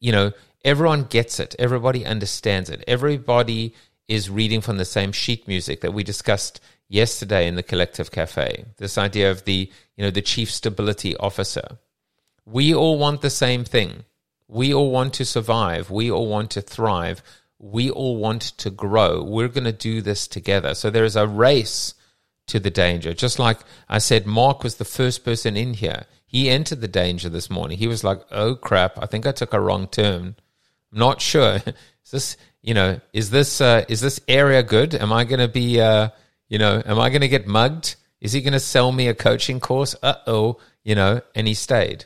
you 0.00 0.12
know, 0.12 0.32
everyone 0.64 1.04
gets 1.04 1.38
it. 1.40 1.54
Everybody 1.58 2.06
understands 2.06 2.70
it. 2.70 2.82
Everybody 2.88 3.74
is 4.08 4.30
reading 4.30 4.60
from 4.60 4.78
the 4.78 4.84
same 4.84 5.12
sheet 5.12 5.46
music 5.46 5.82
that 5.82 5.92
we 5.92 6.02
discussed 6.02 6.60
yesterday 6.88 7.46
in 7.46 7.54
the 7.54 7.62
collective 7.62 8.10
cafe. 8.10 8.64
This 8.78 8.98
idea 8.98 9.30
of 9.30 9.44
the, 9.44 9.70
you 9.96 10.04
know, 10.04 10.10
the 10.10 10.22
chief 10.22 10.50
stability 10.50 11.16
officer. 11.18 11.78
We 12.46 12.74
all 12.74 12.98
want 12.98 13.20
the 13.20 13.30
same 13.30 13.64
thing. 13.64 14.04
We 14.48 14.72
all 14.72 14.90
want 14.90 15.12
to 15.14 15.26
survive. 15.26 15.90
We 15.90 16.10
all 16.10 16.26
want 16.26 16.50
to 16.52 16.62
thrive. 16.62 17.22
We 17.58 17.90
all 17.90 18.16
want 18.16 18.42
to 18.42 18.70
grow. 18.70 19.22
We're 19.22 19.48
going 19.48 19.64
to 19.64 19.72
do 19.72 20.00
this 20.00 20.26
together. 20.26 20.74
So 20.74 20.88
there 20.88 21.04
is 21.04 21.16
a 21.16 21.26
race 21.26 21.94
to 22.46 22.58
the 22.58 22.70
danger. 22.70 23.12
Just 23.12 23.38
like 23.38 23.58
I 23.88 23.98
said, 23.98 24.26
Mark 24.26 24.64
was 24.64 24.76
the 24.76 24.84
first 24.86 25.24
person 25.24 25.56
in 25.56 25.74
here. 25.74 26.06
He 26.26 26.48
entered 26.48 26.80
the 26.80 26.88
danger 26.88 27.28
this 27.28 27.50
morning. 27.50 27.78
He 27.78 27.86
was 27.86 28.04
like, 28.04 28.22
oh 28.30 28.54
crap, 28.54 28.98
I 28.98 29.06
think 29.06 29.26
I 29.26 29.32
took 29.32 29.52
a 29.52 29.60
wrong 29.60 29.86
turn. 29.86 30.36
Not 30.90 31.20
sure. 31.20 31.60
Is 32.04 32.10
this, 32.10 32.36
you 32.62 32.74
know, 32.74 33.00
is 33.12 33.30
this, 33.30 33.60
uh, 33.60 33.84
is 33.88 34.00
this 34.00 34.20
area 34.28 34.62
good? 34.62 34.94
Am 34.94 35.12
I 35.12 35.24
going 35.24 35.40
to 35.40 35.48
be, 35.48 35.80
uh, 35.80 36.08
you 36.48 36.58
know, 36.58 36.82
am 36.84 36.98
I 36.98 37.08
going 37.10 37.20
to 37.22 37.28
get 37.28 37.46
mugged? 37.46 37.96
Is 38.20 38.32
he 38.32 38.40
going 38.40 38.52
to 38.52 38.60
sell 38.60 38.90
me 38.92 39.08
a 39.08 39.14
coaching 39.14 39.60
course? 39.60 39.94
Uh 40.02 40.14
oh, 40.26 40.58
you 40.82 40.94
know, 40.94 41.20
and 41.34 41.46
he 41.46 41.54
stayed. 41.54 42.04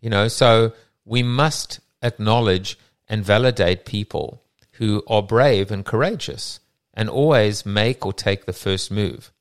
You 0.00 0.10
know, 0.10 0.28
so 0.28 0.72
we 1.04 1.22
must 1.22 1.80
acknowledge 2.02 2.78
and 3.08 3.24
validate 3.24 3.84
people 3.84 4.42
who 4.72 5.02
are 5.06 5.22
brave 5.22 5.70
and 5.70 5.84
courageous 5.84 6.60
and 6.94 7.08
always 7.08 7.66
make 7.66 8.06
or 8.06 8.12
take 8.12 8.46
the 8.46 8.52
first 8.52 8.90
move. 8.90 9.32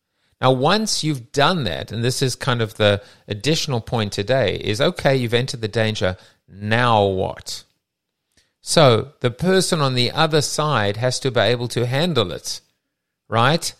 Now, 0.41 0.51
once 0.51 1.03
you've 1.03 1.31
done 1.31 1.63
that, 1.63 1.91
and 1.91 2.03
this 2.03 2.21
is 2.21 2.35
kind 2.35 2.61
of 2.61 2.75
the 2.75 3.01
additional 3.27 3.79
point 3.79 4.11
today, 4.11 4.57
is 4.57 4.81
okay, 4.81 5.15
you've 5.15 5.33
entered 5.33 5.61
the 5.61 5.69
danger. 5.69 6.17
Now 6.49 7.05
what? 7.05 7.63
So 8.65 9.11
the 9.19 9.29
person 9.29 9.81
on 9.81 9.93
the 9.93 10.09
other 10.11 10.41
side 10.41 10.95
has 10.95 11.19
to 11.19 11.31
be 11.31 11.41
able 11.41 11.67
to 11.67 11.85
handle 11.85 12.31
it, 12.31 12.61
right? 13.27 13.73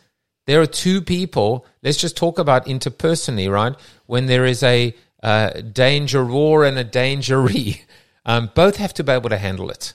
There 0.46 0.62
are 0.62 0.68
two 0.68 1.02
people. 1.02 1.66
Let's 1.82 1.98
just 1.98 2.18
talk 2.18 2.38
about 2.38 2.66
interpersonally, 2.66 3.50
right? 3.50 3.76
When 4.08 4.26
there 4.26 4.46
is 4.46 4.62
a 4.62 4.94
uh, 5.24 5.62
danger 5.62 6.26
war 6.26 6.66
and 6.66 6.78
a 6.78 6.84
dangeree, 6.84 7.82
um, 8.26 8.52
both 8.54 8.76
have 8.76 8.94
to 8.96 9.06
be 9.06 9.14
able 9.14 9.30
to 9.30 9.38
handle 9.38 9.72
it, 9.72 9.94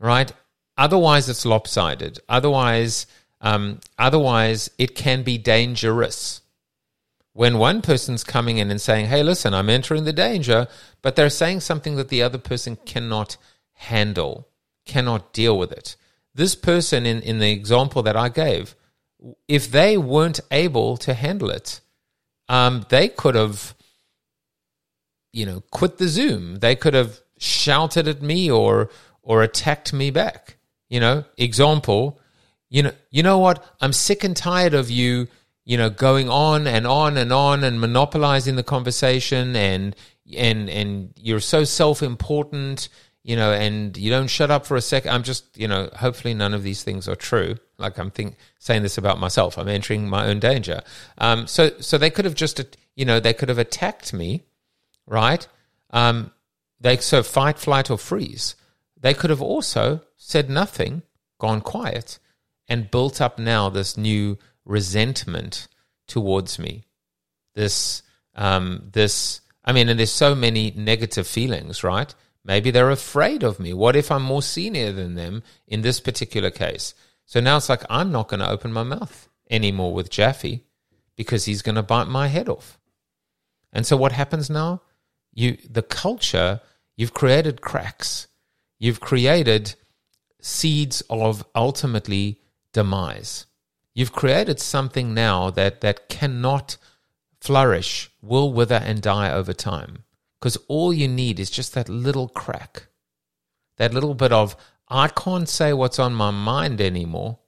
right? 0.00 0.32
Otherwise, 0.76 1.28
it's 1.28 1.46
lopsided. 1.46 2.18
Otherwise, 2.28 3.06
um, 3.40 3.78
otherwise, 3.96 4.68
it 4.78 4.96
can 4.96 5.22
be 5.22 5.38
dangerous. 5.38 6.40
When 7.32 7.58
one 7.58 7.80
person's 7.80 8.24
coming 8.24 8.58
in 8.58 8.72
and 8.72 8.80
saying, 8.80 9.06
"Hey, 9.06 9.22
listen, 9.22 9.54
I'm 9.54 9.70
entering 9.70 10.02
the 10.02 10.12
danger," 10.12 10.66
but 11.00 11.14
they're 11.14 11.30
saying 11.30 11.60
something 11.60 11.94
that 11.94 12.08
the 12.08 12.22
other 12.22 12.38
person 12.38 12.76
cannot 12.84 13.36
handle, 13.78 14.48
cannot 14.84 15.32
deal 15.32 15.56
with 15.56 15.72
it. 15.72 15.96
This 16.34 16.54
person, 16.54 17.06
in, 17.06 17.22
in 17.22 17.38
the 17.38 17.50
example 17.50 18.02
that 18.02 18.16
I 18.16 18.28
gave, 18.28 18.74
if 19.46 19.70
they 19.70 19.96
weren't 19.96 20.40
able 20.50 20.96
to 20.98 21.14
handle 21.14 21.50
it, 21.50 21.80
um, 22.48 22.86
they 22.88 23.08
could 23.08 23.34
have, 23.34 23.74
you 25.32 25.46
know, 25.46 25.62
quit 25.70 25.98
the 25.98 26.08
Zoom. 26.08 26.56
They 26.56 26.76
could 26.76 26.94
have 26.94 27.20
shouted 27.38 28.08
at 28.08 28.22
me 28.22 28.50
or 28.50 28.90
or 29.22 29.42
attacked 29.42 29.92
me 29.92 30.10
back. 30.10 30.56
You 30.88 31.00
know, 31.00 31.24
example, 31.36 32.18
you 32.70 32.82
know, 32.82 32.92
you 33.10 33.22
know 33.22 33.38
what? 33.38 33.64
I'm 33.80 33.92
sick 33.92 34.24
and 34.24 34.36
tired 34.36 34.74
of 34.74 34.90
you, 34.90 35.28
you 35.64 35.76
know, 35.76 35.90
going 35.90 36.28
on 36.30 36.66
and 36.66 36.86
on 36.86 37.16
and 37.16 37.32
on 37.32 37.64
and 37.64 37.80
monopolizing 37.80 38.56
the 38.56 38.62
conversation 38.62 39.54
and 39.56 39.94
and 40.36 40.70
and 40.70 41.12
you're 41.16 41.40
so 41.40 41.64
self-important 41.64 42.88
you 43.28 43.36
know, 43.36 43.52
and 43.52 43.94
you 43.98 44.08
don't 44.08 44.28
shut 44.28 44.50
up 44.50 44.64
for 44.64 44.74
a 44.74 44.80
second. 44.80 45.10
I'm 45.10 45.22
just, 45.22 45.54
you 45.54 45.68
know, 45.68 45.90
hopefully 45.94 46.32
none 46.32 46.54
of 46.54 46.62
these 46.62 46.82
things 46.82 47.06
are 47.06 47.14
true. 47.14 47.56
Like 47.76 47.98
I'm 47.98 48.10
think, 48.10 48.36
saying 48.58 48.82
this 48.82 48.96
about 48.96 49.20
myself. 49.20 49.58
I'm 49.58 49.68
entering 49.68 50.08
my 50.08 50.28
own 50.28 50.40
danger. 50.40 50.80
Um, 51.18 51.46
so, 51.46 51.78
so 51.78 51.98
they 51.98 52.08
could 52.08 52.24
have 52.24 52.34
just, 52.34 52.58
you 52.96 53.04
know, 53.04 53.20
they 53.20 53.34
could 53.34 53.50
have 53.50 53.58
attacked 53.58 54.14
me, 54.14 54.44
right? 55.06 55.46
Um, 55.90 56.30
they 56.80 56.96
so 56.96 57.22
fight, 57.22 57.58
flight, 57.58 57.90
or 57.90 57.98
freeze. 57.98 58.56
They 58.98 59.12
could 59.12 59.28
have 59.28 59.42
also 59.42 60.00
said 60.16 60.48
nothing, 60.48 61.02
gone 61.38 61.60
quiet, 61.60 62.18
and 62.66 62.90
built 62.90 63.20
up 63.20 63.38
now 63.38 63.68
this 63.68 63.98
new 63.98 64.38
resentment 64.64 65.68
towards 66.06 66.58
me. 66.58 66.84
This, 67.54 68.02
um, 68.34 68.88
this. 68.90 69.42
I 69.66 69.72
mean, 69.72 69.90
and 69.90 69.98
there's 69.98 70.10
so 70.10 70.34
many 70.34 70.72
negative 70.74 71.26
feelings, 71.26 71.84
right? 71.84 72.14
Maybe 72.48 72.70
they're 72.70 72.90
afraid 72.90 73.42
of 73.42 73.60
me. 73.60 73.74
What 73.74 73.94
if 73.94 74.10
I'm 74.10 74.22
more 74.22 74.40
senior 74.40 74.90
than 74.90 75.16
them 75.16 75.42
in 75.66 75.82
this 75.82 76.00
particular 76.00 76.50
case? 76.50 76.94
So 77.26 77.40
now 77.40 77.58
it's 77.58 77.68
like 77.68 77.84
I'm 77.90 78.10
not 78.10 78.28
going 78.28 78.40
to 78.40 78.48
open 78.48 78.72
my 78.72 78.84
mouth 78.84 79.28
anymore 79.50 79.92
with 79.92 80.08
Jaffe 80.08 80.64
because 81.14 81.44
he's 81.44 81.60
going 81.60 81.74
to 81.74 81.82
bite 81.82 82.08
my 82.08 82.28
head 82.28 82.48
off. 82.48 82.78
And 83.70 83.86
so 83.86 83.98
what 83.98 84.12
happens 84.12 84.48
now? 84.48 84.80
You 85.34 85.58
the 85.68 85.82
culture, 85.82 86.62
you've 86.96 87.12
created 87.12 87.60
cracks. 87.60 88.28
You've 88.78 89.00
created 89.00 89.74
seeds 90.40 91.02
of 91.10 91.44
ultimately 91.54 92.40
demise. 92.72 93.44
You've 93.94 94.12
created 94.12 94.58
something 94.58 95.12
now 95.12 95.50
that 95.50 95.82
that 95.82 96.08
cannot 96.08 96.78
flourish, 97.42 98.10
will 98.22 98.54
wither 98.54 98.80
and 98.82 99.02
die 99.02 99.30
over 99.30 99.52
time. 99.52 100.04
Because 100.38 100.56
all 100.68 100.92
you 100.92 101.08
need 101.08 101.40
is 101.40 101.50
just 101.50 101.74
that 101.74 101.88
little 101.88 102.28
crack, 102.28 102.86
that 103.76 103.92
little 103.92 104.14
bit 104.14 104.32
of, 104.32 104.56
I 104.88 105.08
can't 105.08 105.48
say 105.48 105.72
what's 105.72 105.98
on 105.98 106.14
my 106.14 106.30
mind 106.30 106.80
anymore 106.80 107.38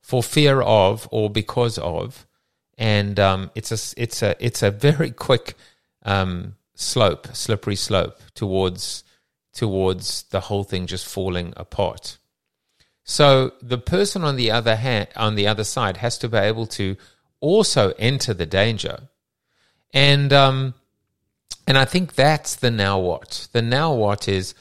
for 0.00 0.22
fear 0.22 0.60
of 0.62 1.08
or 1.10 1.28
because 1.30 1.78
of. 1.78 2.26
And 2.78 3.20
um, 3.20 3.50
it's, 3.54 3.70
a, 3.70 4.02
it's, 4.02 4.22
a, 4.22 4.34
it's 4.44 4.62
a 4.62 4.70
very 4.70 5.10
quick 5.10 5.54
um, 6.02 6.56
slope, 6.74 7.28
slippery 7.34 7.76
slope 7.76 8.18
towards, 8.34 9.04
towards 9.52 10.22
the 10.24 10.40
whole 10.40 10.64
thing 10.64 10.86
just 10.86 11.06
falling 11.06 11.52
apart. 11.56 12.16
So 13.04 13.54
the 13.60 13.78
person 13.78 14.22
on 14.24 14.36
the 14.36 14.50
other 14.50 14.76
hand, 14.76 15.08
on 15.16 15.34
the 15.34 15.46
other 15.46 15.64
side, 15.64 15.96
has 15.98 16.16
to 16.18 16.28
be 16.28 16.38
able 16.38 16.66
to 16.68 16.96
also 17.40 17.92
enter 17.98 18.32
the 18.32 18.46
danger, 18.46 19.08
and 19.92 20.32
um, 20.32 20.74
and 21.70 21.78
I 21.78 21.84
think 21.84 22.16
that's 22.16 22.56
the 22.56 22.72
now 22.72 22.98
what. 22.98 23.46
The 23.52 23.62
now 23.62 23.94
what 23.94 24.26
is 24.26 24.54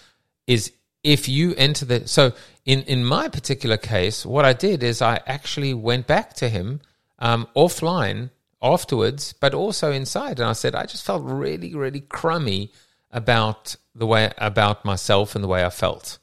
is 0.46 0.72
if 1.04 1.28
you 1.28 1.56
enter 1.56 1.84
the 1.84 2.08
so 2.08 2.34
in 2.66 2.84
in 2.84 3.04
my 3.04 3.30
particular 3.30 3.78
case, 3.78 4.28
what 4.28 4.46
I 4.46 4.54
did 4.54 4.84
is 4.84 5.02
I 5.02 5.20
actually 5.26 5.74
went 5.74 6.06
back 6.06 6.36
to 6.36 6.50
him 6.50 6.82
um, 7.18 7.48
offline 7.56 8.30
afterwards, 8.62 9.34
but 9.34 9.56
also 9.56 9.92
inside, 9.92 10.40
and 10.40 10.48
I 10.48 10.54
said 10.54 10.76
I 10.76 10.86
just 10.86 11.04
felt 11.04 11.24
really 11.24 11.74
really 11.74 12.02
crummy 12.02 12.72
about 13.10 13.76
the 13.96 14.06
way 14.06 14.32
about 14.38 14.86
myself 14.86 15.34
and 15.34 15.44
the 15.44 15.48
way 15.48 15.66
I 15.66 15.72
felt, 15.72 16.20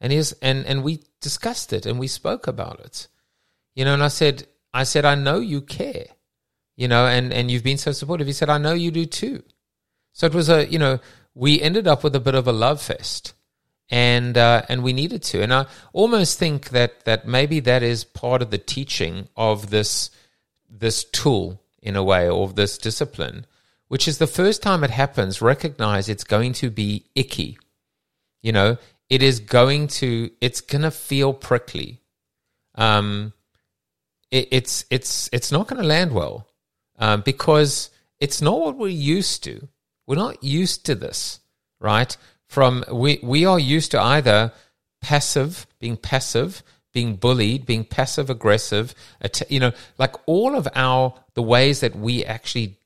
and 0.00 0.12
he's 0.12 0.30
and 0.34 0.64
and 0.66 0.84
we 0.84 1.00
discussed 1.20 1.72
it 1.72 1.84
and 1.84 1.98
we 1.98 2.06
spoke 2.06 2.46
about 2.46 2.78
it, 2.78 3.08
you 3.74 3.84
know, 3.84 3.94
and 3.94 4.04
I 4.04 4.08
said 4.20 4.46
I 4.72 4.84
said 4.84 5.04
I 5.04 5.16
know 5.16 5.40
you 5.40 5.62
care, 5.62 6.06
you 6.76 6.86
know, 6.86 7.06
and 7.08 7.32
and 7.32 7.50
you've 7.50 7.64
been 7.64 7.76
so 7.76 7.90
supportive. 7.90 8.28
He 8.28 8.32
said 8.32 8.48
I 8.48 8.58
know 8.58 8.74
you 8.74 8.92
do 8.92 9.04
too. 9.04 9.42
So 10.12 10.26
it 10.26 10.34
was 10.34 10.48
a, 10.48 10.66
you 10.66 10.78
know, 10.78 10.98
we 11.34 11.60
ended 11.60 11.86
up 11.86 12.02
with 12.02 12.14
a 12.16 12.20
bit 12.20 12.34
of 12.34 12.48
a 12.48 12.52
love 12.52 12.82
fest, 12.82 13.34
and 13.88 14.36
uh, 14.36 14.62
and 14.68 14.82
we 14.82 14.92
needed 14.92 15.22
to. 15.24 15.42
And 15.42 15.54
I 15.54 15.66
almost 15.92 16.38
think 16.38 16.70
that 16.70 17.04
that 17.04 17.26
maybe 17.26 17.60
that 17.60 17.82
is 17.82 18.04
part 18.04 18.42
of 18.42 18.50
the 18.50 18.58
teaching 18.58 19.28
of 19.36 19.70
this 19.70 20.10
this 20.68 21.04
tool 21.04 21.62
in 21.80 21.96
a 21.96 22.02
way, 22.02 22.28
or 22.28 22.48
this 22.48 22.76
discipline, 22.76 23.46
which 23.88 24.08
is 24.08 24.18
the 24.18 24.26
first 24.26 24.62
time 24.62 24.84
it 24.84 24.90
happens, 24.90 25.40
recognize 25.40 26.08
it's 26.08 26.24
going 26.24 26.52
to 26.54 26.70
be 26.70 27.04
icky. 27.14 27.58
You 28.42 28.52
know, 28.52 28.78
it 29.08 29.22
is 29.22 29.40
going 29.40 29.88
to, 29.88 30.30
it's 30.40 30.60
going 30.60 30.82
to 30.82 30.90
feel 30.90 31.32
prickly. 31.32 32.00
Um, 32.74 33.32
it, 34.30 34.48
it's 34.50 34.84
it's 34.90 35.28
it's 35.32 35.50
not 35.50 35.66
going 35.68 35.80
to 35.80 35.88
land 35.88 36.12
well 36.12 36.46
um, 36.98 37.22
because 37.22 37.90
it's 38.20 38.42
not 38.42 38.60
what 38.60 38.76
we're 38.76 38.88
used 38.88 39.42
to. 39.44 39.68
We're 40.08 40.16
not 40.16 40.42
used 40.42 40.86
to 40.86 40.94
this, 40.94 41.38
right? 41.78 42.16
From 42.46 42.82
we 42.90 43.20
we 43.22 43.44
are 43.44 43.58
used 43.58 43.90
to 43.90 44.00
either 44.00 44.52
passive, 45.02 45.66
being 45.78 45.98
passive, 45.98 46.62
being 46.94 47.16
bullied, 47.16 47.66
being 47.66 47.84
passive 47.84 48.30
aggressive, 48.30 48.94
you 49.50 49.60
know, 49.60 49.72
like 49.98 50.14
all 50.24 50.56
of 50.56 50.66
our 50.74 51.14
the 51.34 51.42
ways 51.42 51.80
that 51.80 51.94
we 51.94 52.24
actually 52.24 52.78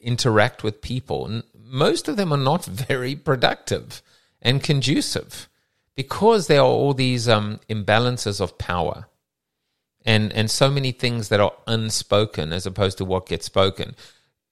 interact 0.00 0.64
with 0.64 0.82
people. 0.82 1.42
Most 1.56 2.08
of 2.08 2.16
them 2.16 2.32
are 2.32 2.36
not 2.36 2.64
very 2.88 3.14
productive 3.14 4.02
and 4.42 4.60
conducive 4.60 5.48
because 5.94 6.48
there 6.48 6.60
are 6.60 6.66
all 6.66 6.92
these 6.92 7.28
um, 7.28 7.60
imbalances 7.70 8.40
of 8.40 8.58
power 8.58 9.06
and 10.04 10.32
and 10.32 10.50
so 10.50 10.72
many 10.72 10.90
things 10.90 11.28
that 11.28 11.38
are 11.38 11.54
unspoken 11.68 12.52
as 12.52 12.66
opposed 12.66 12.98
to 12.98 13.04
what 13.04 13.26
gets 13.26 13.46
spoken. 13.46 13.94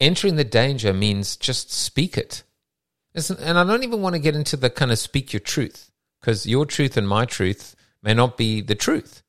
Entering 0.03 0.35
the 0.35 0.43
danger 0.43 0.93
means 0.93 1.37
just 1.37 1.71
speak 1.71 2.19
it. 2.19 2.43
And 3.15 3.57
I 3.57 3.63
don't 3.63 3.85
even 3.85 4.03
want 4.03 4.17
to 4.17 4.19
get 4.19 4.35
into 4.35 4.57
the 4.57 4.69
kind 4.69 4.91
of 4.91 4.99
speak 4.99 5.33
your 5.33 5.39
truth 5.39 5.93
because 6.21 6.45
your 6.45 6.67
truth 6.67 6.97
and 6.97 7.09
my 7.09 7.25
truth 7.25 7.77
may 8.03 8.13
not 8.13 8.37
be 8.37 8.61
the 8.63 8.75
truth. 8.75 9.23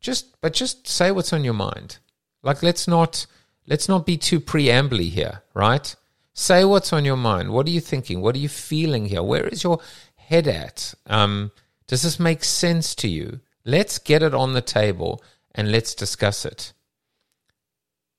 Just 0.00 0.38
but 0.42 0.52
just 0.52 0.86
say 0.86 1.10
what's 1.12 1.32
on 1.32 1.44
your 1.44 1.54
mind. 1.54 1.96
Like 2.42 2.62
let's 2.62 2.86
not 2.86 3.26
let's 3.66 3.88
not 3.88 4.04
be 4.04 4.18
too 4.18 4.38
preambly 4.38 5.08
here, 5.08 5.44
right? 5.54 5.96
Say 6.34 6.62
what's 6.62 6.92
on 6.92 7.06
your 7.06 7.16
mind. 7.16 7.50
What 7.50 7.66
are 7.66 7.70
you 7.70 7.80
thinking? 7.80 8.20
What 8.20 8.36
are 8.36 8.40
you 8.40 8.50
feeling 8.50 9.06
here? 9.06 9.22
Where 9.22 9.48
is 9.48 9.64
your 9.64 9.80
head 10.16 10.46
at? 10.46 10.92
Um, 11.06 11.52
does 11.86 12.02
this 12.02 12.20
make 12.20 12.44
sense 12.44 12.94
to 12.96 13.08
you? 13.08 13.40
Let's 13.64 13.98
get 13.98 14.22
it 14.22 14.34
on 14.34 14.52
the 14.52 14.60
table 14.60 15.22
and 15.54 15.72
let's 15.72 15.94
discuss 15.94 16.44
it. 16.44 16.74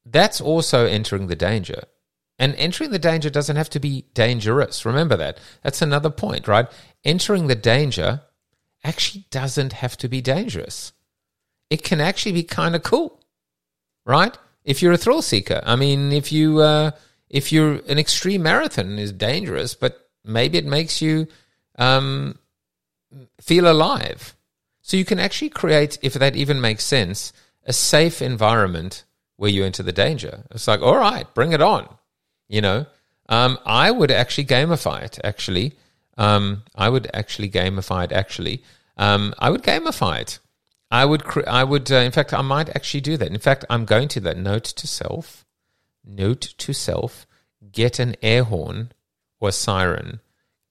That's 0.04 0.42
also 0.42 0.88
entering 0.88 1.28
the 1.28 1.36
danger. 1.36 1.84
And 2.40 2.56
entering 2.56 2.92
the 2.92 3.00
danger 3.00 3.30
doesn't 3.30 3.58
have 3.58 3.70
to 3.72 3.80
be 3.80 4.06
dangerous. 4.14 4.86
Remember 4.86 5.18
that. 5.18 5.40
That's 5.62 5.82
another 5.82 6.10
point, 6.10 6.48
right? 6.48 6.68
Entering 7.04 7.48
the 7.48 7.56
danger 7.56 8.22
actually 8.84 9.26
doesn't 9.30 9.74
have 9.74 9.98
to 9.98 10.08
be 10.08 10.22
dangerous. 10.22 10.94
It 11.70 11.84
can 11.84 12.00
actually 12.00 12.32
be 12.32 12.44
kind 12.44 12.76
of 12.76 12.84
cool, 12.84 13.22
right? 14.06 14.36
If 14.64 14.82
you're 14.82 14.94
a 14.94 14.98
thrill 14.98 15.22
seeker. 15.22 15.62
I 15.66 15.76
mean, 15.76 16.14
if 16.14 16.32
you 16.32 16.60
uh, 16.60 16.92
if 17.30 17.52
you're 17.52 17.82
an 17.88 18.00
extreme 18.00 18.44
marathon 18.44 18.98
is 18.98 19.12
dangerous, 19.12 19.76
but 19.76 20.10
maybe 20.24 20.58
it 20.58 20.66
makes 20.66 21.02
you 21.02 21.28
um, 21.78 22.40
feel 23.42 23.70
alive. 23.70 24.36
So 24.82 24.98
you 24.98 25.06
can 25.06 25.20
actually 25.20 25.50
create, 25.50 26.00
if 26.02 26.14
that 26.14 26.36
even 26.36 26.62
makes 26.62 26.84
sense, 26.84 27.34
a 27.66 27.74
safe 27.74 28.22
environment 28.22 29.04
where 29.36 29.52
you 29.52 29.64
enter 29.64 29.84
the 29.84 29.92
danger. 29.92 30.46
It's 30.52 30.68
like, 30.68 30.82
all 30.82 30.98
right, 30.98 31.32
bring 31.36 31.52
it 31.52 31.62
on. 31.62 31.99
You 32.50 32.62
know, 32.62 32.86
um, 33.30 33.58
I 33.66 33.92
would 33.92 34.12
actually 34.12 34.46
gamify 34.46 35.04
it. 35.04 35.20
Actually, 35.24 35.78
um, 36.18 36.64
I 36.76 36.90
would 36.90 37.10
actually 37.14 37.50
gamify 37.50 38.04
it. 38.04 38.12
Actually, 38.12 38.64
um, 38.98 39.34
I 39.40 39.50
would 39.50 39.64
gamify 39.64 40.20
it. 40.20 40.40
I 40.92 41.06
would. 41.06 41.24
Cre- 41.24 41.48
I 41.48 41.64
would. 41.64 41.90
Uh, 41.92 41.98
in 41.98 42.12
fact, 42.12 42.34
I 42.34 42.42
might 42.42 42.70
actually 42.76 43.02
do 43.02 43.16
that. 43.18 43.32
In 43.32 43.40
fact, 43.40 43.64
I'm 43.70 43.86
going 43.86 44.10
to 44.10 44.20
that 44.22 44.38
note 44.38 44.66
to 44.66 44.88
self. 44.88 45.46
Note 46.04 46.42
to 46.58 46.74
self. 46.74 47.26
Get 47.72 48.00
an 48.00 48.16
air 48.22 48.44
horn 48.44 48.92
or 49.40 49.52
siren. 49.52 50.20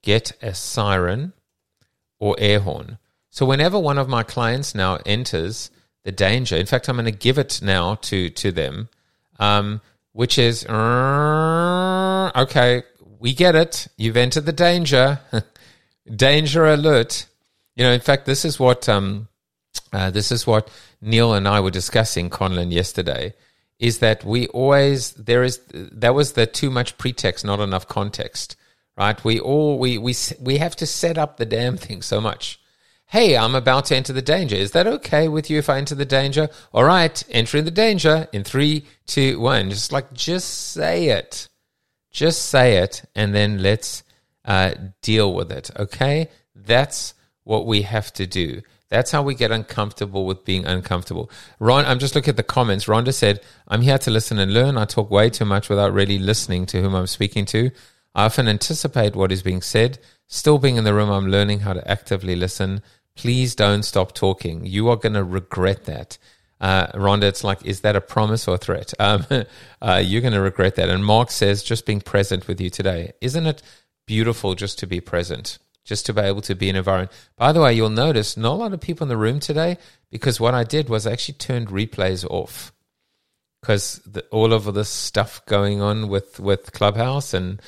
Get 0.03 0.33
a 0.43 0.55
siren 0.55 1.33
or 2.19 2.35
air 2.39 2.61
horn. 2.61 2.99
So 3.31 3.47
whenever 3.47 3.79
one 3.79 3.99
of 3.99 4.09
my 4.09 4.25
clients 4.25 4.75
now 4.75 4.99
enters 5.07 5.71
the 6.03 6.11
danger, 6.11 6.57
in 6.57 6.67
fact, 6.67 6.89
I'm 6.89 6.97
going 6.97 7.05
to 7.05 7.13
give 7.13 7.39
it 7.39 7.61
now 7.63 7.95
to 7.97 8.31
to 8.31 8.51
them, 8.51 8.89
um, 9.39 9.81
which 10.19 10.37
is 10.37 10.67
okay. 10.67 12.83
We 13.21 13.35
get 13.35 13.55
it. 13.55 13.87
You've 13.97 14.17
entered 14.17 14.47
the 14.47 14.53
danger. 14.53 15.21
danger 16.17 16.67
alert. 16.67 17.27
You 17.77 17.85
know, 17.85 17.93
in 17.93 18.01
fact, 18.01 18.27
this 18.27 18.45
is 18.45 18.59
what 18.59 18.89
um, 18.89 19.29
uh, 19.93 20.11
this 20.11 20.33
is 20.33 20.45
what 20.45 20.71
Neil 21.01 21.35
and 21.35 21.47
I 21.47 21.61
were 21.61 21.71
discussing, 21.71 22.31
Conlon, 22.31 22.73
yesterday. 22.73 23.33
Is 23.79 24.01
that 24.01 24.25
we 24.25 24.49
always 24.49 25.13
there 25.13 25.45
is 25.45 25.61
that 25.73 26.17
was 26.17 26.33
the 26.33 26.47
too 26.47 26.71
much 26.71 26.99
pretext, 26.99 27.45
not 27.45 27.61
enough 27.61 27.87
context, 27.87 28.57
right? 28.97 29.25
We 29.25 29.39
all 29.39 29.79
we 29.79 29.99
we 29.99 30.17
we 30.41 30.59
have 30.59 30.75
to 30.77 30.87
set 30.87 31.17
up 31.17 31.37
the 31.37 31.47
damn 31.47 31.77
thing 31.77 32.03
so 32.03 32.21
much 32.21 32.61
hey, 33.09 33.37
I'm 33.37 33.55
about 33.55 33.87
to 33.87 33.97
enter 33.97 34.13
the 34.13 34.23
danger. 34.23 34.55
Is 34.55 34.73
that 34.73 34.87
okay 34.87 35.29
with 35.29 35.49
you 35.49 35.59
if 35.59 35.69
I 35.69 35.79
enter 35.79 35.95
the 35.95 36.05
danger? 36.05 36.49
All 36.73 36.85
right, 36.85 37.23
entering 37.31 37.65
the 37.65 37.71
danger 37.71 38.29
in 38.33 38.45
three, 38.45 38.85
two, 39.07 39.41
one. 39.41 39.71
Just 39.71 39.93
like, 39.93 40.13
just 40.13 40.73
say 40.73 41.09
it. 41.09 41.49
Just 42.11 42.47
say 42.47 42.79
it, 42.79 43.03
and 43.15 43.35
then 43.35 43.63
let's 43.63 44.03
uh, 44.45 44.75
deal 45.03 45.35
with 45.35 45.51
it. 45.51 45.71
Okay? 45.79 46.29
That's 46.55 47.15
what 47.45 47.67
we 47.67 47.83
have 47.83 48.13
to 48.15 48.27
do. 48.27 48.61
That's 48.91 49.11
how 49.11 49.23
we 49.23 49.35
get 49.35 49.53
uncomfortable 49.53 50.27
with 50.27 50.45
being 50.45 50.65
uncomfortable. 50.67 51.31
Ron, 51.59 51.85
I'm 51.85 51.99
just 51.99 52.15
looking 52.15 52.31
at 52.31 52.37
the 52.37 52.43
comments. 52.43 52.87
Rhonda 52.87 53.13
said, 53.13 53.41
I'm 53.69 53.83
here 53.83 53.99
to 53.99 54.11
listen 54.11 54.39
and 54.39 54.53
learn. 54.53 54.79
I 54.79 54.85
talk 54.87 55.11
way 55.11 55.29
too 55.31 55.45
much 55.45 55.69
without 55.69 55.93
really 55.93 56.19
listening 56.19 56.67
to 56.67 56.83
whom 56.83 56.95
I'm 56.95 57.07
speaking 57.07 57.45
to. 57.47 57.71
I 58.15 58.25
often 58.25 58.49
anticipate 58.49 59.15
what 59.15 59.31
is 59.31 59.43
being 59.43 59.63
said. 59.63 59.99
Still 60.27 60.59
being 60.59 60.77
in 60.77 60.85
the 60.85 60.95
room, 60.95 61.11
I'm 61.11 61.31
learning 61.31 61.61
how 61.61 61.75
to 61.75 61.91
actively 61.91 62.37
listen 62.37 62.83
please 63.19 63.57
don't 63.57 63.83
stop 63.83 64.15
talking. 64.15 64.65
You 64.65 64.89
are 64.89 64.97
going 64.97 65.15
to 65.15 65.25
regret 65.25 65.87
that. 65.87 66.19
Uh, 66.61 66.87
Rhonda, 66.93 67.25
it's 67.25 67.43
like, 67.43 67.65
is 67.67 67.81
that 67.81 67.97
a 67.97 68.01
promise 68.01 68.47
or 68.47 68.55
a 68.55 68.59
threat? 68.59 68.95
Um, 69.01 69.27
uh, 69.83 70.03
you're 70.05 70.21
going 70.23 70.35
to 70.35 70.41
regret 70.41 70.77
that. 70.77 70.89
And 70.89 71.05
Mark 71.05 71.33
says, 71.33 71.65
just 71.65 71.85
being 71.85 72.01
present 72.01 72.47
with 72.47 72.61
you 72.61 72.71
today. 72.71 73.13
Isn't 73.21 73.47
it 73.47 73.61
beautiful 74.07 74.55
just 74.55 74.79
to 74.79 74.87
be 74.87 75.01
present? 75.01 75.59
Just 75.85 76.07
to 76.07 76.13
be 76.13 76.21
able 76.21 76.43
to 76.43 76.55
be 76.55 76.69
in 76.69 76.77
an 76.77 76.81
environment. 76.81 77.11
By 77.37 77.51
the 77.51 77.61
way, 77.61 77.75
you'll 77.75 77.91
notice 77.91 78.37
not 78.37 78.53
a 78.53 78.55
lot 78.55 78.73
of 78.73 78.81
people 78.81 79.05
in 79.05 79.09
the 79.09 79.17
room 79.17 79.41
today 79.41 79.79
because 80.11 80.39
what 80.39 80.55
I 80.55 80.63
did 80.63 80.89
was 80.89 81.05
I 81.05 81.13
actually 81.13 81.39
turned 81.39 81.69
replays 81.69 82.25
off 82.25 82.73
because 83.61 84.01
all 84.31 84.53
of 84.53 84.73
this 84.75 84.89
stuff 84.89 85.45
going 85.47 85.81
on 85.81 86.09
with, 86.09 86.39
with 86.39 86.73
Clubhouse 86.73 87.35
and 87.35 87.61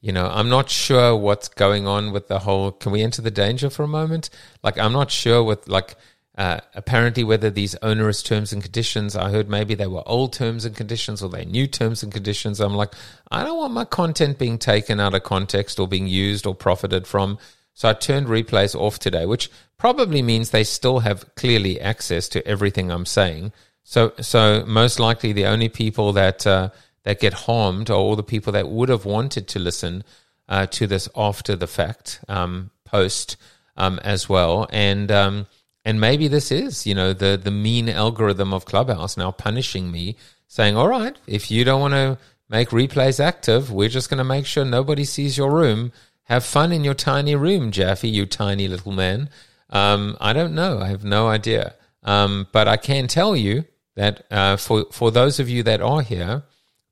you 0.00 0.12
know, 0.12 0.26
I'm 0.26 0.48
not 0.48 0.70
sure 0.70 1.16
what's 1.16 1.48
going 1.48 1.86
on 1.86 2.12
with 2.12 2.28
the 2.28 2.40
whole. 2.40 2.72
Can 2.72 2.92
we 2.92 3.02
enter 3.02 3.20
the 3.20 3.30
danger 3.30 3.68
for 3.68 3.82
a 3.82 3.88
moment? 3.88 4.30
Like, 4.62 4.78
I'm 4.78 4.92
not 4.92 5.10
sure 5.10 5.42
with 5.42 5.68
like. 5.68 5.96
Uh, 6.36 6.60
apparently, 6.76 7.24
whether 7.24 7.50
these 7.50 7.74
onerous 7.82 8.22
terms 8.22 8.52
and 8.52 8.62
conditions, 8.62 9.16
I 9.16 9.28
heard 9.28 9.48
maybe 9.48 9.74
they 9.74 9.88
were 9.88 10.04
old 10.06 10.32
terms 10.32 10.64
and 10.64 10.76
conditions 10.76 11.20
or 11.20 11.28
they 11.28 11.44
new 11.44 11.66
terms 11.66 12.04
and 12.04 12.12
conditions. 12.12 12.60
I'm 12.60 12.76
like, 12.76 12.94
I 13.28 13.42
don't 13.42 13.58
want 13.58 13.72
my 13.72 13.84
content 13.84 14.38
being 14.38 14.56
taken 14.56 15.00
out 15.00 15.16
of 15.16 15.24
context 15.24 15.80
or 15.80 15.88
being 15.88 16.06
used 16.06 16.46
or 16.46 16.54
profited 16.54 17.08
from. 17.08 17.38
So 17.74 17.88
I 17.88 17.92
turned 17.92 18.28
replays 18.28 18.76
off 18.76 19.00
today, 19.00 19.26
which 19.26 19.50
probably 19.78 20.22
means 20.22 20.50
they 20.50 20.62
still 20.62 21.00
have 21.00 21.34
clearly 21.34 21.80
access 21.80 22.28
to 22.28 22.46
everything 22.46 22.92
I'm 22.92 23.06
saying. 23.06 23.52
So, 23.82 24.12
so 24.20 24.64
most 24.66 25.00
likely 25.00 25.32
the 25.32 25.46
only 25.46 25.68
people 25.68 26.12
that 26.12 26.46
uh, 26.46 26.70
that 27.08 27.20
get 27.20 27.32
harmed 27.32 27.88
are 27.88 27.94
all 27.96 28.16
the 28.16 28.22
people 28.22 28.52
that 28.52 28.68
would 28.68 28.90
have 28.90 29.06
wanted 29.06 29.48
to 29.48 29.58
listen 29.58 30.04
uh, 30.46 30.66
to 30.66 30.86
this 30.86 31.08
after 31.16 31.56
the 31.56 31.66
fact 31.66 32.20
um, 32.28 32.70
post 32.84 33.38
um, 33.78 33.98
as 34.04 34.28
well. 34.28 34.68
And 34.70 35.10
um, 35.10 35.46
and 35.86 36.02
maybe 36.02 36.28
this 36.28 36.52
is 36.52 36.86
you 36.86 36.94
know 36.94 37.14
the 37.14 37.40
the 37.42 37.50
mean 37.50 37.88
algorithm 37.88 38.52
of 38.52 38.66
Clubhouse 38.66 39.16
now 39.16 39.30
punishing 39.30 39.90
me, 39.90 40.16
saying, 40.48 40.76
all 40.76 40.86
right, 40.86 41.16
if 41.26 41.50
you 41.50 41.64
don't 41.64 41.80
want 41.80 41.94
to 41.94 42.18
make 42.50 42.68
replays 42.68 43.18
active, 43.20 43.72
we're 43.72 43.88
just 43.88 44.10
going 44.10 44.18
to 44.18 44.34
make 44.36 44.44
sure 44.44 44.66
nobody 44.66 45.06
sees 45.06 45.38
your 45.38 45.50
room. 45.50 45.92
Have 46.24 46.44
fun 46.44 46.72
in 46.72 46.84
your 46.84 46.92
tiny 46.92 47.34
room, 47.34 47.70
Jaffe, 47.70 48.06
you 48.06 48.26
tiny 48.26 48.68
little 48.68 48.92
man. 48.92 49.30
Um, 49.70 50.18
I 50.20 50.34
don't 50.34 50.54
know. 50.54 50.80
I 50.80 50.88
have 50.88 51.04
no 51.04 51.28
idea. 51.28 51.74
Um, 52.02 52.48
but 52.52 52.68
I 52.68 52.76
can 52.76 53.08
tell 53.08 53.34
you 53.34 53.64
that 53.94 54.26
uh, 54.30 54.58
for 54.58 54.84
for 54.92 55.10
those 55.10 55.40
of 55.40 55.48
you 55.48 55.62
that 55.62 55.80
are 55.80 56.02
here, 56.02 56.42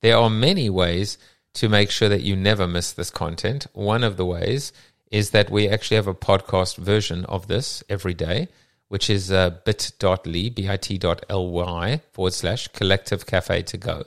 there 0.07 0.17
are 0.17 0.31
many 0.31 0.71
ways 0.71 1.19
to 1.53 1.69
make 1.69 1.91
sure 1.91 2.09
that 2.09 2.23
you 2.23 2.37
never 2.37 2.69
miss 2.69 2.93
this 2.93 3.11
content. 3.11 3.67
One 3.73 4.05
of 4.05 4.17
the 4.17 4.25
ways 4.25 4.73
is 5.11 5.31
that 5.31 5.51
we 5.51 5.69
actually 5.69 5.97
have 5.97 6.07
a 6.07 6.15
podcast 6.15 6.77
version 6.77 7.25
of 7.25 7.49
this 7.49 7.83
every 7.89 8.15
day, 8.15 8.47
which 8.87 9.11
is 9.11 9.33
uh, 9.33 9.51
bit.ly, 9.65 10.51
bit.ly 10.51 12.01
forward 12.13 12.33
slash 12.33 12.69
collective 12.69 13.27
cafe 13.27 13.63
to 13.63 13.77
go. 13.77 14.05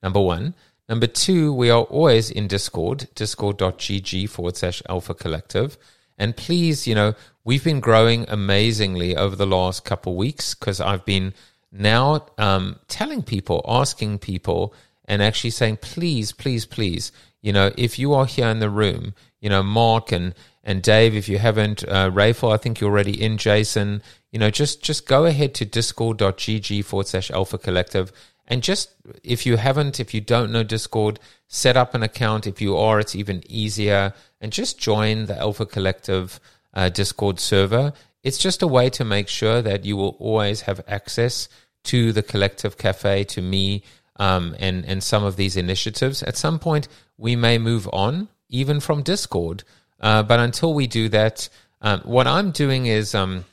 Number 0.00 0.20
one. 0.20 0.54
Number 0.88 1.08
two, 1.08 1.52
we 1.52 1.70
are 1.70 1.82
always 1.82 2.30
in 2.30 2.46
Discord, 2.46 3.08
discord.gg 3.16 4.28
forward 4.28 4.56
slash 4.56 4.80
alpha 4.88 5.14
collective. 5.14 5.76
And 6.18 6.36
please, 6.36 6.86
you 6.86 6.94
know, 6.94 7.14
we've 7.42 7.64
been 7.64 7.80
growing 7.80 8.26
amazingly 8.28 9.16
over 9.16 9.34
the 9.34 9.46
last 9.46 9.84
couple 9.84 10.14
weeks 10.14 10.54
because 10.54 10.80
I've 10.80 11.04
been 11.04 11.34
now 11.72 12.26
um, 12.38 12.78
telling 12.86 13.24
people, 13.24 13.64
asking 13.66 14.20
people, 14.20 14.72
and 15.04 15.22
actually 15.22 15.50
saying, 15.50 15.78
please, 15.78 16.32
please, 16.32 16.64
please, 16.64 17.12
you 17.40 17.52
know, 17.52 17.72
if 17.76 17.98
you 17.98 18.14
are 18.14 18.26
here 18.26 18.48
in 18.48 18.60
the 18.60 18.70
room, 18.70 19.14
you 19.40 19.50
know, 19.50 19.62
Mark 19.62 20.12
and 20.12 20.34
and 20.64 20.80
Dave, 20.80 21.16
if 21.16 21.28
you 21.28 21.38
haven't, 21.38 21.82
uh, 21.88 22.08
Rayful, 22.10 22.54
I 22.54 22.56
think 22.56 22.80
you're 22.80 22.90
already 22.90 23.20
in. 23.20 23.36
Jason, 23.36 24.00
you 24.30 24.38
know, 24.38 24.50
just 24.50 24.82
just 24.82 25.08
go 25.08 25.26
ahead 25.26 25.54
to 25.54 25.64
discord.gg 25.64 26.84
forward 26.84 27.08
slash 27.08 27.32
Alpha 27.32 27.58
Collective, 27.58 28.12
and 28.46 28.62
just 28.62 28.90
if 29.24 29.44
you 29.44 29.56
haven't, 29.56 29.98
if 29.98 30.14
you 30.14 30.20
don't 30.20 30.52
know 30.52 30.62
Discord, 30.62 31.18
set 31.48 31.76
up 31.76 31.94
an 31.94 32.04
account. 32.04 32.46
If 32.46 32.60
you 32.60 32.76
are, 32.76 33.00
it's 33.00 33.16
even 33.16 33.42
easier, 33.48 34.14
and 34.40 34.52
just 34.52 34.78
join 34.78 35.26
the 35.26 35.36
Alpha 35.36 35.66
Collective 35.66 36.38
uh, 36.74 36.88
Discord 36.88 37.40
server. 37.40 37.92
It's 38.22 38.38
just 38.38 38.62
a 38.62 38.68
way 38.68 38.88
to 38.90 39.04
make 39.04 39.26
sure 39.26 39.62
that 39.62 39.84
you 39.84 39.96
will 39.96 40.16
always 40.20 40.60
have 40.62 40.84
access 40.86 41.48
to 41.84 42.12
the 42.12 42.22
Collective 42.22 42.78
Cafe, 42.78 43.24
to 43.24 43.42
me, 43.42 43.82
um, 44.16 44.54
and 44.58 44.84
and 44.84 45.02
some 45.02 45.24
of 45.24 45.36
these 45.36 45.56
initiatives. 45.56 46.22
At 46.22 46.36
some 46.36 46.58
point, 46.58 46.88
we 47.16 47.36
may 47.36 47.58
move 47.58 47.88
on 47.92 48.28
even 48.48 48.80
from 48.80 49.02
Discord, 49.02 49.64
uh, 50.00 50.22
but 50.22 50.40
until 50.40 50.74
we 50.74 50.86
do 50.86 51.08
that, 51.08 51.48
um, 51.80 52.00
what 52.00 52.26
I'm 52.26 52.50
doing 52.50 52.86
is 52.86 53.14
um, 53.14 53.44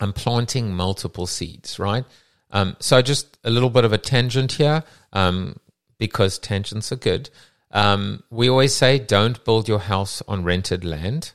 I'm 0.00 0.12
planting 0.12 0.74
multiple 0.74 1.26
seeds, 1.26 1.78
right? 1.78 2.04
Um, 2.50 2.76
so 2.80 3.02
just 3.02 3.38
a 3.44 3.50
little 3.50 3.70
bit 3.70 3.84
of 3.84 3.92
a 3.92 3.98
tangent 3.98 4.52
here, 4.52 4.84
um, 5.12 5.56
because 5.98 6.38
tangents 6.38 6.92
are 6.92 6.96
good. 6.96 7.30
Um, 7.70 8.22
we 8.30 8.48
always 8.48 8.74
say 8.74 8.98
don't 8.98 9.44
build 9.44 9.68
your 9.68 9.80
house 9.80 10.22
on 10.28 10.44
rented 10.44 10.84
land. 10.84 11.32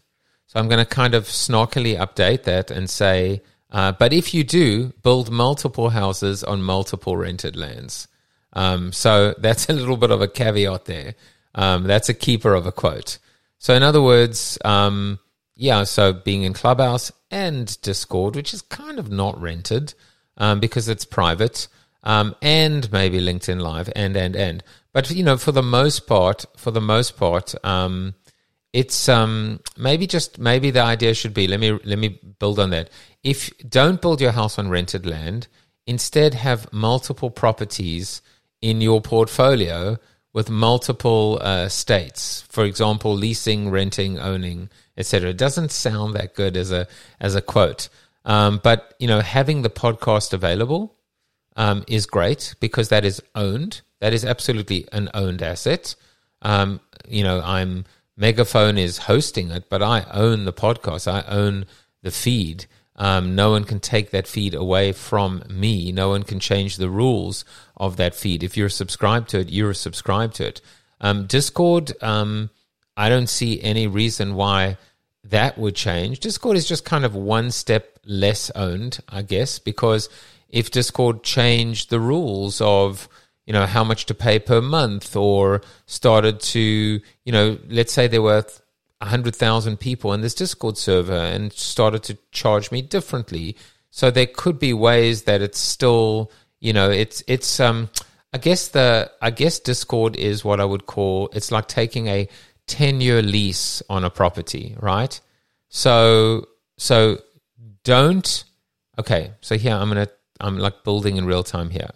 So 0.48 0.60
I'm 0.60 0.68
going 0.68 0.84
to 0.84 0.86
kind 0.86 1.14
of 1.14 1.26
snarkily 1.26 1.98
update 1.98 2.44
that 2.44 2.72
and 2.72 2.90
say, 2.90 3.42
uh, 3.72 3.94
but 3.94 4.12
if 4.12 4.34
you 4.34 4.44
do, 4.44 4.94
build 5.02 5.32
multiple 5.32 5.92
houses 5.92 6.44
on 6.44 6.62
multiple 6.62 7.16
rented 7.16 7.56
lands. 7.56 8.08
Um, 8.54 8.92
so 8.92 9.34
that's 9.38 9.70
a 9.70 9.74
little 9.74 9.98
bit 9.98 10.12
of 10.12 10.22
a 10.22 10.28
caveat 10.28 10.86
there. 10.86 11.16
Um, 11.56 11.84
that's 11.84 12.10
a 12.10 12.14
keeper 12.14 12.54
of 12.54 12.66
a 12.66 12.72
quote. 12.72 13.18
So 13.58 13.74
in 13.74 13.84
other 13.84 14.02
words, 14.02 14.58
um, 14.66 15.20
yeah, 15.56 15.84
so 15.84 16.14
being 16.14 16.44
in 16.44 16.54
Clubhouse 16.54 17.12
and 17.30 17.80
Discord, 17.82 18.36
which 18.36 18.54
is 18.54 18.62
kind 18.62 18.98
of 19.00 19.12
not 19.12 19.40
rented 19.40 19.94
um, 20.38 20.60
because 20.60 20.90
it's 20.90 21.06
private, 21.06 21.68
um, 22.04 22.36
and 22.42 22.92
maybe 22.92 23.22
LinkedIn 23.22 23.62
Live, 23.62 23.90
and 23.96 24.16
and 24.18 24.36
and. 24.36 24.64
But 24.94 25.12
you 25.12 25.24
know, 25.24 25.38
for 25.38 25.52
the 25.52 25.62
most 25.62 26.08
part, 26.08 26.46
for 26.58 26.72
the 26.72 26.82
most 26.82 27.18
part, 27.18 27.54
um, 27.64 28.16
it's 28.74 29.08
um, 29.08 29.60
maybe 29.78 30.08
just 30.08 30.40
maybe 30.40 30.72
the 30.72 30.82
idea 30.82 31.14
should 31.14 31.34
be 31.34 31.48
let 31.48 31.60
me 31.60 31.78
let 31.84 32.00
me 32.00 32.20
build 32.40 32.58
on 32.60 32.72
that. 32.72 32.90
If 33.24 33.56
don't 33.60 34.02
build 34.02 34.22
your 34.22 34.32
house 34.32 34.58
on 34.58 34.70
rented 34.70 35.06
land, 35.06 35.48
instead 35.86 36.34
have 36.34 36.72
multiple 36.74 37.30
properties 37.30 38.22
in 38.62 38.82
your 38.82 39.02
portfolio 39.02 39.98
with 40.34 40.50
multiple 40.50 41.40
uh, 41.42 41.68
states. 41.68 42.44
For 42.50 42.64
example, 42.64 43.14
leasing, 43.14 43.70
renting, 43.70 44.20
owning, 44.20 44.70
etc. 44.98 45.32
It 45.32 45.38
doesn't 45.38 45.72
sound 45.72 46.14
that 46.16 46.36
good 46.36 46.56
as 46.56 46.72
a 46.72 46.88
as 47.20 47.36
a 47.36 47.42
quote, 47.42 47.90
um, 48.26 48.60
but 48.64 48.94
you 49.00 49.08
know, 49.08 49.20
having 49.20 49.62
the 49.62 49.70
podcast 49.70 50.34
available 50.34 50.96
um, 51.56 51.84
is 51.88 52.06
great 52.06 52.56
because 52.60 52.90
that 52.90 53.06
is 53.06 53.22
owned. 53.36 53.82
That 54.00 54.14
is 54.14 54.26
absolutely 54.26 54.88
an 54.92 55.10
owned 55.14 55.42
asset. 55.42 55.96
Um, 56.42 56.80
you 57.08 57.24
know, 57.24 57.42
I'm 57.42 57.86
Megaphone 58.18 58.78
is 58.78 59.00
hosting 59.00 59.52
it, 59.52 59.70
but 59.70 59.82
I 59.82 60.06
own 60.12 60.46
the 60.46 60.54
podcast. 60.54 61.12
I 61.12 61.24
own 61.28 61.66
the 62.04 62.12
feed. 62.12 62.66
Um, 63.02 63.34
no 63.34 63.50
one 63.50 63.64
can 63.64 63.80
take 63.80 64.12
that 64.12 64.28
feed 64.28 64.54
away 64.54 64.92
from 64.92 65.42
me. 65.50 65.92
No 65.92 66.10
one 66.10 66.22
can 66.22 66.40
change 66.40 66.78
the 66.78 66.88
rules 66.88 67.44
of 67.76 67.98
that 67.98 68.14
feed. 68.14 68.44
If 68.44 68.56
you're 68.56 68.70
subscribed 68.70 69.30
to 69.30 69.40
it, 69.40 69.50
you're 69.50 69.74
subscribed 69.74 70.36
to 70.36 70.50
it. 70.50 70.62
Um, 71.02 71.26
Discord, 71.26 71.94
um, 72.04 72.52
I 72.96 73.10
don't 73.10 73.28
see 73.28 73.60
any 73.64 73.88
reason 73.88 74.36
why 74.36 74.78
that 75.24 75.58
would 75.58 75.76
change. 75.76 76.20
Discord 76.20 76.58
is 76.58 76.68
just 76.68 76.86
kind 76.86 77.04
of 77.04 77.16
one 77.16 77.50
step 77.50 77.98
less 78.06 78.52
owned, 78.52 79.00
I 79.10 79.24
guess, 79.24 79.58
because 79.58 80.08
if 80.48 80.70
Discord 80.70 81.24
changed 81.24 81.90
the 81.90 82.00
rules 82.00 82.62
of 82.62 83.10
you 83.48 83.54
know 83.54 83.66
how 83.66 83.84
much 83.84 84.06
to 84.06 84.14
pay 84.14 84.38
per 84.38 84.62
month 84.62 85.16
or 85.16 85.64
started 85.88 86.40
to 86.40 86.60
you 87.26 87.32
know 87.32 87.58
let's 87.68 87.92
say 87.92 88.08
there 88.08 88.22
were 88.22 88.46
100,000 89.02 89.80
people 89.80 90.14
in 90.14 90.22
this 90.22 90.36
Discord 90.36 90.78
server 90.78 91.14
and 91.14 91.52
started 91.52 92.04
to 92.04 92.18
charge 92.32 92.72
me 92.72 92.82
differently. 92.84 93.58
So 93.90 94.12
there 94.12 94.28
could 94.28 94.60
be 94.60 94.74
ways 94.74 95.24
that 95.24 95.42
it's 95.42 95.60
still, 95.60 96.32
you 96.60 96.72
know, 96.72 96.90
it's 96.90 97.24
it's 97.28 97.60
um 97.60 97.90
I 98.32 98.38
guess 98.38 98.70
the 98.70 99.12
I 99.22 99.32
guess 99.32 99.60
Discord 99.60 100.16
is 100.16 100.46
what 100.46 100.60
I 100.60 100.66
would 100.66 100.86
call 100.86 101.30
it's 101.34 101.52
like 101.52 101.68
taking 101.68 102.08
a 102.08 102.30
10-year 102.68 103.24
lease 103.24 103.82
on 103.90 104.04
a 104.04 104.10
property, 104.10 104.76
right? 104.80 105.20
So 105.70 106.48
so 106.78 107.18
don't 107.84 108.44
okay, 109.00 109.32
so 109.42 109.58
here 109.58 109.74
I'm 109.74 109.90
going 109.90 110.06
to 110.06 110.14
I'm 110.40 110.60
like 110.60 110.84
building 110.84 111.18
in 111.18 111.26
real 111.26 111.44
time 111.44 111.72
here. 111.72 111.90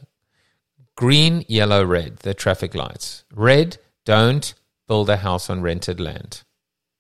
Green, 0.95 1.45
yellow, 1.47 1.83
red, 1.83 2.17
the 2.17 2.33
traffic 2.33 2.73
lights. 2.73 3.25
Red, 3.33 3.77
don't 4.05 4.53
build 4.87 5.09
a 5.09 5.17
house 5.17 5.49
on 5.49 5.61
rented 5.61 5.99
land 5.99 6.43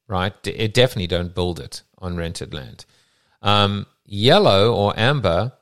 right? 0.07 0.33
It 0.45 0.73
definitely 0.73 1.07
don't 1.07 1.35
build 1.35 1.59
it 1.59 1.83
on 1.99 2.17
rented 2.17 2.53
land. 2.53 2.85
Um, 3.41 3.85
yellow 4.05 4.73
or 4.73 4.97
amber 4.97 5.53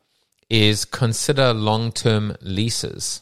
is 0.49 0.85
consider 0.85 1.53
long 1.53 1.91
term 1.91 2.35
leases, 2.41 3.21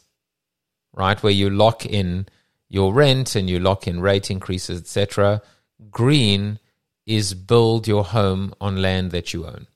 right? 0.94 1.22
Where 1.22 1.32
you 1.32 1.50
lock 1.50 1.86
in 1.86 2.28
your 2.70 2.94
rent 2.94 3.36
and 3.36 3.50
you 3.50 3.60
lock 3.60 3.88
in 3.88 4.02
rate 4.02 4.32
increases, 4.32 4.82
etc. 4.82 5.42
Green 5.90 6.60
is 7.06 7.34
build 7.34 7.88
your 7.88 8.04
home 8.04 8.54
on 8.62 8.82
land 8.82 9.12
that 9.12 9.34
you 9.34 9.46
own. 9.46 9.68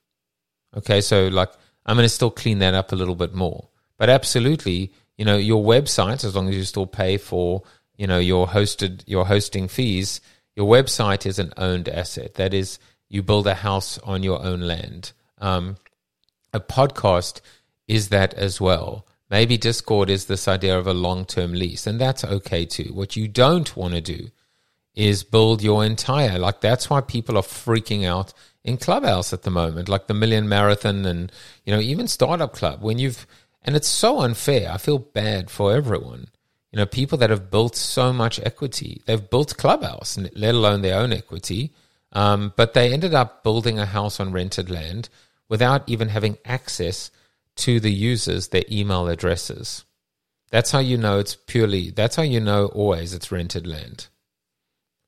Okay, 0.76 1.00
so 1.00 1.28
like 1.28 1.50
I'm 1.84 1.96
going 1.96 2.04
to 2.04 2.08
still 2.08 2.30
clean 2.30 2.58
that 2.60 2.74
up 2.74 2.92
a 2.92 2.96
little 2.96 3.14
bit 3.14 3.34
more, 3.34 3.68
but 3.98 4.08
absolutely, 4.08 4.92
you 5.16 5.24
know, 5.24 5.36
your 5.36 5.62
website, 5.64 6.24
as 6.24 6.34
long 6.34 6.48
as 6.48 6.56
you 6.56 6.64
still 6.64 6.86
pay 6.86 7.16
for, 7.16 7.62
you 7.96 8.06
know, 8.06 8.18
your 8.18 8.46
hosted 8.46 9.02
your 9.06 9.26
hosting 9.26 9.68
fees, 9.68 10.20
your 10.56 10.66
website 10.66 11.26
is 11.26 11.38
an 11.38 11.52
owned 11.56 11.88
asset. 11.88 12.34
That 12.34 12.54
is, 12.54 12.78
you 13.08 13.22
build 13.22 13.46
a 13.46 13.54
house 13.54 13.98
on 13.98 14.22
your 14.22 14.42
own 14.42 14.60
land. 14.60 15.12
Um, 15.38 15.76
a 16.52 16.60
podcast 16.60 17.40
is 17.86 18.08
that 18.08 18.34
as 18.34 18.60
well. 18.60 19.06
Maybe 19.28 19.58
Discord 19.58 20.08
is 20.08 20.26
this 20.26 20.48
idea 20.48 20.78
of 20.78 20.86
a 20.86 20.94
long 20.94 21.26
term 21.26 21.52
lease, 21.52 21.86
and 21.86 22.00
that's 22.00 22.24
okay 22.24 22.64
too. 22.64 22.92
What 22.94 23.16
you 23.16 23.28
don't 23.28 23.76
want 23.76 23.94
to 23.94 24.00
do 24.00 24.30
is 24.94 25.24
build 25.24 25.62
your 25.62 25.84
entire, 25.84 26.38
like, 26.38 26.62
that's 26.62 26.88
why 26.88 27.02
people 27.02 27.36
are 27.36 27.42
freaking 27.42 28.06
out 28.06 28.32
in 28.64 28.78
Clubhouse 28.78 29.32
at 29.32 29.42
the 29.42 29.50
moment, 29.50 29.88
like 29.90 30.06
the 30.06 30.14
Million 30.14 30.48
Marathon 30.48 31.04
and, 31.04 31.30
you 31.64 31.74
know, 31.74 31.80
even 31.80 32.08
Startup 32.08 32.52
Club. 32.52 32.82
When 32.82 32.98
you've, 32.98 33.26
and 33.62 33.76
it's 33.76 33.88
so 33.88 34.20
unfair. 34.20 34.70
I 34.72 34.78
feel 34.78 34.98
bad 34.98 35.50
for 35.50 35.74
everyone 35.74 36.28
you 36.72 36.78
know, 36.78 36.86
people 36.86 37.18
that 37.18 37.30
have 37.30 37.50
built 37.50 37.76
so 37.76 38.12
much 38.12 38.40
equity, 38.40 39.02
they've 39.06 39.30
built 39.30 39.56
Clubhouse, 39.56 40.18
let 40.34 40.54
alone 40.54 40.82
their 40.82 40.98
own 40.98 41.12
equity, 41.12 41.72
um, 42.12 42.52
but 42.56 42.74
they 42.74 42.92
ended 42.92 43.14
up 43.14 43.42
building 43.42 43.78
a 43.78 43.86
house 43.86 44.20
on 44.20 44.32
rented 44.32 44.70
land 44.70 45.08
without 45.48 45.88
even 45.88 46.08
having 46.08 46.38
access 46.44 47.10
to 47.56 47.80
the 47.80 47.92
users, 47.92 48.48
their 48.48 48.64
email 48.70 49.08
addresses. 49.08 49.84
That's 50.50 50.70
how 50.70 50.78
you 50.78 50.96
know 50.96 51.18
it's 51.18 51.34
purely, 51.34 51.90
that's 51.90 52.16
how 52.16 52.22
you 52.22 52.40
know 52.40 52.66
always 52.66 53.14
it's 53.14 53.32
rented 53.32 53.66
land. 53.66 54.08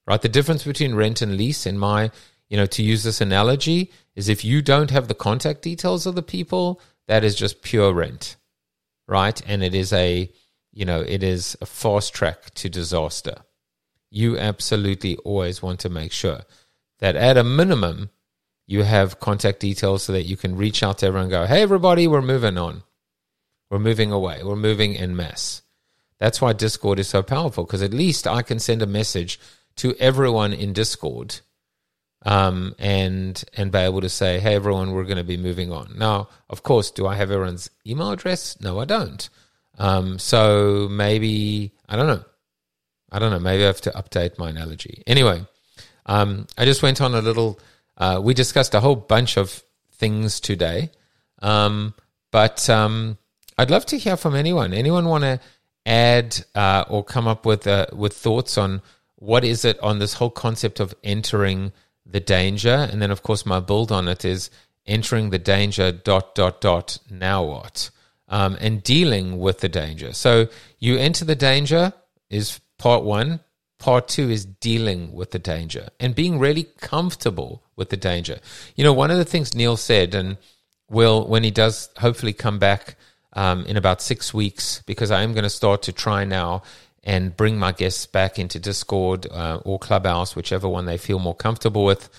Right? 0.06 0.20
The 0.20 0.28
difference 0.28 0.64
between 0.64 0.94
rent 0.94 1.20
and 1.22 1.36
lease, 1.36 1.66
in 1.66 1.78
my, 1.78 2.10
you 2.48 2.56
know, 2.56 2.66
to 2.66 2.82
use 2.82 3.04
this 3.04 3.20
analogy, 3.20 3.92
is 4.16 4.28
if 4.28 4.44
you 4.44 4.62
don't 4.62 4.90
have 4.90 5.06
the 5.06 5.14
contact 5.14 5.62
details 5.62 6.06
of 6.06 6.14
the 6.14 6.22
people, 6.22 6.80
that 7.06 7.24
is 7.24 7.36
just 7.36 7.62
pure 7.62 7.92
rent. 7.92 8.36
Right? 9.06 9.40
And 9.46 9.62
it 9.62 9.74
is 9.74 9.92
a, 9.92 10.30
you 10.78 10.84
know, 10.84 11.00
it 11.00 11.24
is 11.24 11.56
a 11.60 11.66
fast 11.66 12.14
track 12.14 12.54
to 12.54 12.68
disaster. 12.68 13.38
You 14.10 14.38
absolutely 14.38 15.16
always 15.16 15.60
want 15.60 15.80
to 15.80 15.88
make 15.88 16.12
sure 16.12 16.42
that 17.00 17.16
at 17.16 17.36
a 17.36 17.42
minimum, 17.42 18.10
you 18.64 18.84
have 18.84 19.18
contact 19.18 19.58
details 19.58 20.04
so 20.04 20.12
that 20.12 20.26
you 20.26 20.36
can 20.36 20.56
reach 20.56 20.84
out 20.84 20.98
to 20.98 21.06
everyone 21.06 21.24
and 21.24 21.32
go, 21.32 21.46
hey, 21.46 21.62
everybody, 21.62 22.06
we're 22.06 22.22
moving 22.22 22.56
on. 22.56 22.84
We're 23.68 23.80
moving 23.80 24.12
away. 24.12 24.44
We're 24.44 24.54
moving 24.54 24.94
in 24.94 25.16
mass. 25.16 25.62
That's 26.20 26.40
why 26.40 26.52
Discord 26.52 27.00
is 27.00 27.08
so 27.08 27.24
powerful 27.24 27.64
because 27.64 27.82
at 27.82 27.92
least 27.92 28.28
I 28.28 28.42
can 28.42 28.60
send 28.60 28.80
a 28.80 28.86
message 28.86 29.40
to 29.78 29.96
everyone 29.98 30.52
in 30.52 30.72
Discord 30.72 31.40
um, 32.24 32.76
and 32.78 33.42
and 33.56 33.72
be 33.72 33.78
able 33.78 34.02
to 34.02 34.08
say, 34.08 34.38
hey, 34.38 34.54
everyone, 34.54 34.92
we're 34.92 35.02
going 35.02 35.16
to 35.16 35.24
be 35.24 35.36
moving 35.36 35.72
on. 35.72 35.94
Now, 35.98 36.28
of 36.48 36.62
course, 36.62 36.92
do 36.92 37.04
I 37.04 37.16
have 37.16 37.32
everyone's 37.32 37.68
email 37.84 38.12
address? 38.12 38.60
No, 38.60 38.78
I 38.78 38.84
don't. 38.84 39.28
Um, 39.78 40.18
so 40.18 40.88
maybe 40.90 41.72
I 41.88 41.96
don't 41.96 42.08
know. 42.08 42.24
I 43.10 43.18
don't 43.18 43.30
know. 43.30 43.38
Maybe 43.38 43.62
I 43.62 43.66
have 43.66 43.80
to 43.82 43.90
update 43.92 44.38
my 44.38 44.50
analogy. 44.50 45.02
Anyway, 45.06 45.46
um, 46.06 46.46
I 46.58 46.64
just 46.64 46.82
went 46.82 47.00
on 47.00 47.14
a 47.14 47.22
little. 47.22 47.58
Uh, 47.96 48.20
we 48.22 48.34
discussed 48.34 48.74
a 48.74 48.80
whole 48.80 48.96
bunch 48.96 49.36
of 49.36 49.62
things 49.92 50.40
today, 50.40 50.90
um, 51.40 51.94
but 52.30 52.68
um, 52.68 53.18
I'd 53.56 53.70
love 53.70 53.86
to 53.86 53.98
hear 53.98 54.16
from 54.16 54.34
anyone. 54.34 54.72
Anyone 54.72 55.06
want 55.06 55.24
to 55.24 55.40
add 55.86 56.44
uh, 56.54 56.84
or 56.88 57.02
come 57.02 57.26
up 57.26 57.46
with 57.46 57.66
uh, 57.66 57.86
with 57.92 58.12
thoughts 58.14 58.58
on 58.58 58.82
what 59.16 59.44
is 59.44 59.64
it 59.64 59.80
on 59.80 59.98
this 59.98 60.14
whole 60.14 60.30
concept 60.30 60.80
of 60.80 60.94
entering 61.02 61.72
the 62.04 62.20
danger, 62.20 62.88
and 62.90 63.00
then 63.00 63.10
of 63.10 63.22
course 63.22 63.46
my 63.46 63.60
build 63.60 63.90
on 63.90 64.08
it 64.08 64.24
is 64.24 64.50
entering 64.86 65.30
the 65.30 65.38
danger. 65.38 65.92
Dot 65.92 66.34
dot 66.34 66.60
dot. 66.60 66.98
Now 67.10 67.44
what? 67.44 67.90
Um, 68.30 68.58
and 68.60 68.82
dealing 68.82 69.38
with 69.38 69.60
the 69.60 69.70
danger. 69.70 70.12
So 70.12 70.48
you 70.78 70.98
enter 70.98 71.24
the 71.24 71.34
danger 71.34 71.94
is 72.28 72.60
part 72.76 73.02
one. 73.02 73.40
Part 73.78 74.06
two 74.06 74.28
is 74.28 74.44
dealing 74.44 75.14
with 75.14 75.30
the 75.30 75.38
danger 75.38 75.88
and 75.98 76.14
being 76.14 76.38
really 76.38 76.64
comfortable 76.78 77.62
with 77.74 77.88
the 77.88 77.96
danger. 77.96 78.38
You 78.76 78.84
know, 78.84 78.92
one 78.92 79.10
of 79.10 79.16
the 79.16 79.24
things 79.24 79.54
Neil 79.54 79.78
said, 79.78 80.14
and 80.14 80.36
will 80.90 81.26
when 81.26 81.42
he 81.42 81.50
does 81.50 81.88
hopefully 81.96 82.32
come 82.32 82.58
back 82.58 82.96
um, 83.32 83.64
in 83.66 83.76
about 83.76 84.02
six 84.02 84.34
weeks, 84.34 84.82
because 84.84 85.10
I 85.10 85.22
am 85.22 85.32
going 85.32 85.44
to 85.44 85.50
start 85.50 85.82
to 85.82 85.92
try 85.92 86.24
now 86.24 86.62
and 87.04 87.36
bring 87.36 87.58
my 87.58 87.72
guests 87.72 88.04
back 88.04 88.38
into 88.38 88.58
Discord 88.58 89.26
uh, 89.30 89.60
or 89.64 89.78
Clubhouse, 89.78 90.36
whichever 90.36 90.68
one 90.68 90.84
they 90.84 90.98
feel 90.98 91.18
more 91.18 91.34
comfortable 91.34 91.84
with. 91.84 92.10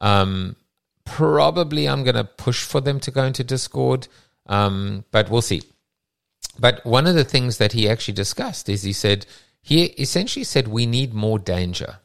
Um, 0.00 0.56
probably 1.04 1.88
I'm 1.88 2.04
going 2.04 2.14
to 2.14 2.24
push 2.24 2.64
for 2.64 2.80
them 2.80 3.00
to 3.00 3.10
go 3.10 3.24
into 3.24 3.44
Discord, 3.44 4.08
um, 4.48 5.04
but 5.10 5.30
we'll 5.30 5.42
see. 5.42 5.62
But 6.58 6.84
one 6.84 7.06
of 7.06 7.14
the 7.14 7.24
things 7.24 7.58
that 7.58 7.72
he 7.72 7.88
actually 7.88 8.14
discussed 8.14 8.68
is 8.68 8.82
he 8.82 8.92
said, 8.92 9.26
he 9.60 9.84
essentially 9.84 10.44
said 10.44 10.68
we 10.68 10.86
need 10.86 11.14
more 11.14 11.38
danger. 11.38 11.98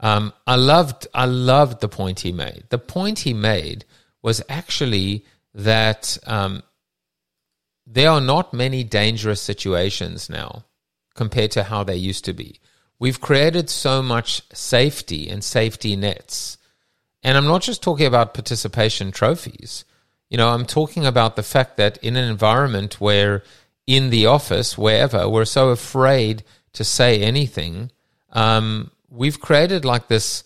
Um, 0.00 0.32
I 0.46 0.56
loved 0.56 1.06
I 1.14 1.24
loved 1.26 1.80
the 1.80 1.88
point 1.88 2.20
he 2.20 2.32
made. 2.32 2.64
The 2.70 2.78
point 2.78 3.20
he 3.20 3.32
made 3.32 3.84
was 4.22 4.42
actually 4.48 5.24
that 5.54 6.18
um, 6.26 6.62
there 7.86 8.10
are 8.10 8.20
not 8.20 8.52
many 8.52 8.82
dangerous 8.82 9.40
situations 9.40 10.28
now 10.28 10.64
compared 11.14 11.52
to 11.52 11.64
how 11.64 11.84
they 11.84 11.96
used 11.96 12.24
to 12.24 12.32
be. 12.32 12.60
We've 12.98 13.20
created 13.20 13.70
so 13.70 14.02
much 14.02 14.42
safety 14.52 15.28
and 15.28 15.44
safety 15.44 15.94
nets. 15.96 16.58
And 17.22 17.36
I'm 17.36 17.46
not 17.46 17.62
just 17.62 17.82
talking 17.82 18.06
about 18.06 18.34
participation 18.34 19.12
trophies. 19.12 19.84
You 20.30 20.38
know, 20.38 20.48
I'm 20.48 20.66
talking 20.66 21.06
about 21.06 21.36
the 21.36 21.42
fact 21.42 21.76
that 21.76 21.96
in 21.98 22.16
an 22.16 22.28
environment 22.28 23.00
where 23.00 23.42
in 23.86 24.10
the 24.10 24.26
office, 24.26 24.78
wherever, 24.78 25.28
we're 25.28 25.44
so 25.44 25.68
afraid 25.68 26.42
to 26.72 26.84
say 26.84 27.20
anything. 27.20 27.90
Um, 28.32 28.90
we've 29.10 29.40
created 29.40 29.84
like 29.84 30.08
this, 30.08 30.44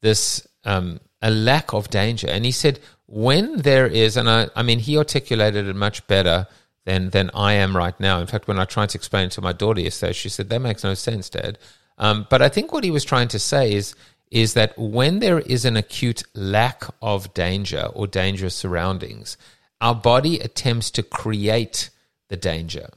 this 0.00 0.46
um, 0.64 1.00
a 1.22 1.30
lack 1.30 1.72
of 1.72 1.88
danger. 1.88 2.28
And 2.28 2.44
he 2.44 2.52
said, 2.52 2.80
when 3.06 3.58
there 3.58 3.86
is, 3.86 4.16
and 4.16 4.28
I, 4.28 4.48
I 4.54 4.62
mean, 4.62 4.78
he 4.78 4.96
articulated 4.98 5.66
it 5.66 5.76
much 5.76 6.06
better 6.06 6.46
than 6.84 7.10
than 7.10 7.30
I 7.34 7.54
am 7.54 7.76
right 7.76 7.98
now. 8.00 8.20
In 8.20 8.26
fact, 8.26 8.48
when 8.48 8.58
I 8.58 8.64
tried 8.64 8.90
to 8.90 8.98
explain 8.98 9.26
it 9.26 9.32
to 9.32 9.42
my 9.42 9.52
daughter 9.52 9.80
yesterday, 9.80 10.12
she 10.12 10.28
said 10.28 10.48
that 10.48 10.60
makes 10.60 10.84
no 10.84 10.94
sense, 10.94 11.28
Dad. 11.28 11.58
Um, 11.98 12.26
but 12.30 12.40
I 12.40 12.48
think 12.48 12.72
what 12.72 12.84
he 12.84 12.90
was 12.90 13.04
trying 13.04 13.28
to 13.28 13.38
say 13.38 13.72
is 13.72 13.94
is 14.30 14.54
that 14.54 14.78
when 14.78 15.18
there 15.18 15.40
is 15.40 15.64
an 15.64 15.76
acute 15.76 16.22
lack 16.34 16.84
of 17.02 17.34
danger 17.34 17.88
or 17.94 18.06
dangerous 18.06 18.54
surroundings, 18.54 19.36
our 19.80 19.94
body 19.94 20.38
attempts 20.38 20.90
to 20.92 21.02
create 21.02 21.90
the 22.28 22.36
danger 22.36 22.88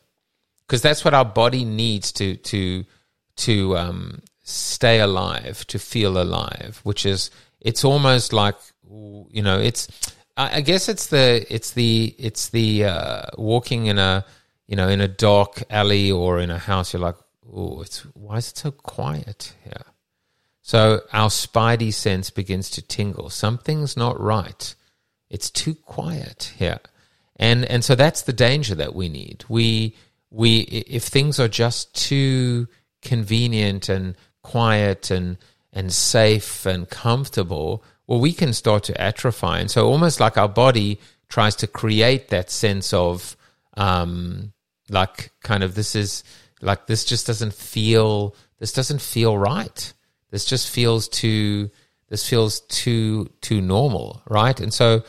because 0.67 0.81
that's 0.81 1.05
what 1.05 1.13
our 1.13 1.25
body 1.25 1.65
needs 1.65 2.11
to 2.11 2.36
to 2.38 2.86
to 3.36 3.77
um, 3.77 4.21
stay 4.43 4.99
alive, 4.99 5.65
to 5.67 5.79
feel 5.79 6.21
alive. 6.21 6.79
Which 6.84 7.05
is 7.05 7.29
it's 7.61 7.84
almost 7.84 8.34
like 8.34 8.55
you 8.89 9.41
know 9.41 9.59
it's 9.59 9.88
I 10.36 10.61
guess 10.61 10.89
it's 10.89 11.07
the 11.07 11.45
it's 11.49 11.71
the 11.71 12.15
it's 12.17 12.49
the 12.49 12.86
uh, 12.86 13.21
walking 13.38 13.86
in 13.86 13.99
a 13.99 14.25
you 14.67 14.75
know 14.75 14.89
in 14.89 15.01
a 15.01 15.07
dark 15.07 15.63
alley 15.69 16.11
or 16.11 16.39
in 16.39 16.49
a 16.49 16.57
house. 16.57 16.93
You're 16.93 17.01
like, 17.01 17.17
oh, 17.51 17.81
it's 17.81 17.99
why 18.13 18.38
is 18.38 18.49
it 18.49 18.57
so 18.57 18.71
quiet 18.71 19.53
here? 19.63 19.92
So 20.64 21.01
our 21.11 21.30
spidey 21.30 21.93
sense 21.93 22.30
begins 22.30 22.70
to 22.72 22.82
tingle. 22.82 23.30
Something's 23.30 23.97
not 23.97 24.20
right. 24.20 24.74
It's 25.30 25.49
too 25.49 25.76
quiet 25.76 26.53
here. 26.57 26.80
And 27.36 27.66
and 27.66 27.84
so 27.84 27.95
that's 27.95 28.22
the 28.22 28.34
danger 28.34 28.74
that 28.76 28.95
we 28.95 29.09
need. 29.09 29.43
We 29.49 29.95
we 30.32 30.59
if 30.61 31.03
things 31.03 31.38
are 31.39 31.49
just 31.49 31.93
too 31.93 32.68
convenient 33.01 33.89
and 33.89 34.16
quiet 34.41 35.11
and 35.11 35.38
and 35.74 35.91
safe 35.91 36.66
and 36.66 36.89
comfortable, 36.89 37.84
well 38.07 38.22
we 38.22 38.32
can 38.32 38.53
start 38.53 38.84
to 38.86 39.01
atrophy. 39.01 39.47
And 39.47 39.70
so 39.70 39.88
almost 39.89 40.22
like 40.22 40.38
our 40.38 40.47
body 40.47 40.99
tries 41.28 41.57
to 41.57 41.68
create 41.68 42.30
that 42.30 42.49
sense 42.49 42.93
of 42.93 43.36
um 43.76 44.53
like 44.89 45.32
kind 45.41 45.64
of 45.64 45.76
this 45.76 45.93
is 45.93 46.24
like 46.61 46.88
this 46.88 47.03
just 47.03 47.28
doesn't 47.28 47.53
feel 47.53 48.34
this 48.59 48.72
doesn't 48.72 49.01
feel 49.01 49.38
right 49.38 49.93
this 50.34 50.45
just 50.45 50.67
feels 50.67 51.07
too 51.07 51.69
this 52.09 52.27
feels 52.27 52.61
too 52.61 53.29
too 53.39 53.61
normal, 53.61 54.23
right? 54.27 54.59
And 54.59 54.73
so 54.73 55.03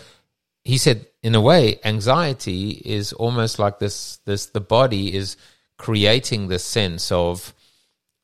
he 0.64 0.76
said 0.76 1.06
in 1.22 1.34
a 1.34 1.40
way 1.40 1.80
anxiety 1.82 2.82
is 2.84 3.14
almost 3.14 3.58
like 3.58 3.78
this 3.78 4.18
this 4.26 4.46
the 4.46 4.60
body 4.60 5.14
is 5.14 5.38
creating 5.78 6.48
this 6.48 6.62
sense 6.62 7.10
of 7.10 7.54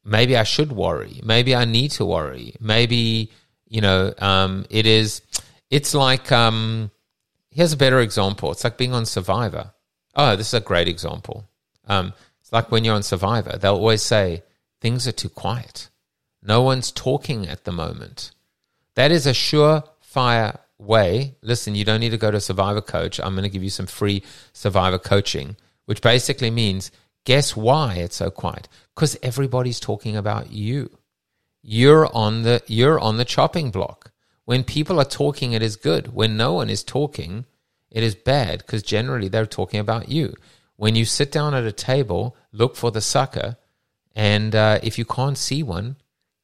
maybe 0.05 0.36
I 0.36 0.42
should 0.42 0.72
worry, 0.72 1.22
maybe 1.24 1.57
I 1.57 1.64
need 1.64 1.92
to 1.92 2.05
worry, 2.05 2.55
maybe 2.61 3.30
you 3.66 3.80
know 3.80 4.12
um, 4.18 4.66
it 4.68 4.84
is 4.84 5.22
it's 5.70 5.94
like 5.94 6.30
um, 6.30 6.90
here's 7.51 7.72
a 7.72 7.78
better 7.78 8.01
example. 8.01 8.53
It's 8.53 8.64
like 8.64 8.76
being 8.76 8.92
on 8.92 9.07
Survivor. 9.07 9.72
Oh, 10.14 10.36
this 10.36 10.48
is 10.48 10.55
a 10.55 10.61
great 10.61 10.88
example. 10.88 11.48
Um, 11.86 12.12
it's 12.42 12.53
like 12.53 12.70
when 12.70 12.84
you're 12.84 12.94
on 12.94 13.03
Survivor, 13.03 13.57
they'll 13.57 13.76
always 13.76 14.03
say 14.03 14.42
things 14.82 15.09
are 15.09 15.12
too 15.12 15.30
quiet. 15.30 15.88
No 16.43 16.62
one's 16.62 16.91
talking 16.91 17.47
at 17.47 17.64
the 17.64 17.72
moment. 17.72 18.32
That 18.95 19.12
is 19.12 19.26
a 19.26 19.32
surefire 19.32 20.59
way. 20.78 21.36
Listen, 21.43 21.74
you 21.74 21.84
don't 21.84 22.01
need 22.01 22.11
to 22.11 22.18
go 22.18 22.30
to 22.30 22.41
Survivor 22.41 22.80
Coach. 22.80 23.20
I'm 23.20 23.34
going 23.34 23.45
to 23.45 23.51
give 23.51 23.62
you 23.62 23.70
some 23.70 23.86
free 23.86 24.22
Survivor 24.53 24.99
coaching, 24.99 25.57
which 25.84 26.03
basically 26.03 26.51
means 26.51 26.91
guess 27.24 27.55
why 27.55 27.95
it's 27.95 28.16
so 28.16 28.30
quiet? 28.30 28.68
Because 28.95 29.16
everybody's 29.22 29.80
talking 29.80 30.16
about 30.16 30.51
you. 30.51 30.91
You're 31.62 32.14
on 32.16 32.43
the 32.43 32.62
you're 32.66 32.99
on 32.99 33.18
the 33.18 33.24
chopping 33.24 33.70
block. 33.70 34.12
When 34.47 34.64
people 34.64 34.99
are 34.99 35.05
talking, 35.05 35.53
it 35.53 35.62
is 35.62 35.76
good. 35.76 36.14
When 36.14 36.36
no 36.36 36.55
one 36.55 36.70
is 36.70 36.82
talking, 36.82 37.45
it 37.91 38.03
is 38.03 38.14
bad 38.14 38.59
because 38.59 38.82
generally 38.82 39.28
they're 39.28 39.47
talking 39.47 39.78
about 39.78 40.09
you. 40.09 40.34
When 40.76 40.97
you 40.97 41.05
sit 41.05 41.30
down 41.30 41.55
at 41.55 41.64
a 41.64 41.72
table, 41.72 42.34
look 42.53 42.74
for 42.74 42.91
the 42.91 43.03
sucker, 43.03 43.59
and 44.14 44.55
uh, 44.55 44.78
if 44.82 44.99
you 44.99 45.05
can't 45.05 45.36
see 45.36 45.62
one, 45.62 45.97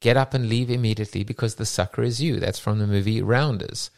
get 0.06 0.16
up 0.16 0.34
and 0.34 0.48
leave 0.48 0.70
immediately 0.70 1.24
because 1.24 1.56
the 1.56 1.66
sucker 1.66 2.02
is 2.04 2.22
you. 2.22 2.38
That's 2.38 2.60
from 2.60 2.78
the 2.78 2.86
movie 2.86 3.20
Rounders, 3.20 3.90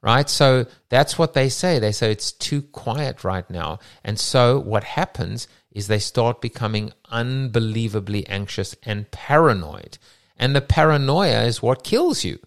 right? 0.00 0.28
So 0.30 0.66
that's 0.88 1.18
what 1.18 1.34
they 1.34 1.48
say. 1.48 1.80
They 1.80 1.90
say 1.90 2.12
it's 2.12 2.30
too 2.30 2.62
quiet 2.62 3.24
right 3.24 3.48
now. 3.50 3.80
And 4.04 4.20
so 4.20 4.60
what 4.60 4.84
happens 4.84 5.48
is 5.72 5.88
they 5.88 5.98
start 5.98 6.40
becoming 6.40 6.92
unbelievably 7.10 8.28
anxious 8.28 8.76
and 8.84 9.10
paranoid. 9.10 9.98
And 10.36 10.54
the 10.54 10.60
paranoia 10.60 11.42
is 11.42 11.60
what 11.60 11.82
kills 11.82 12.22
you. 12.22 12.38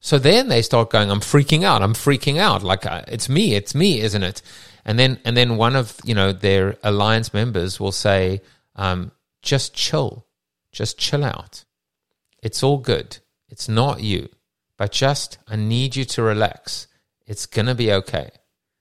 So 0.00 0.18
then 0.18 0.48
they 0.48 0.62
start 0.62 0.88
going, 0.88 1.10
I'm 1.10 1.20
freaking 1.20 1.62
out. 1.62 1.82
I'm 1.82 1.94
freaking 1.94 2.38
out. 2.38 2.62
Like 2.62 2.86
uh, 2.86 3.02
it's 3.06 3.28
me. 3.28 3.54
It's 3.54 3.74
me, 3.74 4.00
isn't 4.00 4.22
it? 4.22 4.40
And 4.86 4.98
then, 4.98 5.20
and 5.26 5.36
then 5.36 5.58
one 5.58 5.76
of, 5.76 5.98
you 6.04 6.14
know, 6.14 6.32
their 6.32 6.78
alliance 6.82 7.34
members 7.34 7.78
will 7.78 7.92
say, 7.92 8.40
um, 8.76 9.12
just 9.42 9.74
chill, 9.74 10.24
just 10.72 10.96
chill 10.96 11.22
out. 11.22 11.64
It's 12.44 12.62
all 12.62 12.78
good. 12.78 13.18
It's 13.48 13.68
not 13.68 14.02
you. 14.02 14.28
But 14.76 14.92
just, 14.92 15.38
I 15.48 15.56
need 15.56 15.96
you 15.96 16.04
to 16.04 16.22
relax. 16.22 16.86
It's 17.26 17.46
going 17.46 17.66
to 17.66 17.74
be 17.74 17.90
okay. 17.90 18.30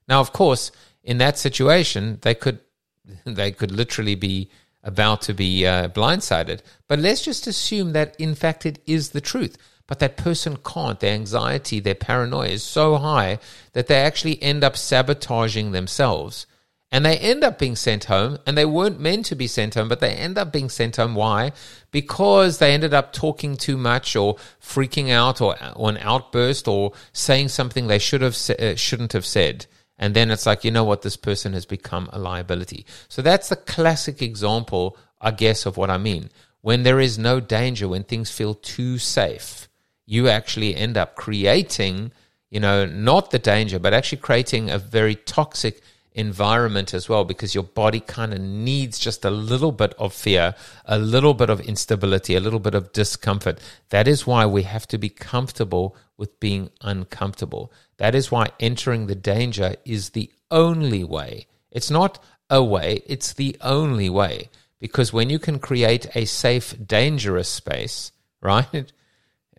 Now, 0.07 0.20
of 0.20 0.34
course, 0.34 0.72
in 1.01 1.18
that 1.20 1.38
situation, 1.38 2.20
they 2.22 2.36
could 2.36 2.59
they 3.26 3.51
could 3.51 3.72
literally 3.72 4.16
be 4.16 4.49
about 4.84 5.22
to 5.24 5.34
be 5.34 5.66
uh, 5.66 5.88
blindsided. 5.88 6.59
But 6.88 6.99
let's 6.99 7.24
just 7.24 7.47
assume 7.47 7.93
that 7.93 8.16
in 8.20 8.36
fact 8.36 8.66
it 8.66 8.80
is 8.86 9.09
the 9.09 9.22
truth. 9.22 9.57
But 9.88 9.99
that 9.99 10.18
person 10.18 10.57
can't. 10.57 10.99
Their 10.99 11.14
anxiety, 11.14 11.80
their 11.80 11.95
paranoia 11.95 12.49
is 12.49 12.64
so 12.64 12.97
high 12.97 13.39
that 13.74 13.88
they 13.88 13.95
actually 13.95 14.41
end 14.41 14.64
up 14.64 14.78
sabotaging 14.78 15.72
themselves 15.72 16.45
and 16.94 17.04
they 17.04 17.18
end 17.18 17.44
up 17.44 17.58
being 17.58 17.76
sent 17.76 18.04
home, 18.04 18.38
and 18.46 18.56
they 18.56 18.66
weren't 18.66 19.00
meant 19.00 19.26
to 19.26 19.36
be 19.36 19.48
sent 19.48 19.74
home, 19.74 19.89
but 19.89 20.00
they 20.00 20.12
end 20.12 20.38
up 20.38 20.54
being 20.54 20.70
sent 20.70 20.98
home. 20.98 21.16
Why? 21.16 21.52
Because 21.89 22.60
they 22.60 22.72
ended 22.72 22.94
up 22.94 23.12
talking 23.12 23.58
too 23.58 23.78
much, 23.78 24.16
or 24.16 24.36
freaking 24.62 25.10
out, 25.10 25.41
or, 25.41 25.58
or 25.76 25.89
an 25.89 25.98
outburst, 25.98 26.68
or 26.68 26.94
saying 27.12 27.48
something 27.48 27.88
they 27.88 27.98
should 27.98 28.22
have 28.22 28.38
uh, 28.52 28.76
shouldn't 28.76 29.14
have 29.14 29.26
said. 29.26 29.66
And 29.98 30.14
then 30.14 30.30
it's 30.30 30.46
like, 30.46 30.64
you 30.64 30.70
know 30.70 30.84
what, 30.84 31.02
this 31.02 31.18
person 31.18 31.54
has 31.54 31.66
become 31.66 32.12
a 32.14 32.20
liability. 32.20 32.86
So 33.08 33.24
that's 33.24 33.50
the 33.50 33.56
classic 33.56 34.22
example, 34.22 34.96
I 35.20 35.32
guess, 35.32 35.66
of 35.66 35.78
what 35.78 35.89
I 35.89 35.98
mean. 35.98 36.30
When 36.62 36.84
there 36.84 37.00
is 37.00 37.18
no 37.18 37.39
danger, 37.39 37.88
when 37.88 38.04
things 38.04 38.30
feel 38.30 38.54
too 38.54 39.00
safe, 39.00 39.68
you 40.06 40.30
actually 40.30 40.76
end 40.76 40.96
up 40.98 41.16
creating, 41.16 42.12
you 42.52 42.60
know, 42.60 42.86
not 42.86 43.32
the 43.32 43.39
danger, 43.39 43.80
but 43.80 43.96
actually 43.96 44.20
creating 44.20 44.70
a 44.70 44.78
very 44.78 45.16
toxic 45.16 45.82
environment 46.16 46.93
as 46.93 47.09
well 47.09 47.24
because 47.24 47.55
your 47.55 47.64
body 47.64 47.99
kind 47.99 48.34
of 48.34 48.39
needs 48.39 48.99
just 48.99 49.26
a 49.26 49.32
little 49.32 49.72
bit 49.72 49.93
of 49.97 50.14
fear, 50.14 50.55
a 50.86 50.97
little 50.97 51.34
bit 51.34 51.49
of 51.49 51.59
instability, 51.61 52.36
a 52.36 52.39
little 52.39 52.59
bit 52.59 52.76
of 52.76 52.93
discomfort. 52.93 53.59
That 53.89 54.07
is 54.07 54.28
why 54.28 54.45
we 54.45 54.64
have 54.64 54.88
to 54.88 54.97
be 54.97 55.09
comfortable 55.09 55.95
with 56.18 56.39
being 56.39 56.70
uncomfortable. 56.82 57.72
That 57.97 58.16
is 58.16 58.32
why 58.32 58.49
entering 58.59 59.07
the 59.07 59.16
danger 59.16 59.76
is 59.86 60.11
the 60.11 60.32
only 60.51 61.03
way. 61.03 61.47
It's 61.72 61.89
not 61.89 62.24
a 62.49 62.64
way, 62.64 63.01
it's 63.05 63.34
the 63.34 63.57
only 63.61 64.09
way. 64.09 64.49
Because 64.80 65.14
when 65.14 65.30
you 65.30 65.39
can 65.39 65.59
create 65.59 66.14
a 66.16 66.26
safe, 66.26 66.76
dangerous 66.86 67.49
space, 67.49 68.11
right? 68.41 68.91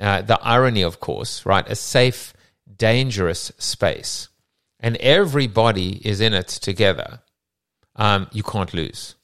Uh, 0.01 0.23
the 0.23 0.39
irony, 0.43 0.83
of 0.83 1.01
course, 1.01 1.47
right? 1.47 1.69
A 1.69 1.77
safe, 1.77 2.35
dangerous 2.77 3.53
space 3.59 4.29
and 4.85 4.99
everybody 4.99 6.07
is 6.07 6.21
in 6.21 6.35
it 6.35 6.47
together, 6.47 7.21
um, 7.97 8.29
you 8.33 8.43
can't 8.43 8.75
lose. 8.75 9.15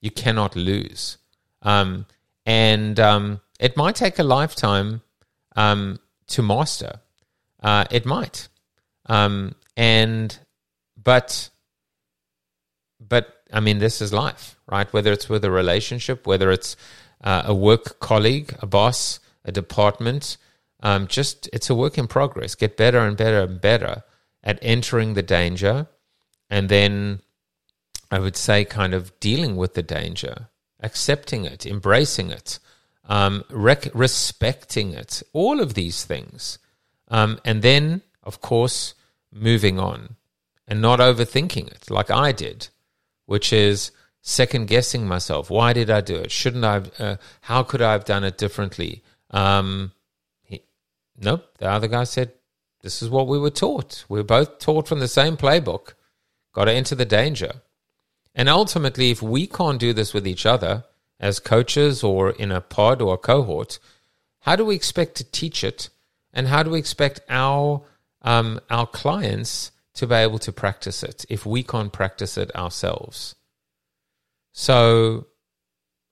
You 0.00 0.10
cannot 0.10 0.56
lose. 0.56 1.18
Um, 1.60 2.06
and 2.46 2.98
um, 2.98 3.42
it 3.60 3.76
might 3.76 3.94
take 3.94 4.18
a 4.18 4.22
lifetime 4.22 5.02
um, 5.54 6.00
to 6.28 6.42
master. 6.42 7.00
Uh, 7.62 7.84
it 7.90 8.06
might. 8.06 8.48
Um, 9.04 9.54
and, 9.76 10.38
but, 10.96 11.50
but, 12.98 13.42
I 13.52 13.60
mean, 13.60 13.80
this 13.80 14.00
is 14.00 14.14
life, 14.14 14.56
right? 14.66 14.90
Whether 14.94 15.12
it's 15.12 15.28
with 15.28 15.44
a 15.44 15.50
relationship, 15.50 16.26
whether 16.26 16.50
it's 16.50 16.74
uh, 17.22 17.42
a 17.44 17.54
work 17.54 18.00
colleague, 18.00 18.56
a 18.60 18.66
boss, 18.66 19.20
a 19.44 19.52
department, 19.52 20.38
um, 20.82 21.06
just 21.06 21.50
it's 21.52 21.68
a 21.68 21.74
work 21.74 21.98
in 21.98 22.06
progress. 22.06 22.54
Get 22.54 22.78
better 22.78 23.00
and 23.00 23.14
better 23.14 23.42
and 23.42 23.60
better 23.60 24.04
at 24.42 24.58
entering 24.62 25.14
the 25.14 25.22
danger 25.22 25.86
and 26.52 26.68
then 26.68 27.20
I 28.10 28.18
would 28.18 28.36
say 28.36 28.66
kind 28.66 28.92
of 28.92 29.18
dealing 29.20 29.56
with 29.56 29.72
the 29.72 29.82
danger, 29.82 30.48
accepting 30.80 31.46
it, 31.46 31.64
embracing 31.64 32.30
it, 32.30 32.58
um, 33.06 33.44
rec- 33.48 33.94
respecting 33.94 34.92
it, 34.92 35.22
all 35.32 35.60
of 35.60 35.72
these 35.72 36.04
things. 36.04 36.58
Um, 37.08 37.40
and 37.42 37.62
then, 37.62 38.02
of 38.22 38.42
course, 38.42 38.94
moving 39.32 39.78
on 39.78 40.16
and 40.68 40.82
not 40.82 40.98
overthinking 40.98 41.68
it 41.68 41.90
like 41.90 42.10
I 42.10 42.32
did, 42.32 42.68
which 43.24 43.50
is 43.50 43.90
second 44.20 44.66
guessing 44.68 45.08
myself. 45.08 45.48
Why 45.48 45.72
did 45.72 45.88
I 45.90 46.02
do 46.02 46.16
it? 46.16 46.30
Shouldn't 46.30 46.66
I? 46.66 46.82
Uh, 46.98 47.16
how 47.40 47.62
could 47.62 47.80
I 47.80 47.92
have 47.92 48.04
done 48.04 48.24
it 48.24 48.36
differently? 48.36 49.02
Um, 49.30 49.92
he, 50.42 50.64
nope. 51.18 51.46
The 51.56 51.70
other 51.70 51.88
guy 51.88 52.04
said, 52.04 52.32
this 52.82 53.02
is 53.02 53.08
what 53.08 53.28
we 53.28 53.38
were 53.38 53.50
taught. 53.50 54.04
We 54.08 54.18
were 54.18 54.24
both 54.24 54.58
taught 54.58 54.88
from 54.88 55.00
the 55.00 55.08
same 55.08 55.36
playbook. 55.36 55.94
Got 56.52 56.66
to 56.66 56.72
enter 56.72 56.94
the 56.94 57.04
danger. 57.04 57.62
And 58.34 58.48
ultimately, 58.48 59.10
if 59.10 59.22
we 59.22 59.46
can't 59.46 59.78
do 59.78 59.92
this 59.92 60.12
with 60.12 60.26
each 60.26 60.46
other 60.46 60.84
as 61.20 61.38
coaches 61.38 62.02
or 62.02 62.30
in 62.30 62.50
a 62.50 62.60
pod 62.60 63.00
or 63.00 63.14
a 63.14 63.18
cohort, 63.18 63.78
how 64.40 64.56
do 64.56 64.64
we 64.64 64.74
expect 64.74 65.16
to 65.16 65.24
teach 65.24 65.62
it? 65.62 65.88
And 66.32 66.48
how 66.48 66.62
do 66.62 66.70
we 66.70 66.78
expect 66.78 67.20
our 67.28 67.82
um, 68.22 68.60
our 68.70 68.86
clients 68.86 69.72
to 69.94 70.06
be 70.06 70.14
able 70.14 70.38
to 70.38 70.52
practice 70.52 71.02
it 71.02 71.24
if 71.28 71.44
we 71.44 71.62
can't 71.62 71.92
practice 71.92 72.36
it 72.38 72.54
ourselves? 72.56 73.34
So, 74.52 75.26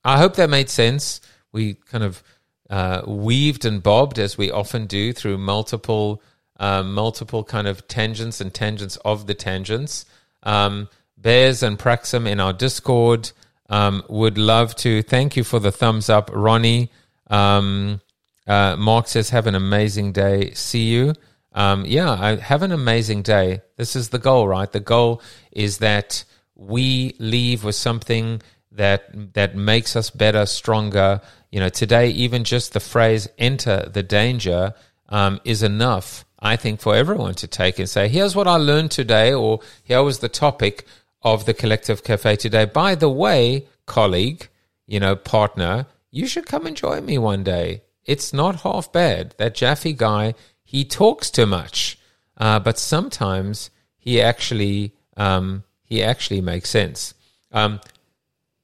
I 0.05 0.19
hope 0.19 0.37
that 0.37 0.51
made 0.51 0.69
sense. 0.69 1.21
We 1.53 1.75
kind 1.75 2.05
of 2.05 2.23
uh, 2.69 3.03
weaved 3.07 3.65
and 3.65 3.83
bobbed 3.83 4.19
as 4.19 4.39
we 4.39 4.51
often 4.51 4.87
do 4.87 5.13
through 5.13 5.39
multiple 5.39 6.23
um, 6.61 6.93
multiple 6.93 7.43
kind 7.43 7.67
of 7.67 7.89
tangents 7.89 8.41
and 8.41 8.53
tangents 8.55 8.97
of 8.99 9.27
the 9.27 9.35
tangents. 9.35 10.05
Um, 10.43 10.89
Bears 11.17 11.63
and 11.63 11.79
Praxim 11.79 12.29
in 12.29 12.39
our 12.39 12.53
Discord 12.53 13.33
um, 13.71 14.05
would 14.09 14.39
love 14.39 14.77
to. 14.77 15.03
Thank 15.03 15.37
you 15.37 15.43
for 15.43 15.59
the 15.59 15.73
thumbs 15.73 16.09
up, 16.09 16.31
Ronnie. 16.33 16.91
Um, 17.29 18.01
uh, 18.47 18.77
Mark 18.77 19.09
says, 19.09 19.31
"Have 19.31 19.47
an 19.47 19.55
amazing 19.55 20.13
day. 20.13 20.53
See 20.53 20.85
you." 20.85 21.15
Um, 21.53 21.85
yeah, 21.87 22.13
I 22.13 22.37
have 22.37 22.63
an 22.63 22.73
amazing 22.73 23.23
day. 23.23 23.63
This 23.77 23.97
is 23.97 24.11
the 24.11 24.19
goal, 24.19 24.47
right? 24.47 24.71
The 24.71 24.81
goal 24.81 25.23
is 25.51 25.79
that 25.79 26.25
we 26.55 27.17
leave 27.19 27.65
with 27.65 27.75
something 27.75 28.43
that 28.73 29.35
that 29.35 29.57
makes 29.57 29.97
us 29.97 30.11
better, 30.11 30.47
stronger. 30.47 31.21
You 31.51 31.61
know, 31.61 31.71
today 31.71 32.11
even 32.11 32.45
just 32.45 32.75
the 32.75 32.81
phrase 32.81 33.29
"enter 33.39 33.89
the 33.93 34.03
danger" 34.03 34.75
um, 35.09 35.41
is 35.45 35.63
enough 35.63 36.25
I 36.43 36.57
think, 36.57 36.81
for 36.81 36.95
everyone 36.95 37.35
to 37.35 37.47
take 37.47 37.79
and 37.79 37.89
say, 37.89 38.09
here's 38.09 38.35
what 38.35 38.49
I 38.49 38.57
learned 38.57 38.91
today, 38.91 39.33
or 39.33 39.61
here 39.83 40.03
was 40.03 40.21
the 40.21 40.29
topic 40.29 40.87
of 41.23 41.45
the 41.45 41.55
Collective 41.55 42.03
Cafe 42.03 42.37
today. 42.37 42.65
By 42.65 42.95
the 42.95 43.11
way, 43.11 43.67
colleague, 43.87 44.49
you 44.87 45.01
know, 45.01 45.17
partner, 45.17 45.87
you 46.11 46.27
should 46.27 46.47
come 46.47 46.67
and 46.67 46.77
join 46.77 47.05
me 47.05 47.19
one 47.19 47.45
day. 47.45 47.83
It's 48.05 48.33
not 48.33 48.63
half 48.63 48.91
bad. 48.93 49.35
That 49.39 49.55
Jaffe 49.55 49.93
guy, 49.93 50.35
he 50.65 50.85
talks 50.85 51.31
too 51.31 51.47
much, 51.47 51.99
uh, 52.37 52.59
but 52.59 52.79
sometimes 52.79 53.71
he 53.99 54.21
actually 54.21 54.95
um, 55.17 55.65
he 55.85 56.03
actually 56.03 56.41
makes 56.41 56.71
sense. 56.71 57.15
Um, 57.53 57.81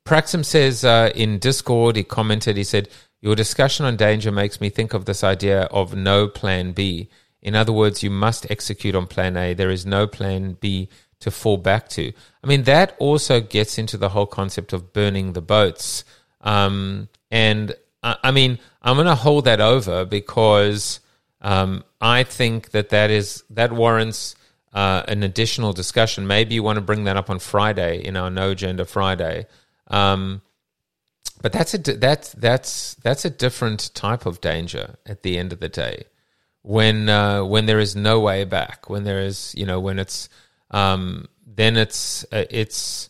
Praxim 0.05 0.45
says 0.45 0.85
uh, 0.85 1.11
in 1.15 1.39
Discord, 1.39 1.97
he 1.97 2.05
commented, 2.05 2.57
he 2.57 2.65
said, 2.65 2.89
Your 3.21 3.35
discussion 3.35 3.85
on 3.85 3.97
danger 3.97 4.31
makes 4.31 4.61
me 4.61 4.71
think 4.71 4.95
of 4.95 5.05
this 5.05 5.25
idea 5.25 5.63
of 5.65 5.97
no 5.97 6.29
plan 6.29 6.73
B. 6.73 7.09
In 7.47 7.55
other 7.55 7.73
words, 7.73 8.03
you 8.03 8.11
must 8.11 8.51
execute 8.51 8.97
on 8.97 9.07
plan 9.07 9.37
A. 9.37 9.55
There 9.55 9.71
is 9.71 9.87
no 9.87 10.09
plan 10.09 10.57
B 10.59 10.89
to 11.21 11.31
fall 11.31 11.57
back 11.57 11.89
to. 11.91 12.13
I 12.43 12.47
mean, 12.49 12.65
that 12.65 12.97
also 12.99 13.41
gets 13.41 13.79
into 13.79 13.97
the 13.97 14.09
whole 14.09 14.27
concept 14.27 14.73
of 14.73 14.93
burning 14.93 15.33
the 15.33 15.41
boats. 15.41 16.05
Um, 16.41 17.09
and 17.31 17.73
I, 18.03 18.17
I, 18.25 18.31
mean, 18.33 18.59
I'm 18.83 18.97
going 18.97 19.07
to 19.07 19.15
hold 19.15 19.45
that 19.45 19.61
over 19.61 20.05
because 20.05 20.99
um, 21.41 21.85
I 22.01 22.25
think 22.25 22.73
that 22.73 22.89
that 22.89 23.11
is 23.11 23.45
that 23.51 23.71
warrants 23.71 24.35
uh, 24.73 25.05
an 25.07 25.23
additional 25.23 25.73
discussion. 25.73 26.27
Maybe 26.27 26.57
you 26.57 26.65
want 26.65 26.79
to 26.79 26.83
bring 26.83 27.05
that 27.05 27.17
up 27.17 27.31
on 27.31 27.39
Friday 27.39 28.05
in 28.05 28.17
our 28.17 28.29
No 28.29 28.51
Agenda 28.51 28.85
Friday. 28.87 29.47
Um, 29.87 30.43
but 31.43 31.53
that's 31.53 31.75
a 31.75 31.79
that's 31.79 32.33
that's 32.33 32.95
that's 32.95 33.25
a 33.25 33.31
different 33.31 33.95
type 33.95 34.27
of 34.27 34.41
danger 34.41 34.97
at 35.07 35.23
the 35.23 35.39
end 35.39 35.53
of 35.53 35.61
the 35.61 35.69
day 35.69 36.07
when 36.67 37.09
uh, 37.09 37.45
when 37.45 37.67
there 37.67 37.79
is 37.79 37.95
no 37.95 38.21
way 38.21 38.45
back, 38.45 38.91
when 38.91 39.05
there 39.05 39.21
is 39.21 39.55
you 39.57 39.67
know 39.67 39.81
when 39.81 39.99
it's 39.99 40.29
um, 40.71 41.29
then 41.47 41.77
it's 41.77 42.25
uh, 42.33 42.45
it's 42.51 43.09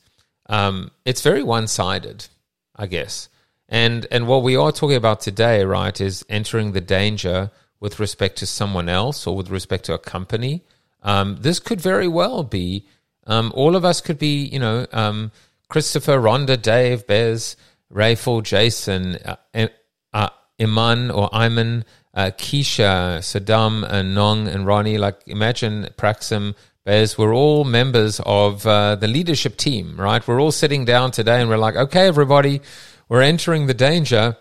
um, 0.48 0.90
it's 1.04 1.22
very 1.22 1.42
one 1.42 1.66
sided, 1.66 2.26
I 2.74 2.86
guess. 2.86 3.28
And 3.68 4.06
and 4.10 4.26
what 4.26 4.42
we 4.42 4.56
are 4.56 4.72
talking 4.72 4.96
about 4.96 5.20
today, 5.20 5.64
right, 5.64 6.00
is 6.00 6.24
entering 6.28 6.72
the 6.72 6.80
danger 6.80 7.50
with 7.80 7.98
respect 7.98 8.36
to 8.38 8.46
someone 8.46 8.88
else 8.88 9.26
or 9.26 9.36
with 9.36 9.50
respect 9.50 9.84
to 9.86 9.94
a 9.94 9.98
company. 9.98 10.62
Um, 11.02 11.36
this 11.40 11.58
could 11.58 11.80
very 11.80 12.08
well 12.08 12.42
be 12.42 12.86
um, 13.26 13.52
all 13.54 13.74
of 13.74 13.84
us 13.84 14.00
could 14.00 14.18
be, 14.18 14.44
you 14.44 14.58
know, 14.58 14.86
um, 14.92 15.32
Christopher, 15.68 16.18
Rhonda, 16.18 16.60
Dave, 16.60 17.06
Bez, 17.06 17.56
Rayful, 17.92 18.42
Jason, 18.42 19.16
uh, 19.16 19.66
uh, 20.12 20.28
Iman 20.60 21.10
or 21.10 21.28
Iman, 21.34 21.84
uh, 22.16 22.30
Keisha, 22.36 23.18
Saddam, 23.18 23.86
and 23.88 24.14
Nong 24.14 24.48
and 24.48 24.66
Ronnie. 24.66 24.98
Like, 24.98 25.20
imagine 25.26 25.90
Praxim, 25.98 26.54
Bez, 26.84 27.18
we're 27.18 27.34
all 27.34 27.64
members 27.64 28.20
of 28.24 28.66
uh, 28.66 28.96
the 28.96 29.06
leadership 29.06 29.56
team, 29.56 30.00
right? 30.00 30.26
We're 30.26 30.40
all 30.40 30.52
sitting 30.52 30.84
down 30.86 31.10
today 31.10 31.40
and 31.40 31.50
we're 31.50 31.58
like, 31.58 31.76
okay, 31.76 32.06
everybody, 32.06 32.62
we're 33.08 33.22
entering 33.22 33.66
the 33.66 33.74
danger. 33.74 34.36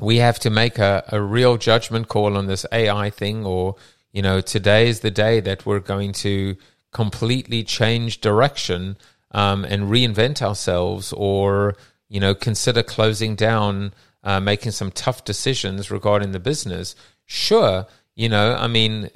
We 0.00 0.18
have 0.18 0.38
to 0.40 0.50
make 0.50 0.78
a, 0.78 1.04
a 1.08 1.20
real 1.20 1.56
judgment 1.56 2.06
call 2.06 2.36
on 2.36 2.46
this 2.46 2.64
AI 2.70 3.10
thing, 3.10 3.44
or, 3.44 3.74
you 4.12 4.22
know, 4.22 4.40
today 4.40 4.88
is 4.88 5.00
the 5.00 5.10
day 5.10 5.40
that 5.40 5.66
we're 5.66 5.80
going 5.80 6.12
to 6.12 6.56
completely 6.92 7.64
change 7.64 8.20
direction 8.20 8.96
um, 9.32 9.64
and 9.64 9.84
reinvent 9.84 10.42
ourselves, 10.42 11.12
or, 11.12 11.76
you 12.08 12.20
know, 12.20 12.34
consider 12.34 12.82
closing 12.84 13.34
down 13.34 13.92
uh, 14.28 14.38
making 14.38 14.72
some 14.72 14.90
tough 14.90 15.24
decisions 15.24 15.90
regarding 15.90 16.32
the 16.32 16.38
business, 16.38 16.94
sure, 17.24 17.86
you 18.14 18.28
know, 18.28 18.54
I 18.56 18.68
mean, 18.68 19.08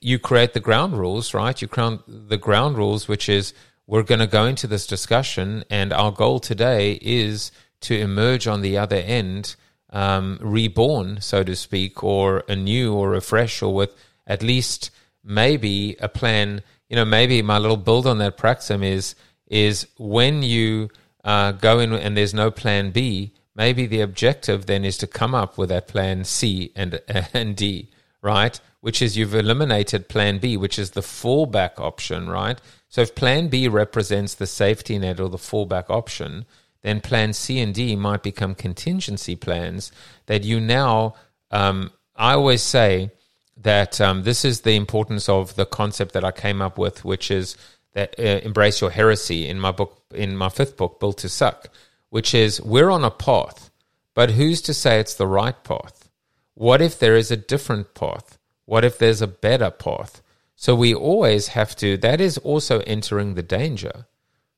you 0.00 0.18
create 0.18 0.54
the 0.54 0.66
ground 0.68 0.94
rules, 0.98 1.34
right? 1.34 1.60
You 1.60 1.68
create 1.68 2.00
the 2.06 2.38
ground 2.38 2.78
rules, 2.78 3.06
which 3.06 3.28
is 3.28 3.52
we're 3.86 4.02
going 4.02 4.20
to 4.20 4.26
go 4.26 4.46
into 4.46 4.66
this 4.66 4.86
discussion, 4.86 5.64
and 5.68 5.92
our 5.92 6.10
goal 6.10 6.40
today 6.40 6.98
is 7.02 7.52
to 7.82 7.94
emerge 7.94 8.46
on 8.46 8.62
the 8.62 8.78
other 8.78 8.96
end, 8.96 9.54
um, 9.90 10.38
reborn, 10.40 11.20
so 11.20 11.44
to 11.44 11.54
speak, 11.54 12.02
or 12.02 12.42
anew 12.48 12.94
or 12.94 13.12
afresh, 13.12 13.60
or 13.60 13.74
with 13.74 13.94
at 14.26 14.42
least 14.42 14.90
maybe 15.22 15.94
a 16.00 16.08
plan. 16.08 16.62
You 16.88 16.96
know, 16.96 17.04
maybe 17.04 17.42
my 17.42 17.58
little 17.58 17.76
build 17.76 18.06
on 18.06 18.16
that 18.16 18.38
praxim 18.38 18.82
is 18.82 19.14
is 19.46 19.86
when 19.98 20.42
you 20.42 20.88
uh, 21.22 21.52
go 21.52 21.80
in 21.80 21.92
and 21.92 22.16
there's 22.16 22.32
no 22.32 22.50
plan 22.50 22.92
B, 22.92 23.34
maybe 23.54 23.86
the 23.86 24.00
objective 24.00 24.66
then 24.66 24.84
is 24.84 24.98
to 24.98 25.06
come 25.06 25.34
up 25.34 25.56
with 25.58 25.68
that 25.68 25.88
plan 25.88 26.24
C 26.24 26.72
and 26.74 27.00
and 27.32 27.56
D, 27.56 27.90
right? 28.22 28.58
Which 28.80 29.00
is 29.00 29.16
you've 29.16 29.34
eliminated 29.34 30.08
plan 30.08 30.38
B, 30.38 30.56
which 30.56 30.78
is 30.78 30.90
the 30.90 31.00
fallback 31.00 31.78
option, 31.78 32.28
right? 32.28 32.60
So 32.88 33.00
if 33.00 33.14
plan 33.14 33.48
B 33.48 33.66
represents 33.68 34.34
the 34.34 34.46
safety 34.46 34.98
net 34.98 35.20
or 35.20 35.28
the 35.28 35.38
fallback 35.38 35.90
option, 35.90 36.44
then 36.82 37.00
plan 37.00 37.32
C 37.32 37.58
and 37.60 37.74
D 37.74 37.96
might 37.96 38.22
become 38.22 38.54
contingency 38.54 39.34
plans 39.34 39.90
that 40.26 40.44
you 40.44 40.60
now, 40.60 41.14
um, 41.50 41.90
I 42.14 42.34
always 42.34 42.62
say 42.62 43.10
that 43.56 44.00
um, 44.00 44.22
this 44.24 44.44
is 44.44 44.60
the 44.60 44.76
importance 44.76 45.28
of 45.28 45.56
the 45.56 45.64
concept 45.64 46.12
that 46.12 46.24
I 46.24 46.30
came 46.30 46.60
up 46.60 46.76
with, 46.76 47.04
which 47.04 47.30
is 47.30 47.56
that 47.94 48.14
uh, 48.18 48.22
embrace 48.22 48.80
your 48.80 48.90
heresy 48.90 49.48
in 49.48 49.58
my 49.58 49.70
book, 49.70 50.02
in 50.12 50.36
my 50.36 50.48
fifth 50.48 50.76
book, 50.76 51.00
Built 51.00 51.18
to 51.18 51.28
Suck, 51.28 51.68
which 52.14 52.32
is 52.32 52.62
we're 52.62 52.90
on 52.90 53.02
a 53.02 53.10
path, 53.10 53.72
but 54.14 54.30
who's 54.30 54.62
to 54.62 54.72
say 54.72 55.00
it's 55.00 55.14
the 55.14 55.26
right 55.26 55.64
path? 55.64 56.08
What 56.54 56.80
if 56.80 56.96
there 56.96 57.16
is 57.16 57.32
a 57.32 57.36
different 57.36 57.92
path? 57.92 58.38
What 58.66 58.84
if 58.84 58.98
there's 58.98 59.20
a 59.20 59.26
better 59.26 59.68
path? 59.68 60.22
So 60.54 60.76
we 60.76 60.94
always 60.94 61.48
have 61.48 61.74
to, 61.74 61.96
that 61.96 62.20
is 62.20 62.38
also 62.38 62.78
entering 62.86 63.34
the 63.34 63.42
danger, 63.42 64.06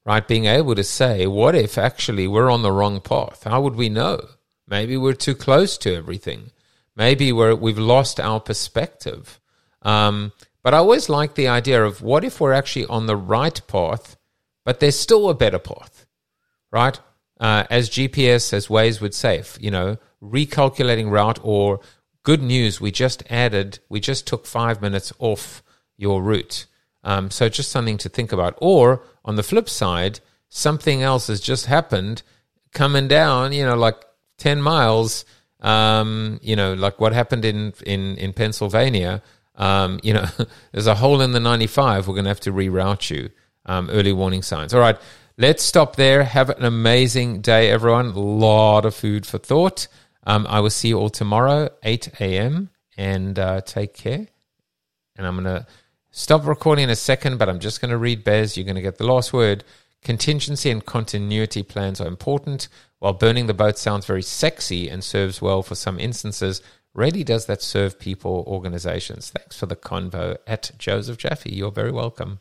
right? 0.05 0.29
Being 0.29 0.45
able 0.45 0.75
to 0.75 0.85
say, 0.85 1.27
what 1.27 1.55
if 1.55 1.79
actually 1.79 2.29
we're 2.29 2.51
on 2.51 2.61
the 2.61 2.71
wrong 2.71 3.01
path? 3.01 3.45
How 3.45 3.63
would 3.63 3.75
we 3.75 3.89
know? 3.89 4.21
Maybe 4.69 4.99
we're 4.99 5.15
too 5.15 5.35
close 5.35 5.79
to 5.79 5.95
everything. 5.95 6.51
Maybe 6.95 7.33
we're, 7.33 7.55
we've 7.55 7.79
lost 7.79 8.21
our 8.21 8.39
perspective. 8.39 9.41
Um, 9.81 10.33
but 10.63 10.75
I 10.75 10.77
always 10.77 11.09
like 11.09 11.37
the 11.37 11.49
idea 11.49 11.83
of 11.83 12.03
what 12.03 12.23
if 12.23 12.39
we're 12.39 12.53
actually 12.53 12.85
on 12.85 13.07
the 13.07 13.17
right 13.17 13.59
path, 13.67 14.19
but 14.63 14.79
there's 14.79 15.01
still 15.01 15.31
a 15.31 15.35
better 15.35 15.59
path, 15.59 16.05
right? 16.71 17.01
Uh, 17.39 17.65
as 17.69 17.91
GPS, 17.91 18.53
as 18.53 18.69
Waze 18.69 19.01
would 19.01 19.15
say, 19.15 19.43
you 19.61 19.71
know, 19.71 19.99
recalculating 20.23 21.11
route 21.11 21.39
or 21.43 21.81
good 22.23 22.43
news, 22.43 22.81
we 22.81 22.91
just 22.91 23.23
added, 23.31 23.79
we 23.89 24.01
just 24.01 24.27
took 24.27 24.47
five 24.47 24.81
minutes 24.81 25.13
off 25.19 25.63
your 25.97 26.23
route. 26.23 26.67
Um, 27.05 27.31
so 27.31 27.49
just 27.49 27.71
something 27.71 27.99
to 27.99 28.09
think 28.09 28.33
about. 28.33 28.59
Or 28.61 29.03
on 29.25 29.37
the 29.37 29.43
flip 29.43 29.69
side, 29.69 30.21
something 30.49 31.03
else 31.03 31.29
has 31.29 31.41
just 31.41 31.67
happened 31.67 32.23
coming 32.73 33.07
down, 33.07 33.53
you 33.53 33.65
know, 33.65 33.77
like 33.77 34.05
10 34.39 34.61
miles, 34.61 35.25
um, 35.61 36.41
you 36.43 36.57
know, 36.57 36.75
like 36.75 37.01
what 37.01 37.13
happened 37.13 37.45
in, 37.45 37.73
in, 37.87 38.17
in 38.17 38.33
Pennsylvania. 38.33 39.23
Um, 39.55 40.01
you 40.03 40.15
know, 40.15 40.27
there's 40.73 40.87
a 40.87 40.97
hole 40.97 41.21
in 41.21 41.33
the 41.33 41.41
95. 41.41 42.09
We're 42.09 42.15
going 42.15 42.25
to 42.25 42.31
have 42.31 42.41
to 42.41 42.53
reroute 42.53 43.11
you. 43.11 43.31
Um, 43.69 43.91
early 43.91 44.13
warning 44.13 44.43
signs. 44.43 44.73
All 44.73 44.81
right, 44.81 44.97
let's 45.39 45.63
stop 45.63 45.97
there. 45.97 46.25
Have 46.25 46.51
an 46.51 46.65
amazing 46.65 47.41
day, 47.41 47.71
everyone. 47.71 48.07
A 48.07 48.19
lot 48.19 48.85
of 48.85 48.95
food 48.95 49.27
for 49.27 49.39
thought. 49.39 49.89
Um, 50.27 50.47
I 50.49 50.61
will 50.61 50.71
see 50.71 50.89
you 50.89 50.99
all 50.99 51.11
tomorrow, 51.11 51.69
8 51.83 52.21
a.m., 52.21 52.71
and 52.97 53.39
uh, 53.39 53.61
take 53.61 53.95
care. 53.95 54.27
And 55.17 55.27
I'm 55.27 55.35
going 55.35 55.45
to 55.45 55.67
stop 56.11 56.47
recording 56.47 56.85
in 56.85 56.91
a 56.91 56.97
second, 56.97 57.39
but 57.39 57.49
I'm 57.49 57.61
just 57.61 57.81
going 57.81 57.91
to 57.91 57.99
read 57.99 58.25
Bez. 58.25 58.57
You're 58.57 58.65
going 58.65 58.77
to 58.77 58.83
get 58.83 58.99
the 58.99 59.07
last 59.07 59.33
word. 59.33 59.65
Contingency 60.03 60.71
and 60.71 60.85
continuity 60.85 61.63
plans 61.63 62.01
are 62.01 62.09
important. 62.09 62.69
While 62.99 63.13
burning 63.13 63.47
the 63.47 63.55
boat 63.55 63.79
sounds 63.79 64.07
very 64.07 64.23
sexy 64.23 64.89
and 64.89 65.05
serves 65.05 65.43
well 65.43 65.63
for 65.63 65.75
some 65.75 66.01
instances, 66.01 66.63
rarely 66.95 67.23
does 67.23 67.47
that 67.47 67.63
serve 67.63 68.01
people 68.01 68.45
organizations. 68.47 69.31
Thanks 69.31 69.59
for 69.59 69.67
the 69.67 69.77
convo 69.77 70.39
at 70.47 70.71
Joseph 70.79 71.19
Jaffe. 71.19 71.55
You're 71.55 71.71
very 71.71 71.93
welcome. 71.93 72.41